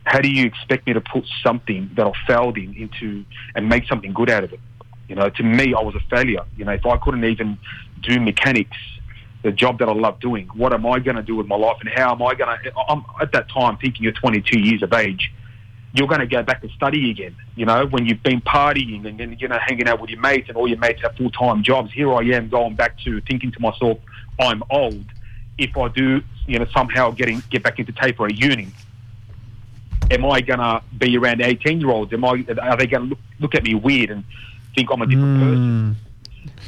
How 0.05 0.20
do 0.20 0.30
you 0.30 0.45
expect 0.45 0.86
me 0.88 0.93
to 0.93 1.01
put 1.01 1.26
something 1.43 1.89
that 1.95 2.05
I 2.05 2.11
failed 2.28 2.57
in 2.57 2.74
into 2.76 3.26
and 3.55 3.68
make 3.68 3.88
something 3.88 4.13
good 4.13 4.30
out 4.30 4.43
of 4.43 4.53
it?" 4.53 4.59
You 5.09 5.16
know, 5.16 5.30
to 5.30 5.43
me, 5.43 5.74
I 5.74 5.82
was 5.82 5.95
a 5.95 5.99
failure. 5.99 6.43
You 6.55 6.66
know, 6.66 6.72
if 6.72 6.86
I 6.86 6.97
couldn't 6.97 7.26
even 7.26 7.57
do 8.01 8.20
mechanics, 8.20 8.78
the 9.46 9.52
job 9.52 9.78
that 9.78 9.88
I 9.88 9.93
love 9.93 10.20
doing, 10.20 10.48
what 10.56 10.74
am 10.74 10.88
I 10.88 10.98
going 10.98 11.18
to 11.18 11.22
do 11.22 11.36
with 11.36 11.46
my 11.46 11.56
life, 11.56 11.78
and 11.80 11.89
how 11.89 12.12
am 12.12 12.22
I 12.24 12.34
going 12.34 12.58
to? 12.64 12.76
I'm 12.89 13.06
at 13.22 13.32
that 13.34 13.48
time 13.48 13.78
thinking 13.78 14.04
you're 14.04 14.12
22 14.12 14.60
years 14.60 14.82
of 14.82 14.91
age. 14.91 15.32
You're 15.93 16.08
going 16.08 16.20
to 16.20 16.26
go 16.26 16.41
back 16.41 16.64
and 16.64 16.72
study 16.72 17.12
again. 17.12 17.36
You 17.56 17.68
know, 17.68 17.86
when 17.86 18.08
you've 18.08 18.24
been 18.24 18.41
partying 18.41 19.06
and, 19.06 19.22
and 19.22 19.39
you 19.39 19.48
know 19.48 19.60
hanging 19.60 19.88
out 19.88 20.02
with 20.02 20.10
your 20.10 20.20
mates, 20.20 20.50
and 20.50 20.58
all 20.58 20.68
your 20.68 20.80
mates 20.80 21.04
have 21.04 21.16
full 21.16 21.30
time 21.30 21.62
jobs. 21.62 21.93
Here 21.93 22.12
I 22.12 22.24
am 22.24 22.50
going 22.50 22.76
back 22.76 23.00
to 23.02 23.22
thinking 23.22 23.52
to 23.52 23.60
myself, 23.60 24.00
I'm 24.39 24.64
old. 24.72 25.06
If 25.60 25.78
I 25.78 25.89
do, 25.89 26.24
you 26.48 26.58
know, 26.58 26.66
somehow 26.74 27.12
getting 27.12 27.43
get 27.52 27.62
back 27.62 27.78
into 27.78 27.93
TAFE 27.93 28.20
or 28.20 28.26
a 28.26 28.34
uni, 28.34 28.70
am 30.10 30.26
I 30.26 30.41
going 30.41 30.60
to 30.60 30.82
be 30.98 31.16
around 31.18 31.41
18 31.41 31.82
year 31.82 31.91
olds? 31.91 32.12
Am 32.14 32.26
I? 32.26 32.43
Are 32.64 32.78
they 32.78 32.88
going 32.88 33.04
to 33.04 33.10
look, 33.10 33.20
look 33.39 33.54
at 33.54 33.64
me 33.64 33.76
weird 33.76 34.10
and 34.10 34.24
think 34.74 34.89
I'm 34.91 35.04
a 35.04 35.06
different 35.06 35.38
hmm. 35.38 35.43
person? 35.43 35.96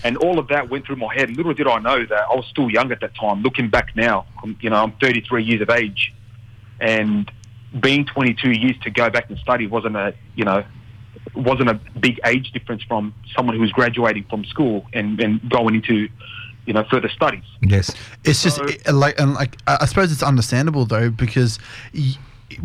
And 0.03 0.17
all 0.17 0.39
of 0.39 0.47
that 0.49 0.69
went 0.69 0.85
through 0.85 0.97
my 0.97 1.13
head. 1.13 1.35
Little 1.35 1.53
did 1.53 1.67
I 1.67 1.79
know 1.79 2.05
that 2.05 2.25
I 2.31 2.35
was 2.35 2.45
still 2.49 2.69
young 2.69 2.91
at 2.91 2.99
that 3.01 3.15
time. 3.15 3.41
Looking 3.41 3.69
back 3.69 3.95
now, 3.95 4.25
I'm, 4.43 4.57
you 4.61 4.69
know, 4.69 4.81
I'm 4.83 4.91
33 5.01 5.43
years 5.43 5.61
of 5.61 5.69
age, 5.69 6.13
and 6.79 7.31
being 7.79 8.05
22 8.05 8.51
years 8.51 8.75
to 8.83 8.89
go 8.89 9.09
back 9.09 9.29
and 9.29 9.37
study 9.39 9.67
wasn't 9.67 9.95
a, 9.95 10.13
you 10.35 10.45
know, 10.45 10.63
wasn't 11.35 11.69
a 11.69 11.73
big 11.99 12.19
age 12.25 12.51
difference 12.51 12.83
from 12.83 13.13
someone 13.35 13.55
who 13.55 13.61
was 13.61 13.71
graduating 13.71 14.23
from 14.29 14.45
school 14.45 14.85
and, 14.93 15.19
and 15.19 15.49
going 15.49 15.75
into, 15.75 16.07
you 16.65 16.73
know, 16.73 16.83
further 16.89 17.09
studies. 17.09 17.43
Yes. 17.61 17.93
It's 18.23 18.41
just 18.43 18.59
it- 18.61 18.91
like 18.93 19.19
and 19.19 19.33
like 19.33 19.57
I 19.67 19.85
suppose 19.85 20.11
it's 20.11 20.23
understandable 20.23 20.85
though 20.85 21.09
because 21.09 21.59
y- 21.93 22.13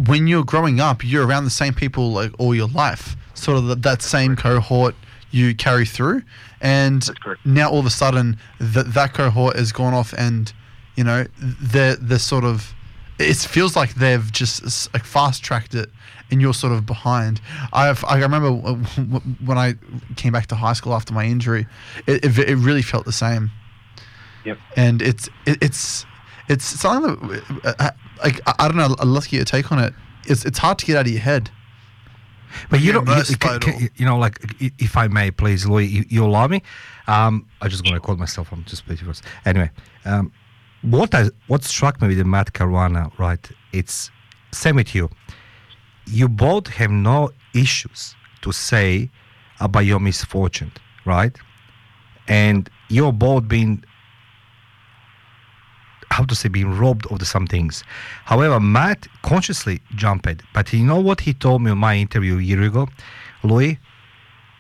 when 0.07 0.27
you're 0.29 0.45
growing 0.45 0.81
up, 0.81 1.05
you're 1.05 1.27
around 1.27 1.45
the 1.45 1.51
same 1.51 1.75
people 1.75 2.13
like 2.13 2.31
all 2.39 2.55
your 2.55 2.69
life. 2.69 3.17
Sort 3.35 3.59
of 3.59 3.67
that, 3.67 3.83
that 3.83 4.03
same 4.03 4.37
cohort 4.37 4.95
you 5.33 5.55
carry 5.55 5.87
through, 5.87 6.23
and 6.63 7.07
now 7.45 7.69
all 7.71 7.81
of 7.81 7.87
a 7.87 7.91
sudden 7.91 8.39
that 8.59 8.95
that 8.95 9.13
cohort 9.13 9.57
has 9.57 9.73
gone 9.73 9.93
off, 9.93 10.15
and 10.17 10.51
you 10.97 11.05
know 11.05 11.27
they're 11.39 11.97
they're 11.97 12.19
sort 12.19 12.45
of. 12.45 12.73
It 13.19 13.37
feels 13.37 13.77
like 13.77 13.95
they've 13.95 14.33
just 14.33 14.93
like 14.95 15.05
fast 15.05 15.45
tracked 15.45 15.75
it, 15.75 15.91
and 16.31 16.41
you're 16.41 16.55
sort 16.55 16.73
of 16.73 16.87
behind. 16.87 17.41
I've 17.73 18.03
I 18.05 18.19
remember 18.19 18.51
when 18.51 19.59
I 19.59 19.75
came 20.17 20.33
back 20.33 20.47
to 20.47 20.55
high 20.55 20.73
school 20.73 20.95
after 20.95 21.13
my 21.13 21.25
injury, 21.27 21.67
it 22.07 22.25
it, 22.25 22.39
it 22.39 22.57
really 22.57 22.83
felt 22.83 23.05
the 23.05 23.13
same 23.13 23.51
Yep. 24.45 24.59
and 24.77 25.03
it's 25.03 25.29
it, 25.47 25.59
it's 25.63 26.05
it's 26.49 26.65
something 26.65 27.29
that 27.63 27.77
uh, 27.79 27.91
like 28.25 28.41
I 28.47 28.55
I 28.61 28.69
don't 28.69 28.77
know. 28.77 28.97
I'd 28.99 29.07
love 29.07 29.25
to 29.25 29.31
get 29.31 29.37
your 29.37 29.45
take 29.45 29.71
on 29.71 29.79
it. 29.79 29.93
It's 30.27 30.45
it's 30.45 30.59
hard 30.59 30.79
to 30.79 30.87
get 30.87 30.97
out 30.97 31.07
of 31.07 31.13
your 31.13 31.21
head. 31.21 31.51
But 32.71 32.81
you 32.81 32.93
don't, 32.93 33.07
you, 33.07 33.13
immersed 33.13 33.39
by 33.41 33.47
ca- 33.49 33.55
it 33.57 33.63
ca- 33.63 33.73
all. 33.73 33.81
you 33.97 34.05
know, 34.07 34.19
like 34.19 34.39
if 34.61 34.97
I 34.97 35.09
may, 35.09 35.31
please, 35.31 35.67
Louis, 35.67 35.87
you, 35.87 36.05
you 36.09 36.25
allow 36.25 36.47
me. 36.47 36.63
Um, 37.07 37.47
I'm 37.61 37.71
just 37.71 37.85
want 37.85 37.95
to 37.97 38.01
call 38.01 38.17
myself. 38.17 38.53
I'm 38.53 38.65
just 38.65 38.87
pretty 38.87 39.05
first. 39.05 39.25
Anyway, 39.45 39.71
um, 40.05 40.33
what 40.83 41.15
I 41.15 41.31
what 41.47 41.65
struck 41.65 42.01
me 42.03 42.09
with 42.09 42.19
the 42.19 42.25
Matt 42.25 42.53
Caruana, 42.53 43.17
right? 43.19 43.49
It's 43.73 44.11
same 44.53 44.77
with 44.77 44.95
you. 44.95 45.09
You 46.07 46.29
both 46.29 46.67
have 46.69 46.91
no 46.91 47.31
issues 47.55 48.15
to 48.43 48.53
say 48.53 49.11
about 49.61 49.81
your 49.81 50.01
misfortune, 50.01 50.73
right? 51.05 51.37
And 52.29 52.69
you're 52.89 53.13
both 53.13 53.49
being 53.49 53.85
how 56.13 56.25
to 56.31 56.35
say 56.35 56.49
being 56.49 56.73
robbed 56.83 57.05
of 57.13 57.19
the 57.19 57.25
some 57.35 57.47
things. 57.47 57.75
However, 58.33 58.59
Matt 58.61 59.01
consciously 59.23 59.81
jumped, 60.03 60.43
but 60.57 60.73
you 60.73 60.85
know 60.91 61.01
what 61.09 61.21
he 61.27 61.33
told 61.35 61.59
me 61.63 61.71
in 61.73 61.79
my 61.79 61.95
interview 61.97 62.35
a 62.39 62.43
year 62.51 62.63
ago, 62.63 62.89
Louis. 63.43 63.79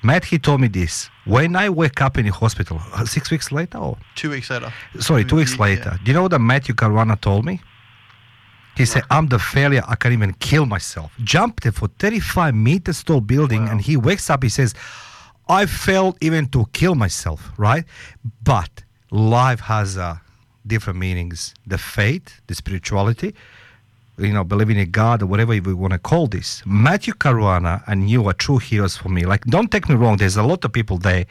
Matt, 0.04 0.24
he 0.24 0.38
told 0.38 0.60
me 0.60 0.68
this 0.68 1.08
when 1.26 1.54
I 1.54 1.68
wake 1.68 2.00
up 2.02 2.18
in 2.18 2.24
the 2.26 2.32
hospital 2.32 2.80
uh, 2.94 3.04
six 3.04 3.30
weeks 3.30 3.52
later, 3.52 3.78
or 3.78 3.96
Two 4.16 4.30
weeks 4.30 4.50
later. 4.50 4.72
sorry, 4.98 5.24
two 5.24 5.36
weeks 5.36 5.58
later. 5.58 5.96
Do 6.02 6.10
you 6.10 6.14
know 6.16 6.22
what 6.26 6.40
Matthew 6.40 6.74
Caruana 6.74 7.16
told 7.20 7.44
me? 7.44 7.60
He 8.76 8.84
said, 8.86 9.02
"I'm 9.10 9.26
the 9.28 9.38
failure. 9.38 9.82
I 9.86 9.94
can't 9.94 10.14
even 10.14 10.32
kill 10.48 10.66
myself." 10.66 11.12
Jumped 11.22 11.64
for 11.78 11.88
35 11.98 12.54
meters 12.54 13.04
tall 13.04 13.20
building, 13.20 13.68
and 13.68 13.80
he 13.80 13.96
wakes 13.96 14.28
up. 14.30 14.42
He 14.42 14.48
says, 14.48 14.74
"I 15.48 15.66
failed 15.66 16.16
even 16.20 16.46
to 16.54 16.66
kill 16.72 16.94
myself." 16.96 17.52
Right? 17.58 17.84
But 18.42 18.72
life 19.10 19.60
has 19.60 19.98
uh, 19.98 20.16
different 20.66 20.98
meanings. 20.98 21.54
The 21.66 21.78
faith, 21.78 22.40
the 22.46 22.54
spirituality. 22.54 23.34
You 24.26 24.32
know, 24.32 24.44
believing 24.44 24.78
in 24.78 24.90
God 24.90 25.22
or 25.22 25.26
whatever 25.26 25.50
we 25.52 25.74
want 25.74 25.92
to 25.92 25.98
call 25.98 26.26
this. 26.26 26.62
Matthew 26.66 27.14
Caruana 27.14 27.82
and 27.86 28.08
you 28.08 28.26
are 28.28 28.32
true 28.32 28.58
heroes 28.58 28.96
for 28.96 29.08
me. 29.08 29.24
Like, 29.24 29.44
don't 29.46 29.70
take 29.70 29.88
me 29.88 29.94
wrong. 29.94 30.16
There's 30.16 30.36
a 30.36 30.42
lot 30.42 30.64
of 30.64 30.72
people 30.72 30.98
there, 30.98 31.26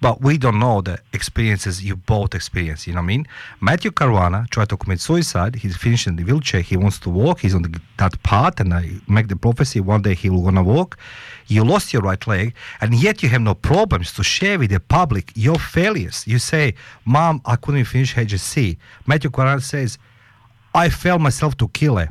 but 0.00 0.20
we 0.20 0.38
don't 0.38 0.58
know 0.58 0.80
the 0.80 0.98
experiences 1.12 1.82
you 1.82 1.96
both 1.96 2.34
experience. 2.34 2.86
You 2.86 2.94
know 2.94 3.00
what 3.00 3.04
I 3.04 3.06
mean? 3.06 3.26
Matthew 3.60 3.90
Caruana 3.90 4.48
tried 4.50 4.68
to 4.70 4.76
commit 4.76 5.00
suicide. 5.00 5.56
He's 5.56 5.76
finished 5.76 6.06
in 6.06 6.16
the 6.16 6.24
wheelchair. 6.24 6.60
He 6.60 6.76
wants 6.76 6.98
to 7.00 7.10
walk. 7.10 7.40
He's 7.40 7.54
on 7.54 7.62
the, 7.62 7.80
that 7.98 8.22
path, 8.22 8.60
and 8.60 8.72
I 8.72 8.90
make 9.08 9.28
the 9.28 9.36
prophecy 9.36 9.80
one 9.80 10.02
day 10.02 10.14
he 10.14 10.30
will 10.30 10.42
gonna 10.42 10.62
walk. 10.62 10.98
You 11.46 11.64
lost 11.64 11.92
your 11.92 12.02
right 12.02 12.26
leg, 12.26 12.54
and 12.80 12.94
yet 12.94 13.22
you 13.22 13.28
have 13.28 13.42
no 13.42 13.54
problems 13.54 14.12
to 14.14 14.22
share 14.22 14.58
with 14.58 14.70
the 14.70 14.80
public 14.80 15.32
your 15.34 15.58
failures. 15.58 16.24
You 16.26 16.38
say, 16.38 16.74
"Mom, 17.04 17.40
I 17.44 17.56
couldn't 17.56 17.84
finish 17.84 18.14
HSC." 18.14 18.76
Matthew 19.06 19.30
Caruana 19.30 19.62
says, 19.62 19.98
I 20.74 20.88
felt 20.88 21.20
myself 21.20 21.56
to 21.58 21.68
kill 21.68 21.96
her. 21.96 22.08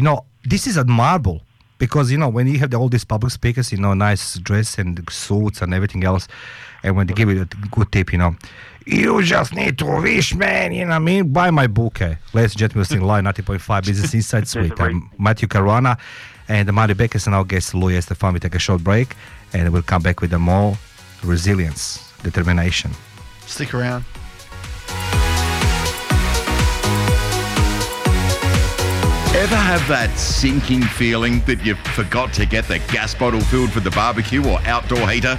You 0.00 0.04
know, 0.04 0.24
this 0.46 0.66
is 0.66 0.78
admirable 0.78 1.42
because 1.76 2.10
you 2.10 2.16
know 2.16 2.30
when 2.30 2.46
you 2.46 2.58
have 2.60 2.70
the, 2.70 2.78
all 2.78 2.88
these 2.88 3.04
public 3.04 3.30
speakers, 3.34 3.70
you 3.70 3.76
know, 3.76 3.92
nice 3.92 4.38
dress 4.38 4.78
and 4.78 4.98
suits 5.10 5.60
and 5.60 5.74
everything 5.74 6.04
else, 6.04 6.26
and 6.82 6.96
when 6.96 7.06
they 7.06 7.12
give 7.12 7.28
you 7.28 7.42
a 7.42 7.44
good 7.66 7.92
tip, 7.92 8.10
you 8.10 8.18
know, 8.18 8.34
you 8.86 9.22
just 9.22 9.54
need 9.54 9.76
to 9.76 9.84
wish, 10.00 10.34
man. 10.34 10.72
You 10.72 10.86
know 10.86 10.92
what 10.92 10.96
I 10.96 10.98
mean? 11.00 11.30
Buy 11.34 11.50
my 11.50 11.66
book, 11.66 12.00
eh? 12.00 12.14
ladies 12.32 12.52
and 12.52 12.60
gentlemen. 12.60 12.80
Listening 12.80 13.02
live, 13.02 13.24
ninety 13.24 13.42
point 13.42 13.60
five 13.60 13.84
Business 13.84 14.14
Insights 14.14 14.56
I'm 14.56 15.10
Matthew 15.18 15.48
Caruana 15.48 15.98
and 16.48 16.72
Mario 16.72 16.94
Beckers 16.94 17.26
and 17.26 17.34
our 17.34 17.44
guest 17.44 17.74
Louis 17.74 17.98
Estephan. 17.98 18.32
We 18.32 18.40
take 18.40 18.54
a 18.54 18.58
short 18.58 18.82
break, 18.82 19.14
and 19.52 19.70
we'll 19.70 19.82
come 19.82 20.00
back 20.00 20.22
with 20.22 20.30
the 20.30 20.38
more 20.38 20.78
resilience, 21.22 22.10
determination. 22.22 22.92
Stick 23.46 23.74
around. 23.74 24.06
Ever 29.32 29.54
have 29.54 29.86
that 29.86 30.18
sinking 30.18 30.82
feeling 30.82 31.38
that 31.46 31.64
you 31.64 31.76
forgot 31.94 32.32
to 32.32 32.44
get 32.44 32.66
the 32.66 32.80
gas 32.92 33.14
bottle 33.14 33.40
filled 33.40 33.70
for 33.70 33.78
the 33.78 33.90
barbecue 33.92 34.44
or 34.44 34.58
outdoor 34.66 35.08
heater? 35.08 35.38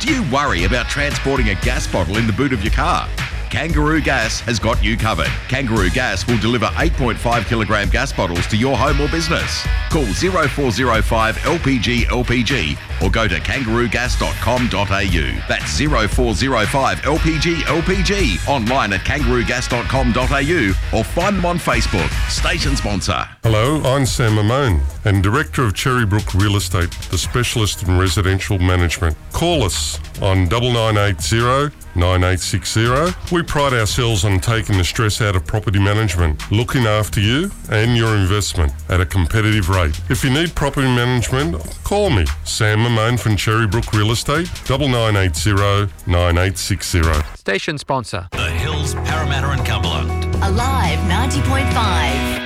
Do 0.00 0.12
you 0.12 0.28
worry 0.32 0.64
about 0.64 0.88
transporting 0.88 1.50
a 1.50 1.54
gas 1.54 1.86
bottle 1.86 2.16
in 2.16 2.26
the 2.26 2.32
boot 2.32 2.52
of 2.52 2.64
your 2.64 2.72
car? 2.72 3.08
Kangaroo 3.48 4.00
Gas 4.00 4.40
has 4.40 4.58
got 4.58 4.82
you 4.82 4.96
covered. 4.96 5.30
Kangaroo 5.48 5.88
Gas 5.88 6.26
will 6.26 6.38
deliver 6.38 6.66
8.5 6.66 7.46
kilogram 7.46 7.88
gas 7.88 8.12
bottles 8.12 8.46
to 8.48 8.56
your 8.56 8.76
home 8.76 9.00
or 9.00 9.08
business. 9.08 9.64
Call 9.88 10.04
0405 10.04 11.36
LPG 11.36 12.06
LPG 12.06 12.76
or 13.02 13.10
go 13.10 13.28
to 13.28 13.36
kangaroogas.com.au. 13.36 15.48
That's 15.48 15.78
0405 15.78 17.02
LPG 17.02 17.54
LPG 17.62 18.48
online 18.48 18.92
at 18.92 19.00
kangaroogas.com.au 19.00 20.98
or 20.98 21.04
find 21.04 21.36
them 21.36 21.44
on 21.44 21.58
Facebook. 21.58 22.08
Station 22.30 22.76
sponsor. 22.76 23.28
Hello, 23.42 23.82
I'm 23.82 24.06
Sam 24.06 24.32
Mamone 24.32 24.80
and 25.04 25.22
Director 25.22 25.64
of 25.64 25.74
Cherrybrook 25.74 26.40
Real 26.40 26.56
Estate, 26.56 26.90
the 27.10 27.18
specialist 27.18 27.82
in 27.82 27.98
residential 27.98 28.58
management. 28.58 29.16
Call 29.32 29.62
us 29.62 30.00
on 30.20 30.48
9980 30.48 31.74
9860. 31.98 33.34
We 33.34 33.42
pride 33.42 33.72
ourselves 33.72 34.24
on 34.24 34.40
taking 34.40 34.78
the 34.78 34.84
stress 34.84 35.20
out 35.20 35.36
of 35.36 35.46
property 35.46 35.78
management, 35.78 36.50
looking 36.52 36.86
after 36.86 37.20
you 37.20 37.50
and 37.70 37.96
your 37.96 38.16
investment 38.16 38.72
at 38.88 39.00
a 39.00 39.06
competitive 39.06 39.68
rate. 39.68 39.98
If 40.08 40.24
you 40.24 40.30
need 40.30 40.54
property 40.54 40.86
management, 40.86 41.56
call 41.84 42.10
me, 42.10 42.24
Sam 42.44 42.80
Mamone 42.88 43.20
from 43.20 43.36
Cherrybrook 43.36 43.92
Real 43.92 44.12
Estate, 44.12 44.48
9980 44.66 45.92
9860. 46.06 47.02
Station 47.36 47.76
sponsor. 47.76 48.28
The 48.32 48.50
Hills, 48.50 48.94
Parramatta 48.94 49.50
and 49.50 49.66
Cumberland. 49.66 50.24
Alive 50.36 50.98
90.5. 51.00 52.38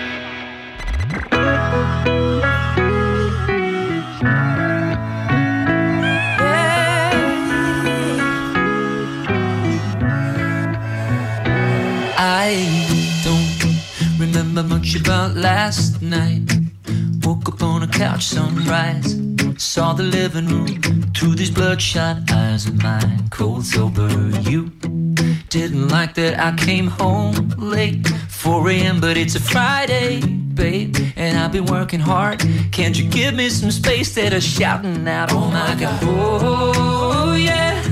I 12.18 13.22
don't 13.22 14.18
remember 14.18 14.64
much 14.64 14.97
about 14.97 15.36
last 15.36 16.03
night. 16.03 16.51
Woke 17.22 17.49
up 17.49 17.62
on 17.62 17.84
a 17.84 17.86
couch, 17.86 18.24
sunrise. 18.24 19.22
Saw 19.59 19.93
the 19.93 20.03
living 20.03 20.47
room 20.47 21.13
through 21.15 21.35
these 21.35 21.51
bloodshot 21.51 22.31
eyes 22.31 22.67
of 22.67 22.83
mine. 22.83 23.29
Cold 23.31 23.65
sober, 23.65 24.09
you 24.41 24.71
didn't 25.49 25.89
like 25.89 26.15
that 26.15 26.39
I 26.39 26.53
came 26.57 26.87
home 26.89 27.49
late. 27.59 28.07
4 28.29 28.71
a.m., 28.71 29.01
but 29.01 29.17
it's 29.17 29.35
a 29.35 29.41
Friday, 29.41 30.21
babe. 30.21 30.97
And 31.17 31.39
I've 31.39 31.53
been 31.53 31.67
working 31.67 32.01
hard. 32.01 32.41
Can't 32.73 32.99
you 32.99 33.09
give 33.09 33.35
me 33.35 33.49
some 33.51 33.71
space 33.71 34.15
that 34.15 34.33
are 34.33 34.41
shouting 34.41 35.07
out? 35.07 35.33
Oh 35.33 35.49
my 35.49 35.75
god. 35.79 36.01
Oh, 36.03 37.35
yeah. 37.35 37.83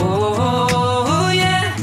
Oh, 0.00 1.30
yeah. 1.34 1.74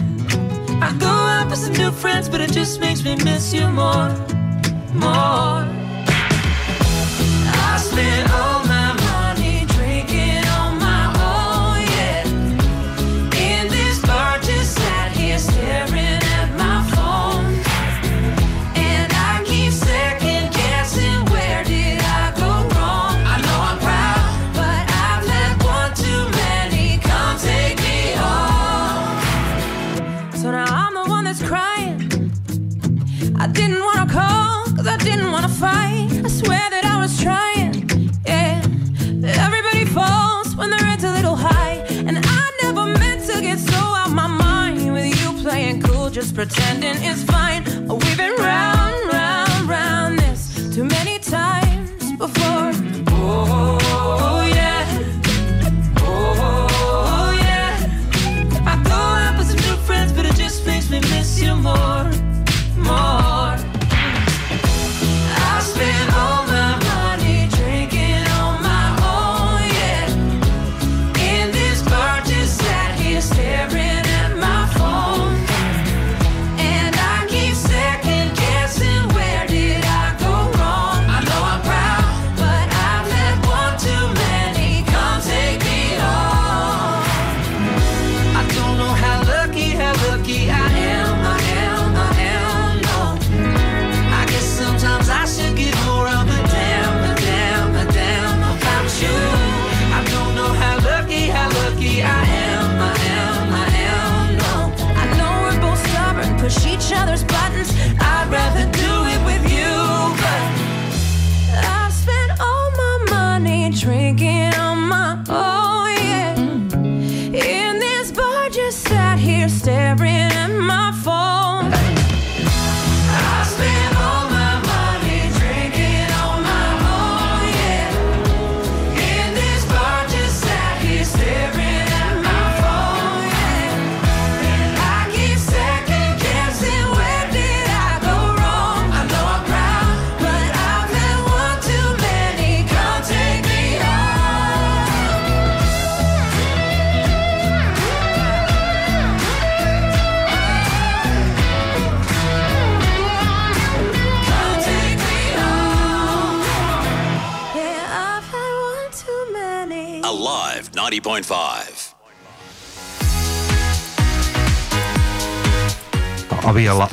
I 0.82 0.96
go 1.00 1.08
out 1.08 1.50
with 1.50 1.60
some 1.60 1.74
new 1.74 1.92
friends, 1.92 2.30
but 2.30 2.42
it 2.42 2.52
just 2.52 2.80
makes 2.80 3.04
me 3.04 3.16
miss 3.24 3.54
you 3.54 3.68
more, 3.70 4.10
more. 4.94 5.66
I 7.68 7.78
spent 7.78 8.30
pretending 46.36 46.98
it's 47.02 47.24
fine. 47.24 47.75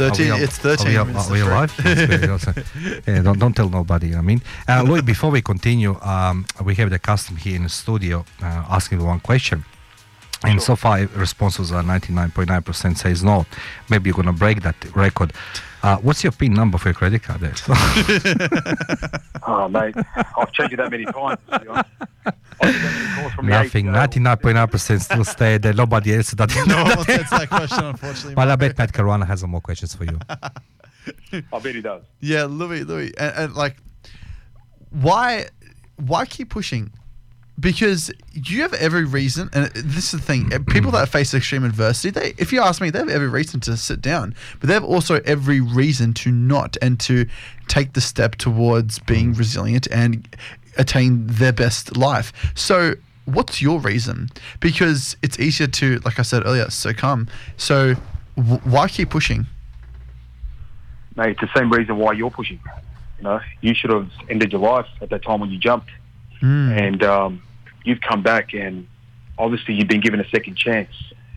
Are 0.01 0.11
we 0.18 0.30
alive? 0.30 0.40
13 0.40 0.43
it's 0.43 0.59
13 0.59 0.97
Are 0.97 1.05
we, 1.05 1.12
minutes 1.12 1.28
are 1.28 1.32
we 1.32 1.40
alive? 1.40 1.76
That's 1.82 2.03
very 2.03 2.28
awesome. 2.28 2.55
yeah, 3.07 3.22
don't, 3.22 3.38
don't 3.38 3.55
tell 3.55 3.68
nobody. 3.68 4.14
I 4.14 4.20
mean, 4.20 4.43
uh, 4.68 4.84
Lloyd, 4.86 5.07
before 5.07 5.30
we 5.30 5.43
continue, 5.43 5.99
um, 6.03 6.47
we 6.64 6.74
have 6.76 6.90
the 6.90 6.99
custom 6.99 7.36
here 7.36 7.57
in 7.57 7.64
the 7.64 7.68
studio 7.68 8.24
uh, 8.43 8.64
asking 8.68 9.05
one 9.05 9.20
question. 9.20 9.64
And 10.45 10.61
so 10.62 10.74
far, 10.76 10.99
responses 11.14 11.70
are 11.72 11.82
99.9% 11.82 12.97
says 12.99 13.22
no. 13.22 13.47
Maybe 13.88 14.09
you're 14.09 14.14
going 14.14 14.26
to 14.26 14.32
break 14.32 14.62
that 14.62 14.74
record. 14.97 15.32
Uh, 15.82 15.97
what's 15.99 16.22
your 16.22 16.32
PIN 16.32 16.53
number 16.55 16.78
for 16.78 16.88
your 16.88 16.95
credit 16.95 17.22
card 17.22 17.40
there? 17.40 17.55
Oh, 19.45 19.68
mate, 19.68 19.97
I've 20.38 20.53
changed 20.53 20.74
it 20.74 20.76
that 20.76 20.88
many 20.90 21.05
times. 21.05 21.36
to 21.53 21.59
be 21.59 21.66
honest. 21.66 21.88
I've 22.24 22.34
been 22.61 22.72
getting 22.80 23.14
calls 23.16 23.32
from 23.32 23.47
Nothing. 23.49 23.86
99.9% 23.86 25.01
still 25.01 25.24
stay 25.24 25.59
there. 25.59 25.72
Nobody 25.72 26.14
else 26.14 26.30
that. 26.30 26.55
No 26.68 26.84
one 26.84 26.93
answers 26.99 27.28
that 27.30 27.49
question, 27.51 27.84
unfortunately. 27.84 28.34
Well, 28.36 28.51
I 28.51 28.55
bet 28.57 28.76
Pat 28.76 28.93
Caruana 28.93 29.26
has 29.26 29.40
some 29.40 29.51
more 29.51 29.61
questions 29.61 29.97
for 29.97 30.05
you. 30.05 30.16
I 30.30 31.59
bet 31.59 31.74
he 31.74 31.80
does. 31.82 32.05
Yeah, 32.20 32.45
Louis, 32.45 32.84
Louis, 32.84 33.12
and, 33.18 33.34
and 33.36 33.55
like, 33.57 33.78
why, 34.90 35.47
why 35.97 36.24
keep 36.24 36.51
pushing? 36.51 36.93
Because 37.62 38.10
you 38.32 38.62
have 38.62 38.74
every 38.74 39.04
reason, 39.04 39.48
and 39.52 39.66
this 39.70 40.12
is 40.12 40.20
the 40.20 40.26
thing: 40.26 40.52
uh, 40.52 40.58
people 40.66 40.90
that 40.90 41.08
face 41.08 41.32
extreme 41.32 41.62
adversity, 41.64 42.10
they, 42.10 42.34
if 42.36 42.52
you 42.52 42.60
ask 42.60 42.80
me, 42.80 42.90
they 42.90 42.98
have 42.98 43.08
every 43.08 43.28
reason 43.28 43.60
to 43.60 43.76
sit 43.76 44.00
down, 44.02 44.34
but 44.58 44.66
they 44.66 44.74
have 44.74 44.82
also 44.84 45.20
every 45.24 45.60
reason 45.60 46.12
to 46.14 46.32
not 46.32 46.76
and 46.82 46.98
to 47.00 47.24
take 47.68 47.92
the 47.92 48.00
step 48.00 48.34
towards 48.34 48.98
being 48.98 49.32
resilient 49.32 49.86
and 49.92 50.28
attain 50.76 51.24
their 51.28 51.52
best 51.52 51.96
life. 51.96 52.32
So, 52.56 52.94
what's 53.26 53.62
your 53.62 53.78
reason? 53.78 54.30
Because 54.58 55.16
it's 55.22 55.38
easier 55.38 55.68
to, 55.68 56.00
like 56.00 56.18
I 56.18 56.22
said 56.22 56.44
earlier, 56.44 56.68
succumb. 56.68 57.28
So, 57.56 57.94
w- 58.36 58.60
why 58.64 58.88
keep 58.88 59.10
pushing? 59.10 59.46
Mate, 61.14 61.30
it's 61.30 61.40
the 61.40 61.50
same 61.56 61.70
reason 61.70 61.96
why 61.96 62.12
you're 62.12 62.30
pushing. 62.30 62.58
You 63.18 63.24
know, 63.24 63.40
you 63.60 63.72
should 63.74 63.90
have 63.90 64.10
ended 64.28 64.50
your 64.50 64.60
life 64.60 64.86
at 65.00 65.10
that 65.10 65.22
time 65.22 65.38
when 65.38 65.50
you 65.50 65.58
jumped. 65.58 65.90
and 66.76 67.04
um, 67.04 67.40
you've 67.85 68.01
come 68.01 68.22
back 68.22 68.55
and 68.55 68.87
obviously 69.39 69.74
you've 69.74 69.89
been 69.89 70.01
given 70.01 70.20
a 70.20 70.28
second 70.28 70.57
chance 70.57 70.93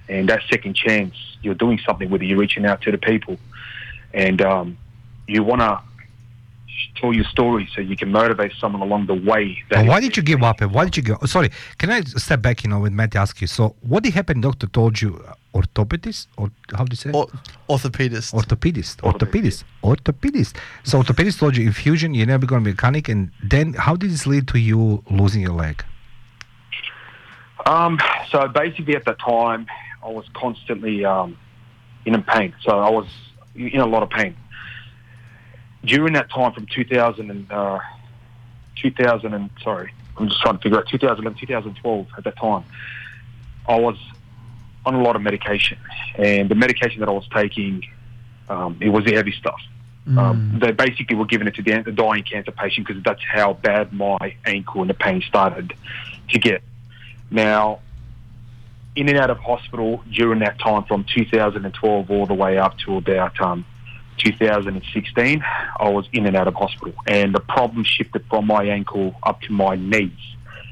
and 0.10 0.30
that 0.30 0.42
second 0.50 0.76
chance 0.76 1.16
you're 1.42 1.56
doing 1.56 1.80
something 1.86 2.10
with 2.10 2.22
it 2.22 2.26
you're 2.26 2.38
reaching 2.38 2.66
out 2.66 2.82
to 2.82 2.92
the 2.92 2.98
people 2.98 3.38
and 4.14 4.42
um, 4.42 4.78
you 5.28 5.44
want 5.44 5.62
to 5.62 5.80
tell 7.00 7.14
your 7.14 7.26
story 7.26 7.68
so 7.74 7.82
you 7.82 7.96
can 7.96 8.12
motivate 8.12 8.52
someone 8.60 8.82
along 8.82 9.06
the 9.08 9.14
way 9.14 9.58
that 9.70 9.78
But 9.78 9.86
why 9.88 10.00
did 10.00 10.16
you 10.18 10.24
give 10.24 10.44
up? 10.44 10.62
and 10.62 10.72
Why 10.74 10.86
did 10.86 10.98
you 10.98 11.04
go? 11.04 11.18
oh, 11.22 11.26
sorry, 11.26 11.50
can 11.78 11.90
I 11.90 12.02
step 12.02 12.42
back? 12.42 12.64
You 12.64 12.70
know, 12.70 12.80
when 12.80 12.96
Matt 12.96 13.16
asked 13.16 13.42
you. 13.42 13.48
So, 13.48 13.76
what 13.82 14.04
did 14.04 14.14
happen? 14.14 14.42
Doctor 14.42 14.68
told 14.68 15.02
you 15.02 15.24
uh, 15.28 15.34
orthopedist 15.60 16.28
or 16.38 16.52
how 16.74 16.84
do 16.86 16.92
you 16.92 16.98
say? 16.98 17.12
Or, 17.12 17.28
orthopedist. 17.70 18.34
Orthopedist. 18.34 18.98
Orthopedist. 18.98 19.64
Orthopedist. 19.84 20.56
So, 20.84 21.02
orthopedist 21.02 21.40
told 21.40 21.58
you 21.58 21.66
infusion. 21.66 22.14
You're 22.14 22.28
never 22.28 22.46
going 22.46 22.62
to 22.62 22.66
be 22.66 22.72
a 22.72 22.74
mechanic. 22.74 23.10
And 23.10 23.32
then, 23.44 23.74
how 23.74 23.96
did 23.96 24.12
this 24.12 24.26
lead 24.28 24.48
to 24.50 24.60
you 24.60 25.04
losing 25.10 25.42
your 25.42 25.54
leg? 25.54 25.84
Um, 27.66 28.00
so 28.30 28.48
basically, 28.48 28.96
at 28.96 29.06
that 29.06 29.20
time, 29.20 29.68
I 30.04 30.10
was 30.10 30.26
constantly 30.34 31.04
um, 31.04 31.38
in 32.06 32.22
pain. 32.24 32.54
So 32.62 32.78
I 32.78 32.90
was 32.90 33.08
in 33.56 33.80
a 33.80 33.86
lot 33.86 34.04
of 34.04 34.10
pain. 34.10 34.36
During 35.84 36.14
that 36.14 36.30
time, 36.30 36.54
from 36.54 36.66
2000 36.68 37.30
and 37.30 37.52
uh, 37.52 37.80
2000 38.82 39.34
and 39.34 39.50
sorry, 39.64 39.94
I'm 40.18 40.28
just 40.28 40.42
trying 40.42 40.58
to 40.58 40.62
figure 40.62 40.78
out 40.78 40.88
2011, 40.88 41.40
2012. 41.40 42.08
At 42.18 42.24
that 42.24 42.38
time, 42.38 42.64
I 43.68 43.80
was 43.80 43.98
on 44.86 44.96
a 44.96 45.02
lot 45.02 45.16
of 45.16 45.22
medication, 45.22 45.78
and 46.16 46.50
the 46.50 46.56
medication 46.56 47.00
that 47.00 47.10
I 47.10 47.12
was 47.12 47.28
taking, 47.34 47.84
um, 48.50 48.78
it 48.80 48.90
was 48.90 49.06
the 49.06 49.14
heavy 49.14 49.32
stuff. 49.32 49.60
Um, 50.20 50.60
they 50.62 50.72
basically 50.72 51.16
were 51.16 51.26
giving 51.26 51.48
it 51.48 51.56
to 51.56 51.64
the, 51.64 51.82
the 51.82 51.92
dying 51.92 52.24
cancer 52.24 52.52
patient 52.52 52.88
because 52.88 53.02
that's 53.02 53.24
how 53.24 53.54
bad 53.54 53.92
my 53.92 54.36
ankle 54.46 54.82
and 54.82 54.90
the 54.90 54.94
pain 54.94 55.24
started 55.28 55.74
to 56.30 56.40
get. 56.40 56.62
Now, 57.32 57.80
in 58.96 59.10
and 59.10 59.18
out 59.18 59.30
of 59.30 59.38
hospital 59.40 60.04
during 60.12 60.40
that 60.40 60.60
time 60.60 60.84
from 60.84 61.04
2012 61.04 62.10
all 62.10 62.26
the 62.26 62.34
way 62.34 62.58
up 62.58 62.78
to 62.80 62.96
about 62.98 63.40
um, 63.42 63.66
2016, 64.18 65.44
I 65.80 65.90
was 65.90 66.08
in 66.14 66.26
and 66.26 66.36
out 66.36 66.48
of 66.48 66.56
hospital. 66.56 66.94
And 67.06 67.36
the 67.36 67.42
problem 67.42 67.84
shifted 67.84 68.26
from 68.30 68.48
my 68.48 68.64
ankle 68.66 69.16
up 69.24 69.42
to 69.42 69.52
my 69.52 69.76
knees. 69.76 70.12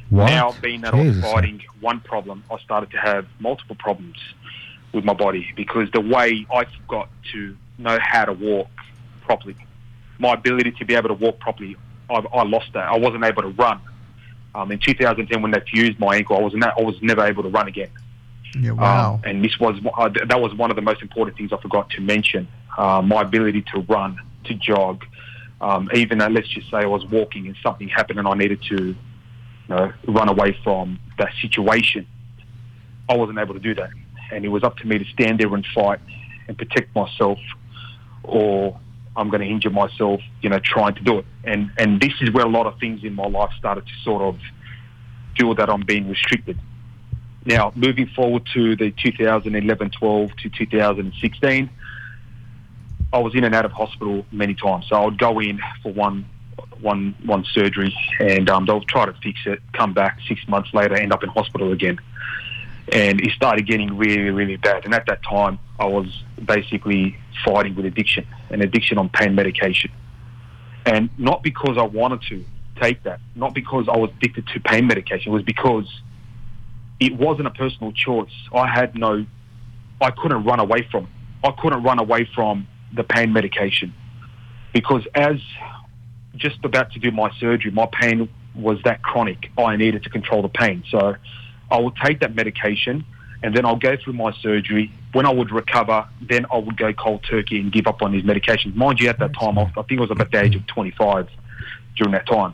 What? 0.10 0.28
Now, 0.28 0.54
being 0.62 0.82
that 0.82 0.94
I 0.94 1.04
was 1.04 1.20
fighting 1.20 1.62
one 1.82 2.00
problem, 2.00 2.44
I 2.52 2.60
started 2.60 2.92
to 2.92 2.98
have 2.98 3.26
multiple 3.40 3.76
problems 3.76 4.18
with 4.94 5.04
my 5.04 5.14
body 5.14 5.52
because 5.56 5.90
the 5.92 6.02
way 6.02 6.46
I 6.54 6.66
forgot 6.66 7.10
to 7.34 7.58
know 7.78 7.98
how 8.00 8.26
to 8.26 8.34
walk 8.34 8.70
properly, 9.22 9.56
my 10.20 10.34
ability 10.34 10.72
to 10.74 10.86
be 10.86 10.94
able 10.94 11.10
to 11.10 11.16
walk 11.16 11.40
properly, 11.40 11.76
I, 12.10 12.16
I 12.16 12.44
lost 12.44 12.74
that. 12.74 12.88
I 12.88 12.98
wasn't 12.98 13.26
able 13.26 13.42
to 13.42 13.50
run. 13.50 13.82
Um, 14.56 14.72
in 14.72 14.80
2010, 14.80 15.42
when 15.42 15.52
they 15.52 15.62
fused 15.72 16.00
my 16.00 16.16
ankle, 16.16 16.38
I 16.38 16.42
was 16.42 16.54
not, 16.54 16.74
I 16.78 16.84
was 16.84 16.96
never 17.02 17.26
able 17.26 17.44
to 17.44 17.50
run 17.50 17.68
again. 17.68 17.90
Yeah, 18.60 18.72
wow. 18.72 19.16
Um, 19.16 19.22
and 19.24 19.44
this 19.44 19.58
was 19.60 19.80
uh, 19.98 20.10
that 20.28 20.40
was 20.40 20.54
one 20.54 20.70
of 20.70 20.76
the 20.76 20.82
most 20.82 21.02
important 21.02 21.38
things 21.38 21.52
I 21.52 21.58
forgot 21.58 21.90
to 21.92 22.02
mention. 22.02 22.48
Uh, 22.78 23.02
my 23.02 23.22
ability 23.22 23.64
to 23.74 23.82
run, 23.82 24.20
to 24.46 24.54
jog, 24.54 25.04
um, 25.62 25.90
even 25.94 26.20
though 26.20 26.28
let's 26.28 26.48
just 26.48 26.70
say 26.70 26.78
I 26.78 26.86
was 26.86 27.06
walking 27.06 27.48
and 27.48 27.56
something 27.64 27.88
happened 27.88 28.20
and 28.20 28.28
I 28.28 28.34
needed 28.34 28.62
to, 28.70 28.76
you 28.86 28.96
know, 29.70 29.92
run 30.08 30.30
away 30.30 30.58
from 30.64 31.00
that 31.18 31.32
situation. 31.42 32.06
I 33.10 33.16
wasn't 33.18 33.40
able 33.40 33.54
to 33.54 33.60
do 33.60 33.74
that, 33.76 33.90
and 34.32 34.46
it 34.46 34.50
was 34.50 34.64
up 34.64 34.78
to 34.78 34.88
me 34.88 35.00
to 35.00 35.06
stand 35.06 35.40
there 35.40 35.54
and 35.54 35.66
fight 35.74 36.00
and 36.48 36.58
protect 36.58 36.96
myself, 36.96 37.40
or 38.24 38.80
I'm 39.16 39.30
going 39.30 39.42
to 39.42 39.48
injure 39.48 39.70
myself, 39.70 40.22
you 40.42 40.50
know, 40.50 40.60
trying 40.60 40.96
to 40.96 41.02
do 41.02 41.20
it. 41.20 41.26
And 41.44 41.72
and 41.78 42.02
this 42.02 42.14
is 42.22 42.32
where 42.32 42.46
a 42.46 42.50
lot 42.50 42.66
of 42.66 42.80
things 42.80 43.04
in 43.04 43.14
my 43.14 43.28
life 43.28 43.52
started 43.58 43.86
to 43.86 43.94
sort 44.04 44.22
of 44.22 44.40
feel 45.38 45.56
that 45.56 45.70
I'm 45.70 45.82
being 45.82 46.10
restricted. 46.10 46.58
Now, 47.46 47.74
moving 47.76 48.08
forward 48.08 48.48
to 48.54 48.76
the 48.76 48.92
2011-12 48.92 50.38
to 50.38 50.50
2016, 50.50 51.70
I 53.12 53.20
was 53.20 53.36
in 53.36 53.44
and 53.44 53.54
out 53.54 53.66
of 53.66 53.72
hospital 53.72 54.26
many 54.32 54.54
times. 54.54 54.86
So 54.88 54.96
I 54.96 55.04
would 55.06 55.20
go 55.20 55.40
in 55.40 55.60
for 55.82 55.92
one, 55.92 56.26
one, 56.80 57.16
one 57.26 57.44
surgery, 57.52 57.94
and 58.20 58.50
um, 58.50 58.66
they'll 58.66 58.86
try 58.86 59.06
to 59.06 59.14
fix 59.22 59.40
it. 59.46 59.60
Come 59.74 59.94
back 59.94 60.20
six 60.28 60.48
months 60.48 60.74
later, 60.74 60.96
end 60.96 61.12
up 61.12 61.24
in 61.24 61.30
hospital 61.30 61.74
again, 61.74 62.00
and 62.92 63.22
it 63.22 63.32
started 63.32 63.66
getting 63.66 63.98
really, 63.98 64.30
really 64.30 64.58
bad. 64.58 64.86
And 64.86 64.94
at 64.94 65.06
that 65.08 65.24
time, 65.24 65.60
I 65.80 65.86
was 65.86 66.08
basically 66.44 67.18
fighting 67.46 67.76
with 67.76 67.86
addiction, 67.86 68.28
an 68.50 68.62
addiction 68.62 68.98
on 68.98 69.10
pain 69.10 69.36
medication, 69.36 69.92
and 70.86 71.10
not 71.18 71.44
because 71.44 71.78
I 71.78 71.84
wanted 71.84 72.22
to 72.30 72.44
take 72.82 73.04
that, 73.04 73.20
not 73.36 73.54
because 73.54 73.88
I 73.88 73.98
was 73.98 74.10
addicted 74.18 74.48
to 74.48 74.60
pain 74.60 74.88
medication. 74.88 75.32
It 75.32 75.36
was 75.36 75.44
because 75.44 75.88
it 77.00 77.16
wasn't 77.16 77.48
a 77.48 77.52
personal 77.52 77.92
choice. 77.92 78.34
I 78.54 78.68
had 78.68 78.96
no, 78.96 79.26
I 80.02 80.12
couldn't 80.12 80.44
run 80.44 80.60
away 80.60 80.88
from. 80.92 81.08
I 81.44 81.52
couldn't 81.52 81.84
run 81.84 82.00
away 82.00 82.30
from 82.34 82.68
the 82.96 83.04
pain 83.04 83.34
medication 83.34 83.94
because 84.74 85.06
as 85.16 85.38
just 86.36 86.64
about 86.64 86.92
to 86.94 87.00
do 87.00 87.12
my 87.12 87.30
surgery, 87.40 87.72
my 87.72 87.88
pain 87.92 88.30
was 88.56 88.80
that 88.84 89.02
chronic. 89.04 89.52
I 89.58 89.76
needed 89.76 90.04
to 90.04 90.10
control 90.10 90.42
the 90.42 90.50
pain, 90.50 90.84
so 90.90 91.16
I 91.72 91.80
would 91.80 91.96
take 92.04 92.20
that 92.22 92.36
medication 92.36 93.06
and 93.44 93.56
then 93.56 93.66
I'll 93.66 93.76
go 93.76 93.98
through 93.98 94.14
my 94.14 94.32
surgery. 94.42 94.92
When 95.12 95.26
I 95.26 95.34
would 95.34 95.52
recover, 95.52 96.08
then 96.22 96.46
I 96.52 96.58
would 96.58 96.78
go 96.78 96.94
cold 96.94 97.26
turkey 97.30 97.60
and 97.60 97.72
give 97.72 97.88
up 97.88 98.02
on 98.02 98.12
these 98.14 98.24
medications. 98.24 98.74
Mind 98.74 99.00
you, 99.00 99.10
at 99.10 99.20
that 99.20 99.34
time, 99.34 99.58
I 99.58 99.64
I 99.64 99.84
think 99.84 100.00
I 100.00 100.02
was 100.02 100.12
about 100.12 100.32
the 100.32 100.42
age 100.42 100.56
of 100.56 100.66
25 100.68 101.28
during 101.98 102.14
that 102.14 102.26
time. 102.26 102.54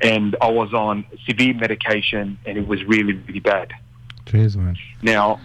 And 0.00 0.36
I 0.40 0.50
was 0.50 0.72
on 0.74 1.04
severe 1.26 1.54
medication 1.54 2.38
and 2.44 2.58
it 2.58 2.68
was 2.68 2.84
really, 2.84 3.14
really 3.14 3.40
bad. 3.40 3.72
Jeez, 4.26 4.56
man. 4.56 4.76
Now, 5.02 5.40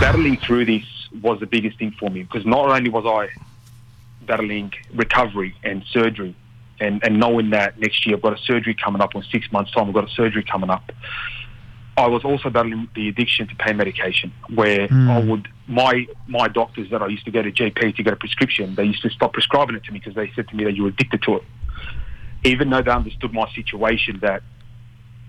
battling 0.00 0.36
through 0.38 0.66
this 0.66 0.84
was 1.20 1.40
the 1.40 1.46
biggest 1.46 1.78
thing 1.78 1.94
for 1.98 2.08
me 2.08 2.22
because 2.22 2.46
not 2.46 2.70
only 2.70 2.88
was 2.88 3.04
I 3.04 3.28
battling 4.24 4.72
recovery 4.94 5.54
and 5.64 5.84
surgery, 5.90 6.34
and, 6.80 7.02
and 7.04 7.20
knowing 7.20 7.50
that 7.50 7.78
next 7.78 8.06
year 8.06 8.16
I've 8.16 8.22
got 8.22 8.38
a 8.38 8.42
surgery 8.42 8.74
coming 8.74 9.02
up, 9.02 9.14
or 9.14 9.22
in 9.22 9.28
six 9.30 9.50
months' 9.52 9.70
time 9.72 9.88
I've 9.88 9.94
got 9.94 10.08
a 10.08 10.12
surgery 10.14 10.44
coming 10.44 10.70
up, 10.70 10.90
I 11.96 12.06
was 12.06 12.24
also 12.24 12.48
battling 12.48 12.88
the 12.94 13.08
addiction 13.08 13.48
to 13.48 13.54
pain 13.56 13.76
medication, 13.76 14.32
where 14.54 14.88
hmm. 14.88 15.10
I 15.10 15.18
would 15.20 15.48
my 15.68 16.06
my 16.26 16.48
doctors 16.48 16.90
that 16.90 17.02
I 17.02 17.06
used 17.08 17.24
to 17.26 17.30
go 17.30 17.42
to 17.42 17.52
GP 17.52 17.96
to 17.96 18.02
get 18.02 18.12
a 18.12 18.16
prescription, 18.16 18.74
they 18.74 18.84
used 18.84 19.02
to 19.02 19.10
stop 19.10 19.32
prescribing 19.32 19.76
it 19.76 19.84
to 19.84 19.92
me 19.92 19.98
because 19.98 20.14
they 20.14 20.30
said 20.34 20.48
to 20.48 20.56
me 20.56 20.64
that 20.64 20.74
you 20.74 20.84
were 20.84 20.88
addicted 20.88 21.22
to 21.22 21.36
it, 21.36 21.42
even 22.44 22.70
though 22.70 22.82
they 22.82 22.90
understood 22.90 23.32
my 23.32 23.50
situation 23.54 24.18
that 24.22 24.42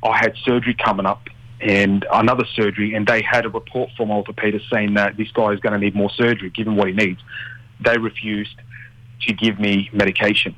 I 0.01 0.17
had 0.17 0.35
surgery 0.45 0.73
coming 0.73 1.05
up 1.05 1.27
and 1.59 2.05
another 2.11 2.45
surgery, 2.55 2.93
and 2.93 3.07
they 3.07 3.21
had 3.21 3.45
a 3.45 3.49
report 3.49 3.89
from 3.95 4.09
orthopedist 4.09 4.69
saying 4.71 4.95
that 4.95 5.15
this 5.17 5.31
guy 5.31 5.51
is 5.51 5.59
going 5.59 5.73
to 5.73 5.79
need 5.79 5.95
more 5.95 6.09
surgery, 6.09 6.49
given 6.49 6.75
what 6.75 6.87
he 6.87 6.93
needs. 6.93 7.21
They 7.79 7.97
refused 7.97 8.55
to 9.21 9.33
give 9.33 9.59
me 9.59 9.89
medication. 9.93 10.55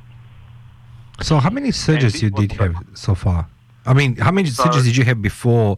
So, 1.22 1.38
how 1.38 1.49
many 1.49 1.70
surgeries 1.70 2.22
you 2.22 2.30
did 2.30 2.53
have 2.53 2.76
so 2.93 3.16
far? 3.16 3.47
I 3.86 3.94
mean, 3.94 4.16
how 4.18 4.32
many 4.32 4.50
So- 4.50 4.64
surgeries 4.64 4.84
did 4.86 4.98
you 4.98 5.06
have 5.06 5.22
before 5.22 5.78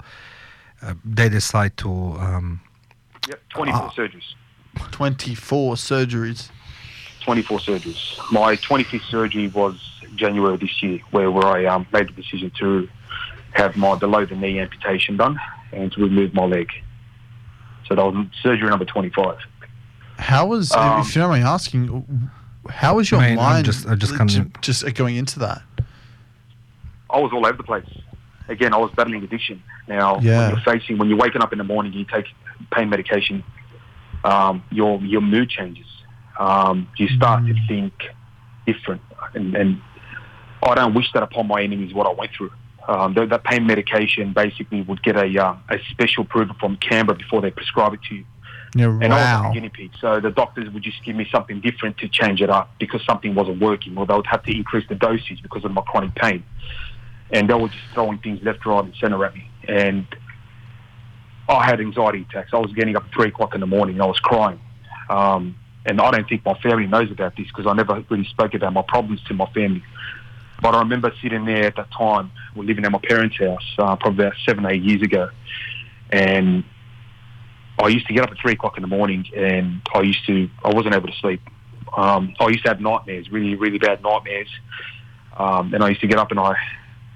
uh, 0.81 0.93
they 1.03 1.29
decide 1.29 1.75
to? 1.77 1.89
Um, 1.89 2.61
Yep, 3.27 3.41
24 3.49 3.81
Ah. 3.81 3.89
surgeries. 3.89 4.35
24 4.91 5.75
surgeries. 5.75 6.49
24 7.25 7.59
surgeries. 7.59 8.17
My 8.31 8.55
25th 8.55 9.03
surgery 9.09 9.47
was 9.49 9.75
January 10.15 10.55
this 10.57 10.81
year, 10.81 10.99
where, 11.11 11.29
where 11.29 11.45
I 11.47 11.65
um, 11.65 11.85
made 11.91 12.07
the 12.07 12.13
decision 12.13 12.51
to 12.59 12.87
have 13.51 13.75
my 13.75 13.95
below 13.95 14.25
the 14.25 14.35
knee 14.35 14.59
amputation 14.59 15.17
done 15.17 15.37
and 15.73 15.91
to 15.91 16.01
remove 16.01 16.33
my 16.33 16.45
leg. 16.45 16.69
So 17.87 17.95
that 17.95 18.05
was 18.05 18.27
surgery 18.41 18.69
number 18.69 18.85
25. 18.85 19.35
How 20.19 20.45
was, 20.45 20.71
Um, 20.71 21.01
if 21.01 21.13
you 21.15 21.21
don't 21.21 21.31
mind 21.31 21.43
asking, 21.43 22.29
how 22.69 22.95
was 22.95 23.11
your 23.11 23.19
I 23.19 23.29
mean, 23.31 23.39
I'm 23.39 23.43
mind 23.53 23.65
just- 23.65 23.87
I 23.87 23.95
just 23.95 24.13
uh, 24.13 24.17
can't- 24.19 24.61
just 24.61 24.85
uh, 24.85 24.89
going 24.91 25.17
into 25.17 25.39
that? 25.39 25.63
I 27.09 27.19
was 27.19 27.31
all 27.33 27.45
over 27.45 27.57
the 27.57 27.63
place. 27.63 27.85
Again, 28.49 28.73
I 28.73 28.77
was 28.77 28.91
battling 28.95 29.23
addiction. 29.23 29.61
Now, 29.87 30.19
Yeah. 30.19 30.39
when 30.39 30.49
you're 30.51 30.73
facing, 30.73 30.97
when 30.97 31.09
you're 31.09 31.17
waking 31.17 31.41
up 31.41 31.51
in 31.51 31.57
the 31.57 31.63
morning, 31.63 31.93
you 31.93 32.05
take 32.05 32.25
pain 32.71 32.89
medication, 32.89 33.43
um, 34.23 34.63
your 34.71 34.99
your 35.01 35.21
mood 35.21 35.49
changes. 35.49 35.85
Um, 36.39 36.87
you 36.97 37.07
start 37.09 37.45
to 37.47 37.55
think 37.67 37.93
different, 38.65 39.01
and, 39.33 39.55
and 39.55 39.81
I 40.63 40.75
don't 40.75 40.93
wish 40.93 41.11
that 41.13 41.23
upon 41.23 41.47
my 41.47 41.61
enemies. 41.61 41.93
What 41.93 42.07
I 42.07 42.11
went 42.11 42.31
through. 42.37 42.51
Um, 42.87 43.15
that, 43.15 43.29
that 43.29 43.43
pain 43.43 43.67
medication 43.67 44.31
basically 44.31 44.81
would 44.81 45.03
get 45.03 45.17
a 45.17 45.27
uh, 45.43 45.55
a 45.69 45.77
special 45.91 46.23
approval 46.23 46.55
from 46.59 46.77
Canberra 46.77 47.17
before 47.17 47.41
they 47.41 47.51
prescribe 47.51 47.93
it 47.93 48.01
to 48.09 48.15
you. 48.15 48.25
Yeah, 48.75 48.87
And 49.01 49.13
I 49.13 49.41
was 49.41 49.51
a 49.51 49.53
guinea 49.53 49.69
pig. 49.69 49.91
So 49.99 50.19
the 50.19 50.29
doctors 50.29 50.69
would 50.71 50.83
just 50.83 51.03
give 51.03 51.15
me 51.15 51.27
something 51.31 51.61
different 51.61 51.97
to 51.99 52.07
change 52.07 52.41
it 52.41 52.49
up 52.49 52.69
because 52.79 53.01
something 53.05 53.33
wasn't 53.33 53.59
working, 53.61 53.97
or 53.97 54.05
they 54.05 54.13
would 54.13 54.27
have 54.27 54.43
to 54.43 54.55
increase 54.55 54.87
the 54.87 54.95
dosage 54.95 55.41
because 55.41 55.65
of 55.65 55.71
my 55.71 55.81
chronic 55.81 56.13
pain. 56.15 56.43
And 57.31 57.49
they 57.49 57.53
were 57.53 57.67
just 57.67 57.83
throwing 57.93 58.19
things 58.19 58.41
left, 58.43 58.65
right, 58.65 58.83
and 58.83 58.93
centre 58.95 59.23
at 59.25 59.33
me. 59.33 59.49
And 59.67 60.07
I 61.49 61.65
had 61.65 61.79
anxiety 61.79 62.25
attacks. 62.29 62.51
I 62.53 62.57
was 62.57 62.71
getting 62.73 62.95
up 62.95 63.05
at 63.05 63.13
three 63.13 63.29
o'clock 63.29 63.53
in 63.53 63.61
the 63.61 63.67
morning 63.67 63.95
and 63.95 64.03
I 64.03 64.05
was 64.05 64.19
crying. 64.19 64.59
Um, 65.09 65.55
and 65.85 66.01
I 66.01 66.11
don't 66.11 66.27
think 66.27 66.43
my 66.45 66.57
family 66.59 66.85
knows 66.85 67.09
about 67.11 67.35
this 67.37 67.47
because 67.47 67.65
I 67.65 67.73
never 67.73 68.03
really 68.09 68.25
spoke 68.25 68.53
about 68.53 68.73
my 68.73 68.81
problems 68.81 69.21
to 69.23 69.33
my 69.33 69.45
family. 69.53 69.83
But 70.61 70.75
I 70.75 70.79
remember 70.79 71.13
sitting 71.21 71.45
there 71.45 71.65
at 71.65 71.75
that 71.77 71.91
time, 71.91 72.31
we're 72.55 72.65
living 72.65 72.83
at 72.83 72.91
my 72.91 72.99
parents' 72.99 73.37
house, 73.37 73.75
uh, 73.77 73.95
probably 73.95 74.25
about 74.25 74.37
seven, 74.45 74.65
eight 74.65 74.81
years 74.81 75.01
ago. 75.01 75.29
And 76.09 76.63
I 77.79 77.87
used 77.87 78.07
to 78.07 78.13
get 78.13 78.23
up 78.23 78.31
at 78.31 78.37
three 78.39 78.53
o'clock 78.53 78.77
in 78.77 78.81
the 78.81 78.87
morning 78.87 79.25
and 79.35 79.81
I 79.93 80.01
used 80.01 80.25
to, 80.25 80.49
I 80.65 80.73
wasn't 80.73 80.95
able 80.95 81.07
to 81.07 81.17
sleep. 81.21 81.41
Um, 81.95 82.33
I 82.39 82.47
used 82.47 82.63
to 82.63 82.69
have 82.69 82.81
nightmares, 82.81 83.31
really, 83.31 83.55
really 83.55 83.77
bad 83.77 84.01
nightmares. 84.01 84.49
Um, 85.37 85.73
and 85.73 85.83
I 85.83 85.89
used 85.89 86.01
to 86.01 86.07
get 86.07 86.17
up 86.17 86.31
and 86.31 86.39
I 86.39 86.55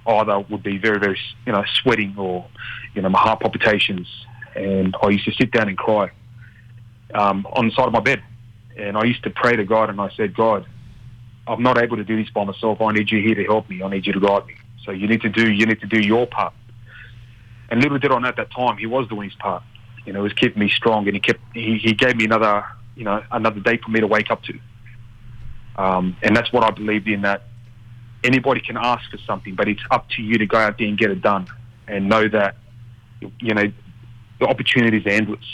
either 0.08 0.39
would 0.39 0.64
be 0.64 0.78
very, 0.78 0.99
very, 0.99 1.20
you 1.45 1.54
know, 1.54 1.64
sweating 1.82 2.16
or, 2.18 2.45
you 2.93 3.02
know, 3.02 3.10
my 3.10 3.20
heart 3.20 3.41
palpitations. 3.41 4.08
And 4.56 4.95
I 5.02 5.10
used 5.10 5.26
to 5.26 5.34
sit 5.34 5.52
down 5.52 5.70
and 5.70 5.78
cry 5.78 6.12
um, 7.14 7.47
on 7.54 7.68
the 7.68 7.74
side 7.74 7.88
of 7.88 7.93
my 7.93 7.99
bed. 7.99 8.22
And 8.78 8.97
I 8.97 9.04
used 9.04 9.24
to 9.24 9.30
pray 9.30 9.56
to 9.56 9.64
God 9.64 9.89
and 9.89 9.99
I 9.99 10.10
said, 10.16 10.36
God, 10.36 10.66
I'm 11.47 11.64
not 11.64 11.82
able 11.82 11.97
to 11.97 12.04
do 12.04 12.22
this 12.22 12.32
by 12.32 12.43
myself. 12.43 12.82
I 12.82 12.91
need 12.91 13.12
you 13.12 13.22
here 13.22 13.36
to 13.36 13.43
help 13.43 13.70
me. 13.70 13.84
I 13.84 13.89
need 13.89 14.06
you 14.06 14.14
to 14.14 14.20
guide 14.20 14.45
me. 14.47 14.56
So 14.86 14.91
you 14.91 15.08
need 15.08 15.22
to 15.22 15.30
do, 15.30 15.52
you 15.52 15.66
need 15.66 15.82
to 15.82 15.88
do 15.88 15.99
your 15.99 16.26
part. 16.26 16.54
And 17.70 17.82
little 17.82 17.99
did 17.99 18.12
I 18.12 18.20
know 18.20 18.28
at 18.28 18.38
that 18.38 18.52
time, 18.52 18.78
he 18.78 18.86
was 18.86 19.08
doing 19.08 19.30
his 19.30 19.38
part. 19.38 19.64
You 20.06 20.14
know, 20.14 20.20
he 20.20 20.24
was 20.24 20.34
keeping 20.34 20.60
me 20.60 20.70
strong 20.70 21.06
and 21.08 21.16
he 21.16 21.20
kept, 21.20 21.39
he, 21.54 21.78
he 21.78 21.93
gave 21.93 22.16
me 22.16 22.26
another, 22.26 22.66
you 22.95 23.04
know, 23.04 23.24
another 23.32 23.60
day 23.60 23.78
for 23.78 23.91
me 23.91 23.99
to 23.99 24.08
wake 24.08 24.32
up 24.32 24.41
to. 24.43 24.60
Um, 25.76 26.18
and 26.22 26.36
that's 26.36 26.52
what 26.52 26.64
I 26.64 26.72
believed 26.72 27.08
in 27.08 27.22
that 27.22 27.43
anybody 28.24 28.61
can 28.61 28.78
ask 28.78 29.09
for 29.09 29.17
something, 29.19 29.55
but 29.55 29.67
it's 29.67 29.82
up 29.89 30.09
to 30.11 30.22
you 30.22 30.38
to 30.38 30.45
go 30.45 30.57
out 30.57 30.78
there 30.78 30.88
and 30.88 30.97
get 30.97 31.11
it 31.11 31.22
done 31.22 31.47
and 31.88 32.07
know 32.07 32.28
that, 32.28 32.55
you 33.39 33.53
know, 33.53 33.72
the 34.39 34.47
opportunities 34.47 35.05
are 35.05 35.09
endless. 35.09 35.45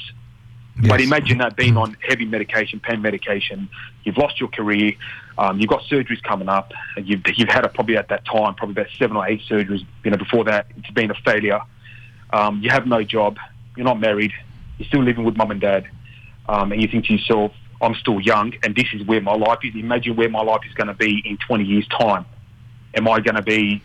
But 0.88 1.02
imagine 1.02 1.40
that 1.40 1.56
being 1.56 1.76
on 1.76 1.98
heavy 2.08 2.26
medication, 2.26 2.80
pain 2.80 3.02
medication, 3.02 3.68
you've 4.04 4.18
lost 4.18 4.40
your 4.40 4.50
career, 4.50 4.94
um, 5.38 5.60
you've 5.60 5.70
got 5.70 5.82
surgeries 5.84 6.22
coming 6.22 6.50
up, 6.50 6.72
and 6.96 7.08
you've, 7.08 7.22
you've 7.36 7.50
had 7.50 7.66
it 7.66 7.74
probably 7.74 7.98
at 7.98 8.10
that 8.10 8.26
time, 8.26 8.54
probably 8.54 8.74
about 8.74 8.88
seven 8.98 9.18
or 9.18 9.28
eight 9.28 9.42
surgeries, 9.50 9.84
you 10.04 10.12
know, 10.12 10.18
before 10.18 10.44
that, 10.44 10.68
it's 10.78 10.92
been 10.92 11.10
a 11.10 11.16
failure. 11.26 11.62
Um, 12.32 12.62
you 12.62 12.70
have 12.70 12.86
no 12.86 13.02
job, 13.02 13.38
you're 13.76 13.86
not 13.86 14.00
married, 14.00 14.34
you're 14.78 14.88
still 14.88 15.04
living 15.04 15.24
with 15.24 15.36
mum 15.36 15.50
and 15.50 15.62
dad, 15.62 15.88
um, 16.48 16.72
and 16.72 16.80
you 16.80 16.88
think 16.88 17.06
to 17.06 17.14
yourself, 17.14 17.54
I'm 17.82 17.96
still 17.96 18.20
young, 18.20 18.54
and 18.64 18.76
this 18.76 18.88
is 18.94 19.04
where 19.04 19.22
my 19.22 19.34
life 19.34 19.60
is. 19.64 19.76
Imagine 19.76 20.16
where 20.16 20.30
my 20.30 20.42
life 20.42 20.62
is 20.68 20.74
going 20.74 20.88
to 20.88 20.94
be 20.94 21.22
in 21.26 21.38
20 21.38 21.64
years' 21.64 21.88
time. 21.88 22.26
Am 22.96 23.08
I 23.08 23.20
going 23.20 23.36
to 23.36 23.42
be 23.42 23.82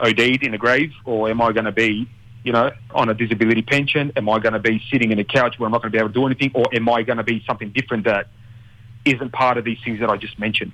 OD'd 0.00 0.42
in 0.42 0.54
a 0.54 0.58
grave, 0.58 0.92
or 1.04 1.28
am 1.28 1.40
I 1.40 1.52
going 1.52 1.64
to 1.64 1.72
be, 1.72 2.08
you 2.44 2.52
know, 2.52 2.70
on 2.94 3.08
a 3.08 3.14
disability 3.14 3.62
pension? 3.62 4.12
Am 4.16 4.28
I 4.28 4.38
going 4.38 4.52
to 4.52 4.58
be 4.58 4.82
sitting 4.90 5.12
in 5.12 5.18
a 5.18 5.24
couch 5.24 5.58
where 5.58 5.66
I'm 5.66 5.72
not 5.72 5.82
going 5.82 5.92
to 5.92 5.96
be 5.96 5.98
able 5.98 6.08
to 6.08 6.14
do 6.14 6.26
anything, 6.26 6.50
or 6.54 6.64
am 6.72 6.88
I 6.88 7.02
going 7.02 7.18
to 7.18 7.24
be 7.24 7.42
something 7.46 7.70
different 7.70 8.04
that 8.04 8.28
isn't 9.04 9.32
part 9.32 9.58
of 9.58 9.64
these 9.64 9.78
things 9.84 10.00
that 10.00 10.10
I 10.10 10.16
just 10.16 10.38
mentioned? 10.38 10.72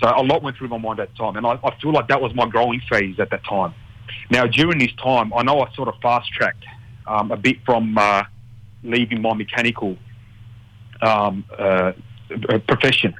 So 0.00 0.08
a 0.08 0.22
lot 0.22 0.42
went 0.42 0.56
through 0.56 0.68
my 0.68 0.78
mind 0.78 1.00
at 1.00 1.10
the 1.10 1.16
time, 1.16 1.36
and 1.36 1.46
I, 1.46 1.58
I 1.62 1.76
feel 1.80 1.92
like 1.92 2.08
that 2.08 2.20
was 2.20 2.34
my 2.34 2.46
growing 2.46 2.80
phase 2.88 3.18
at 3.18 3.30
that 3.30 3.44
time. 3.44 3.74
Now, 4.30 4.46
during 4.46 4.78
this 4.78 4.92
time, 5.02 5.32
I 5.34 5.42
know 5.42 5.60
I 5.60 5.72
sort 5.74 5.88
of 5.88 5.94
fast 6.00 6.30
tracked 6.32 6.64
um, 7.06 7.30
a 7.30 7.36
bit 7.36 7.56
from 7.64 7.96
uh, 7.98 8.22
leaving 8.82 9.20
my 9.20 9.34
mechanical 9.34 9.96
um, 11.02 11.44
uh, 11.58 11.92
profession. 12.66 13.14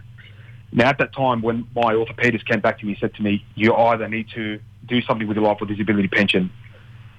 Now, 0.72 0.88
at 0.88 0.98
that 0.98 1.14
time, 1.14 1.40
when 1.42 1.66
my 1.74 1.94
orthopedist 1.94 2.44
came 2.46 2.60
back 2.60 2.78
to 2.80 2.86
me, 2.86 2.94
he 2.94 3.00
said 3.00 3.14
to 3.14 3.22
me, 3.22 3.44
"You 3.54 3.74
either 3.74 4.08
need 4.08 4.28
to 4.30 4.60
do 4.86 5.00
something 5.02 5.26
with 5.26 5.36
your 5.36 5.46
life 5.46 5.58
or 5.60 5.66
disability 5.66 6.08
pension." 6.08 6.50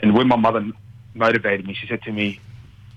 And 0.02 0.16
when 0.16 0.28
my 0.28 0.36
mother 0.36 0.66
motivated 1.14 1.66
me, 1.66 1.74
she 1.74 1.88
said 1.88 2.02
to 2.04 2.12
me, 2.12 2.40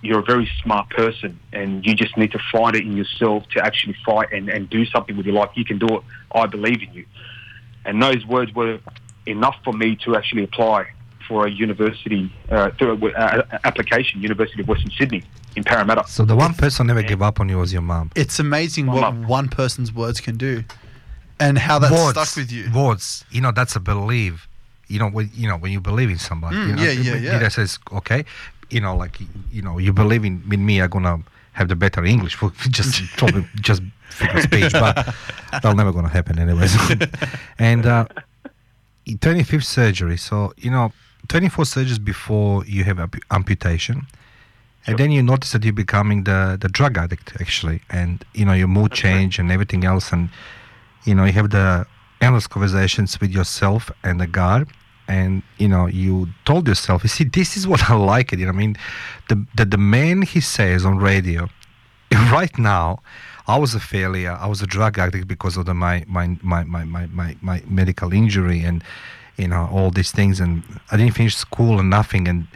"You're 0.03 0.21
a 0.21 0.25
very 0.25 0.49
smart 0.63 0.91
person, 0.91 1.39
and 1.53 1.85
you 1.87 1.95
just 1.95 2.17
need 2.17 2.33
to 2.33 2.39
find 2.51 2.77
it 2.77 2.83
in 2.83 2.97
yourself 2.97 3.49
to 3.51 3.65
actually 3.65 3.97
fight 4.05 4.33
and, 4.33 4.49
and 4.49 4.69
do 4.69 4.85
something 4.87 5.17
with 5.17 5.27
your 5.27 5.35
life. 5.35 5.51
You 5.55 5.65
can 5.65 5.79
do 5.79 5.89
it. 5.97 6.03
I 6.35 6.47
believe 6.47 6.83
in 6.83 6.93
you." 6.93 7.07
And 7.85 8.03
those 8.03 8.25
words 8.27 8.55
were 8.55 8.79
enough 9.27 9.57
for 9.65 9.73
me 9.73 9.97
to 10.05 10.17
actually 10.17 10.45
apply 10.45 10.89
for 11.33 11.47
a 11.47 11.51
university 11.51 12.31
uh, 12.51 12.71
through 12.73 12.93
a, 12.93 13.11
uh, 13.13 13.59
application, 13.65 14.21
University 14.21 14.61
of 14.61 14.69
Western 14.69 14.91
Sydney 14.91 15.23
in 15.57 15.65
Parramatta. 15.65 16.07
So 16.07 16.27
the 16.27 16.37
one 16.37 16.53
person 16.53 16.87
never 16.87 17.03
gave 17.03 17.23
up 17.23 17.41
on 17.41 17.49
you 17.49 17.57
was 17.57 17.73
your 17.73 17.81
mum. 17.81 18.11
It's 18.15 18.39
amazing 18.39 18.87
what 18.87 19.15
one 19.15 19.49
person's 19.49 19.95
words 19.95 20.21
can 20.21 20.37
do, 20.37 20.63
and 21.41 21.57
how 21.57 21.79
that 21.79 21.91
words, 21.91 22.11
stuck 22.11 22.37
with 22.37 22.53
you. 22.53 22.71
Words, 22.75 23.25
you 23.31 23.41
know, 23.41 23.51
that's 23.51 23.75
a 23.77 23.81
belief. 23.81 24.47
You 24.89 24.99
know, 24.99 25.09
when 25.09 25.31
you 25.33 25.49
know 25.49 25.57
when 25.57 25.73
you 25.73 25.81
believe 25.81 26.11
in 26.11 26.19
somebody. 26.19 26.57
Mm, 26.57 26.69
you 26.69 26.77
know, 26.77 26.83
yeah, 26.83 26.91
yeah, 26.91 27.17
yeah. 27.17 27.39
That 27.39 27.53
says 27.53 27.79
okay, 27.91 28.27
you 28.69 28.83
know, 28.83 28.95
like 28.95 29.19
you 29.51 29.63
know, 29.63 29.79
you 29.79 29.95
believe 29.95 30.27
in, 30.27 30.43
in 30.53 30.67
me. 30.67 30.83
I'm 30.83 30.91
gonna 30.91 31.21
have 31.53 31.69
the 31.69 31.77
better 31.77 32.05
English 32.05 32.35
for 32.41 32.51
just 32.69 33.03
probably 33.17 33.47
just 33.63 33.81
figure 34.11 34.43
speech, 34.43 34.73
but 34.73 35.15
that's 35.51 35.77
never 35.77 35.93
gonna 35.93 36.11
happen 36.11 36.39
anyways. 36.39 36.77
and 37.59 37.87
uh, 37.87 38.05
25th 39.07 39.65
surgery. 39.65 40.19
So 40.19 40.53
you 40.59 40.71
know, 40.71 40.93
24 41.29 41.65
surgeries 41.65 42.05
before 42.05 42.65
you 42.67 42.85
have 42.85 42.97
ampu- 42.99 43.23
amputation. 43.31 44.07
And 44.87 44.99
then 44.99 45.13
you 45.13 45.23
notice 45.23 45.53
that 45.53 45.63
you're 45.63 45.73
becoming 45.73 46.25
the, 46.25 46.59
the 46.61 46.69
drug 46.69 46.99
addict 46.99 47.35
actually, 47.41 47.83
and 47.89 48.25
you 48.35 48.45
know 48.45 48.53
your 48.53 48.67
mood 48.67 48.93
change 48.93 49.39
and 49.39 49.53
everything 49.53 49.85
else, 49.85 50.13
and 50.13 50.29
you 51.05 51.15
know 51.15 51.25
you 51.25 51.33
have 51.33 51.51
the 51.51 51.87
endless 52.21 52.49
conversations 52.49 53.21
with 53.21 53.31
yourself 53.31 53.93
and 54.03 54.21
the 54.21 54.27
God, 54.27 54.67
and 55.07 55.45
you 55.59 55.69
know 55.69 55.87
you 55.87 56.29
told 56.45 56.67
yourself, 56.67 57.05
you 57.05 57.09
see, 57.09 57.23
this 57.23 57.57
is 57.57 57.69
what 57.69 57.91
I 57.91 57.95
like 57.95 58.33
it. 58.33 58.41
You 58.41 58.47
know, 58.47 58.53
I 58.53 58.57
mean, 58.57 58.77
the 59.29 59.47
the, 59.55 59.65
the 59.65 59.79
man 59.79 60.23
he 60.23 60.41
says 60.41 60.85
on 60.85 60.99
radio, 60.99 61.49
right 62.33 62.59
now, 62.59 62.99
I 63.47 63.59
was 63.59 63.75
a 63.75 63.81
failure. 63.81 64.37
I 64.41 64.47
was 64.47 64.63
a 64.63 64.67
drug 64.67 64.99
addict 64.99 65.29
because 65.29 65.57
of 65.57 65.67
the 65.67 65.75
my 65.75 66.05
my 66.09 66.37
my 66.43 66.65
my 66.65 66.85
my, 66.85 67.07
my, 67.07 67.37
my 67.41 67.63
medical 67.69 68.13
injury 68.13 68.61
and 68.63 68.83
you 69.37 69.49
know 69.49 69.69
all 69.73 69.91
these 69.91 70.11
things, 70.11 70.41
and 70.41 70.63
I 70.91 70.97
didn't 70.97 71.15
finish 71.15 71.37
school 71.37 71.79
and 71.79 71.91
nothing, 71.91 72.29
and 72.29 72.47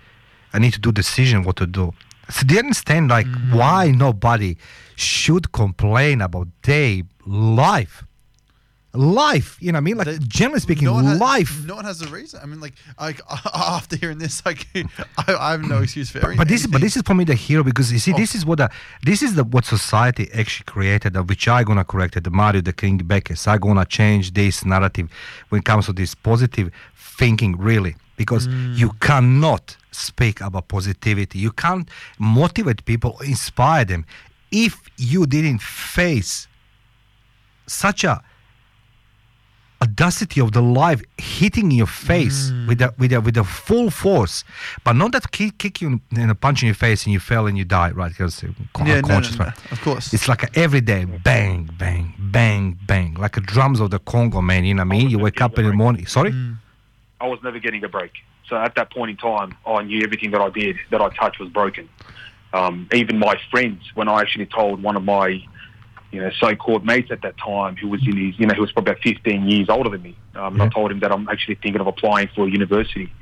I 0.53 0.59
need 0.59 0.73
to 0.75 0.81
do 0.81 0.93
decision 0.93 1.43
what 1.43 1.57
to 1.57 1.67
do. 1.67 1.93
So 2.29 2.45
you 2.49 2.59
understand 2.59 3.09
like 3.09 3.27
mm. 3.27 3.55
why 3.55 3.91
nobody 3.91 4.57
should 4.97 5.53
complain 5.53 6.21
about 6.21 6.49
their 6.63 7.03
life? 7.25 8.05
Life, 8.97 9.57
you 9.61 9.73
know 9.73 9.77
what 9.77 9.81
I 9.81 9.81
mean? 9.83 9.97
Like 9.99 10.19
generally 10.29 10.61
speaking, 10.61 10.87
no 10.87 10.95
has, 10.97 11.21
life. 11.21 11.65
No 11.67 11.77
one 11.77 11.85
has 11.85 12.01
a 12.03 12.09
reason. 12.09 12.41
I 12.43 12.47
mean, 12.47 12.61
like, 12.61 12.75
I, 12.99 13.15
after 13.55 13.97
hearing 13.97 14.19
this, 14.19 14.45
like, 14.47 14.67
I, 14.75 15.35
I 15.35 15.51
have 15.53 15.63
no 15.63 15.79
excuse 15.83 16.11
for 16.11 16.21
But, 16.21 16.37
but 16.39 16.49
this, 16.49 16.67
but 16.67 16.81
this 16.81 16.97
is 16.97 17.03
for 17.03 17.15
me 17.15 17.25
the 17.25 17.35
hero 17.35 17.63
because 17.63 17.93
you 17.93 17.99
see, 17.99 18.13
Oh. 18.15 18.17
this 18.17 18.35
is 18.35 18.45
what 18.47 18.59
the, 18.59 18.71
this 19.05 19.23
is 19.23 19.35
the 19.35 19.45
what 19.45 19.65
society 19.65 20.29
actually 20.35 20.65
created, 20.65 21.17
uh, 21.17 21.23
which 21.23 21.47
I 21.49 21.63
gonna 21.65 21.85
correct 21.85 22.17
it. 22.17 22.25
The 22.25 22.31
Mario, 22.31 22.61
the 22.63 22.73
King 22.73 22.99
Beckers, 22.99 23.47
I 23.47 23.59
gonna 23.59 23.85
change 23.85 24.33
this 24.35 24.65
narrative 24.65 25.11
when 25.51 25.61
it 25.61 25.65
comes 25.65 25.87
to 25.87 25.93
this 25.93 26.15
positive 26.15 26.71
thinking, 26.97 27.57
really, 27.59 27.97
because 28.17 28.49
Mm. 28.49 28.77
you 28.79 28.91
cannot 29.01 29.77
speak 29.91 30.41
about 30.41 30.69
positivity. 30.69 31.39
You 31.39 31.53
can't 31.53 31.89
motivate 32.19 32.85
people, 32.85 33.19
inspire 33.21 33.85
them, 33.85 34.05
if 34.51 34.79
you 34.97 35.27
didn't 35.27 35.61
face 35.61 36.47
such 37.67 38.05
a 38.05 38.23
audacity 39.83 40.41
of 40.41 40.53
the 40.53 40.63
life 40.63 41.03
hitting 41.19 41.71
your 41.71 41.87
face 41.87 42.51
Mm. 42.51 42.67
with 42.69 42.81
a 42.83 42.95
with 42.99 43.13
a 43.13 43.21
with 43.21 43.37
a 43.37 43.45
full 43.45 43.91
force, 43.91 44.45
but 44.85 44.95
not 44.97 45.13
that 45.13 45.31
kick, 45.33 45.59
kick 45.59 45.81
you 45.83 46.01
and 46.17 46.31
a 46.31 46.35
punch 46.35 46.63
in 46.63 46.67
your 46.67 46.75
face 46.75 47.05
and 47.05 47.13
you 47.13 47.21
fell 47.21 47.47
and 47.47 47.57
you 47.59 47.65
die, 47.65 47.91
right? 47.91 48.11
Because 48.11 48.45
con- 48.75 48.87
Yeah, 48.87 49.01
no, 49.03 49.21
no, 49.21 49.29
no, 49.39 49.53
of 49.71 49.81
course. 49.83 50.15
It's 50.15 50.29
like 50.29 50.43
a 50.45 50.49
everyday 50.59 51.05
bang, 51.05 51.69
bang, 51.79 52.15
bang, 52.19 52.79
bang, 52.87 53.15
like 53.15 53.37
a 53.37 53.41
drums 53.41 53.81
of 53.81 53.91
the 53.91 53.99
Congo, 53.99 54.41
man. 54.41 54.65
You 54.65 54.75
know 54.75 54.81
what 54.85 54.95
I 54.95 54.99
mean? 54.99 55.11
You 55.11 55.19
wake 55.19 55.41
up 55.41 55.59
in 55.59 55.67
the 55.67 55.73
morning. 55.73 56.07
Sorry. 56.07 56.33
Mm. 56.33 56.57
I 57.21 57.27
was 57.29 57.39
never 57.43 57.59
getting 57.59 57.83
a 57.85 57.89
break. 57.89 58.13
So 58.49 58.57
at 58.57 58.75
that 58.77 58.91
point 58.93 59.11
in 59.11 59.17
time, 59.17 59.57
I 59.67 59.83
knew 59.83 60.03
everything 60.03 60.31
that 60.31 60.41
I 60.41 60.51
did, 60.51 60.77
that 60.91 61.01
I 61.01 61.09
touched, 61.11 61.41
was 61.41 61.49
broken. 61.51 61.89
Um, 62.53 62.89
even 62.95 63.19
my 63.19 63.35
friends, 63.51 63.83
when 63.95 64.09
I 64.09 64.21
actually 64.21 64.47
told 64.47 64.83
one 64.83 64.97
of 64.97 65.05
my, 65.05 65.43
you 66.13 66.21
know, 66.21 66.31
so-called 66.39 66.85
mates 66.85 67.11
at 67.11 67.23
that 67.23 67.37
time, 67.39 67.77
who 67.77 67.89
was 67.89 68.01
in 68.07 68.17
his, 68.17 68.39
you 68.39 68.47
know, 68.47 68.55
who 68.55 68.63
was 68.63 68.73
probably 68.73 68.93
about 68.93 69.03
15 69.03 69.49
years 69.49 69.69
older 69.69 69.91
than 69.91 70.03
me, 70.03 70.17
um, 70.35 70.55
and 70.55 70.63
I 70.63 70.69
told 70.69 70.91
him 70.91 71.01
that 71.01 71.13
I'm 71.13 71.29
actually 71.29 71.57
thinking 71.57 71.81
of 71.81 71.87
applying 71.87 72.29
for 72.35 72.47
a 72.47 72.51
university 72.51 73.13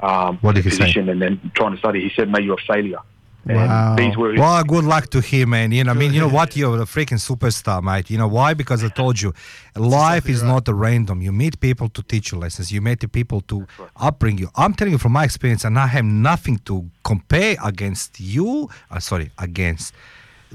um, 0.00 0.38
What 0.40 0.54
did 0.54 0.64
he 0.64 0.70
say? 0.70 0.92
and 1.00 1.20
then 1.20 1.50
trying 1.54 1.72
to 1.72 1.78
study. 1.78 2.00
He 2.00 2.10
said, 2.14 2.30
"Mate, 2.30 2.44
you're 2.44 2.58
a 2.58 2.72
failure." 2.72 3.00
Wow. 3.46 3.96
And 3.96 3.98
these 3.98 4.16
Well, 4.16 4.62
good 4.64 4.84
luck 4.84 5.08
to 5.10 5.20
him, 5.22 5.50
man. 5.50 5.72
You 5.72 5.84
know, 5.84 5.92
I 5.92 5.94
mean, 5.94 6.12
you 6.12 6.20
know 6.20 6.28
what? 6.28 6.54
You're 6.54 6.82
a 6.82 6.84
freaking 6.84 7.18
superstar, 7.18 7.82
mate. 7.82 8.10
You 8.10 8.18
know 8.18 8.28
why? 8.28 8.52
Because 8.52 8.84
I 8.84 8.88
told 8.88 9.22
you, 9.22 9.32
life 9.76 10.28
is 10.28 10.42
not 10.42 10.68
a 10.68 10.74
random. 10.74 11.22
You 11.22 11.32
meet 11.32 11.58
people 11.58 11.88
to 11.90 12.02
teach 12.02 12.32
you 12.32 12.38
lessons. 12.38 12.70
You 12.70 12.82
meet 12.82 13.00
the 13.00 13.08
people 13.08 13.40
to 13.42 13.66
upbring 13.96 14.38
you. 14.38 14.50
I'm 14.54 14.74
telling 14.74 14.92
you 14.92 14.98
from 14.98 15.12
my 15.12 15.24
experience, 15.24 15.64
and 15.64 15.78
I 15.78 15.86
have 15.86 16.04
nothing 16.04 16.58
to 16.66 16.90
compare 17.04 17.56
against 17.64 18.20
you. 18.20 18.68
Uh, 18.90 19.00
sorry, 19.00 19.30
against 19.38 19.94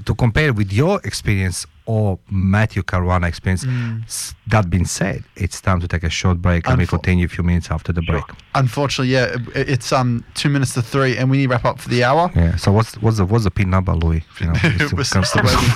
to 0.04 0.14
compare 0.14 0.52
with 0.52 0.72
your 0.72 1.00
experience 1.04 1.66
or 1.86 2.18
Matthew 2.30 2.82
Caruana 2.82 3.28
experience. 3.28 3.64
Mm. 3.64 4.34
That 4.48 4.70
being 4.70 4.86
said, 4.86 5.22
it's 5.36 5.60
time 5.60 5.80
to 5.80 5.88
take 5.88 6.02
a 6.02 6.08
short 6.10 6.40
break, 6.40 6.66
and 6.66 6.78
we 6.78 6.84
Unfo- 6.86 6.90
continue 6.90 7.26
a 7.26 7.28
few 7.28 7.44
minutes 7.44 7.70
after 7.70 7.92
the 7.92 8.00
break. 8.02 8.24
Unfortunately, 8.54 9.12
yeah, 9.12 9.36
it- 9.54 9.68
it's 9.68 9.92
um 9.92 10.24
two 10.34 10.48
minutes 10.48 10.72
to 10.74 10.82
three, 10.82 11.16
and 11.18 11.30
we 11.30 11.36
need 11.38 11.44
to 11.44 11.50
wrap 11.50 11.64
up 11.64 11.78
for 11.80 11.88
the 11.90 12.02
hour. 12.02 12.30
Yeah. 12.34 12.56
So 12.56 12.72
what's 12.72 12.94
what's 13.02 13.18
the 13.18 13.26
what's 13.26 13.44
the 13.44 13.50
pin 13.50 13.68
number, 13.70 13.92
Louis? 13.94 14.22
You 14.40 14.46
know, 14.46 14.52
We're 14.92 15.04
still 15.04 15.22
waiting. 15.44 15.70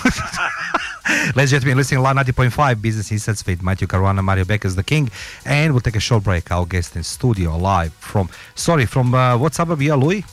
Ladies 1.34 1.52
and 1.54 1.62
gentlemen, 1.62 1.76
listening 1.78 2.02
live 2.02 2.16
90.5 2.16 2.82
Business 2.82 3.10
Insights 3.12 3.46
with 3.46 3.62
Matthew 3.62 3.86
Caruana, 3.86 4.22
Mario 4.22 4.44
Beck 4.44 4.64
is 4.66 4.76
the 4.76 4.82
king. 4.82 5.10
And 5.46 5.72
we'll 5.72 5.80
take 5.80 5.96
a 5.96 6.00
short 6.00 6.22
break. 6.24 6.50
Our 6.50 6.66
guest 6.66 6.96
in 6.96 7.02
studio 7.02 7.56
live 7.56 7.94
from, 7.94 8.28
sorry, 8.54 8.84
from 8.84 9.14
uh, 9.14 9.38
what 9.38 9.54
suburb 9.54 9.80
here, 9.80 9.94
Louis? 9.96 10.24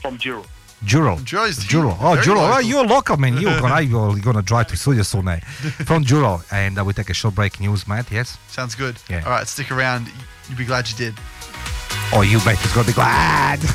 from 0.00 0.18
Dural. 0.18 0.44
Dural. 0.84 1.18
Dural. 1.20 1.96
Oh, 2.00 2.16
Dural. 2.16 2.56
Oh, 2.56 2.58
you're 2.58 2.84
local, 2.84 3.16
man. 3.16 3.36
You're 3.36 3.60
gonna, 3.60 3.80
you're 3.82 4.16
gonna 4.18 4.42
drive 4.42 4.66
to 4.68 4.76
studio 4.76 5.02
soon, 5.02 5.28
eh? 5.28 5.38
From 5.86 6.04
Dural. 6.04 6.42
And 6.52 6.78
uh, 6.78 6.84
we 6.84 6.92
take 6.92 7.10
a 7.10 7.14
short 7.14 7.34
break. 7.36 7.60
News, 7.60 7.86
Matt, 7.86 8.10
yes? 8.10 8.36
Sounds 8.48 8.74
good. 8.74 8.96
Yeah. 9.08 9.22
All 9.24 9.30
right, 9.30 9.46
stick 9.46 9.70
around. 9.70 10.08
You'll 10.48 10.58
be 10.58 10.64
glad 10.64 10.88
you 10.88 10.96
did. 10.96 11.14
Oh, 12.12 12.22
you, 12.22 12.38
mate, 12.44 12.62
is 12.64 12.72
gonna 12.72 12.86
be 12.86 12.92
glad. 12.92 13.60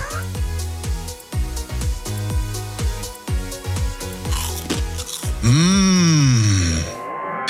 Mmm. 5.43 6.56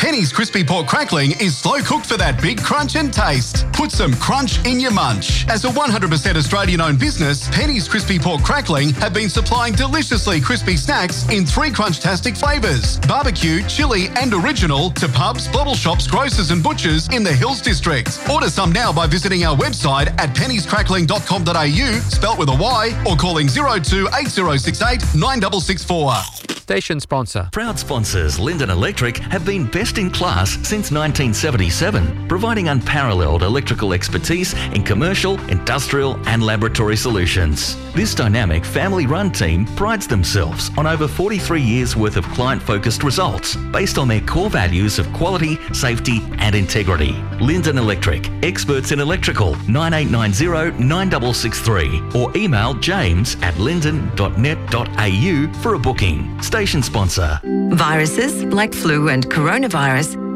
Penny's 0.08 0.32
crispy 0.32 0.64
pork 0.64 0.88
crackling 0.88 1.32
is 1.32 1.58
slow 1.58 1.80
cooked 1.82 2.06
for 2.06 2.16
that 2.16 2.42
big 2.42 2.64
crunch 2.64 2.96
and 2.96 3.14
taste. 3.14 3.70
Put 3.74 3.92
some 3.92 4.14
crunch 4.14 4.66
in 4.66 4.80
your 4.80 4.92
munch. 4.92 5.46
As 5.50 5.66
a 5.66 5.68
100% 5.68 6.38
Australian 6.38 6.80
owned 6.80 6.98
business, 6.98 7.50
Penny's 7.50 7.90
crispy 7.90 8.18
pork 8.18 8.42
crackling 8.42 8.92
have 9.04 9.14
been 9.14 9.30
supplying 9.30 9.74
deliciously 9.74 10.40
crispy 10.40 10.78
snacks 10.78 11.28
in 11.28 11.46
three 11.46 11.72
crunchtastic 11.72 12.38
flavours 12.38 13.00
barbecue, 13.00 13.62
chili, 13.68 14.08
and 14.16 14.34
original 14.34 14.92
to 14.92 15.10
pubs, 15.10 15.50
bottle 15.50 15.76
shops, 15.76 16.08
grocers, 16.08 16.52
and 16.52 16.64
butchers 16.64 17.10
in 17.10 17.22
the 17.22 17.34
Hills 17.34 17.60
District. 17.62 18.08
Order 18.32 18.50
some 18.50 18.72
now 18.72 18.94
by 18.94 19.08
visiting 19.08 19.44
our 19.44 19.58
website 19.58 20.08
at 20.22 20.34
pennyscrackling.com.au, 20.34 22.00
spelt 22.10 22.40
with 22.40 22.48
a 22.48 22.56
Y, 22.56 23.04
or 23.06 23.18
calling 23.18 23.50
02 23.50 24.08
8068 24.16 25.02
9664. 25.20 26.48
Station 26.68 27.00
sponsor. 27.00 27.48
Proud 27.54 27.80
sponsors 27.80 28.40
Linden 28.40 28.70
Electric 28.70 29.20
have 29.20 29.46
been 29.46 29.68
best 29.68 29.97
in 29.98 30.12
class 30.12 30.52
since 30.68 30.92
1977, 30.92 32.28
providing 32.28 32.68
unparalleled 32.70 33.42
electrical 33.42 33.94
expertise 33.94 34.54
in 34.74 34.84
commercial, 34.84 35.40
industrial, 35.50 36.20
and 36.28 36.44
laboratory 36.44 36.96
solutions. 36.96 37.76
This 37.94 38.14
dynamic 38.14 38.64
family 38.64 39.08
run 39.08 39.32
team 39.32 39.66
prides 39.76 40.08
themselves 40.08 40.70
on 40.78 40.86
over 40.86 41.08
43 41.08 41.62
years 41.62 41.96
worth 41.96 42.16
of 42.16 42.26
client 42.26 42.62
focused 42.62 43.04
results 43.04 43.56
based 43.72 43.98
on 43.98 44.08
their 44.08 44.22
core 44.22 44.50
values 44.50 45.00
of 45.00 45.12
quality, 45.14 45.58
safety, 45.74 46.22
and 46.38 46.54
integrity. 46.54 47.14
Linden 47.42 47.78
Electric, 47.78 48.30
experts 48.44 48.92
in 48.92 49.00
electrical 49.00 49.56
9890 49.68 50.84
9663 50.84 52.20
or 52.20 52.36
email 52.38 52.74
james 52.76 53.36
at 53.42 53.58
linden.net.au 53.58 55.54
for 55.62 55.74
a 55.74 55.80
booking. 55.80 56.42
Station 56.42 56.84
sponsor. 56.84 57.40
Viruses 57.72 58.44
like 58.44 58.74
flu 58.74 59.10
and 59.10 59.28
coronavirus 59.30 59.87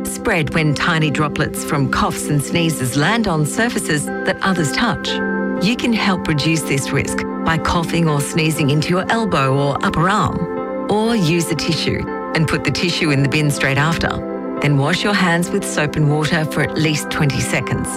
spread 0.05 0.53
when 0.53 0.73
tiny 0.73 1.11
droplets 1.11 1.63
from 1.63 1.91
coughs 1.91 2.27
and 2.27 2.41
sneezes 2.41 2.95
land 2.95 3.27
on 3.27 3.45
surfaces 3.45 4.05
that 4.05 4.37
others 4.41 4.71
touch. 4.71 5.09
You 5.63 5.75
can 5.75 5.93
help 5.93 6.27
reduce 6.27 6.61
this 6.61 6.91
risk 6.91 7.17
by 7.45 7.57
coughing 7.57 8.07
or 8.07 8.21
sneezing 8.21 8.69
into 8.69 8.89
your 8.89 9.05
elbow 9.11 9.57
or 9.57 9.85
upper 9.85 10.09
arm. 10.09 10.89
Or 10.89 11.15
use 11.15 11.51
a 11.51 11.55
tissue 11.55 12.01
and 12.35 12.47
put 12.47 12.63
the 12.63 12.71
tissue 12.71 13.11
in 13.11 13.23
the 13.23 13.29
bin 13.29 13.51
straight 13.51 13.77
after. 13.77 14.09
Then 14.61 14.77
wash 14.77 15.03
your 15.03 15.13
hands 15.13 15.49
with 15.49 15.65
soap 15.65 15.97
and 15.97 16.09
water 16.09 16.45
for 16.45 16.61
at 16.61 16.77
least 16.77 17.11
20 17.11 17.39
seconds. 17.41 17.89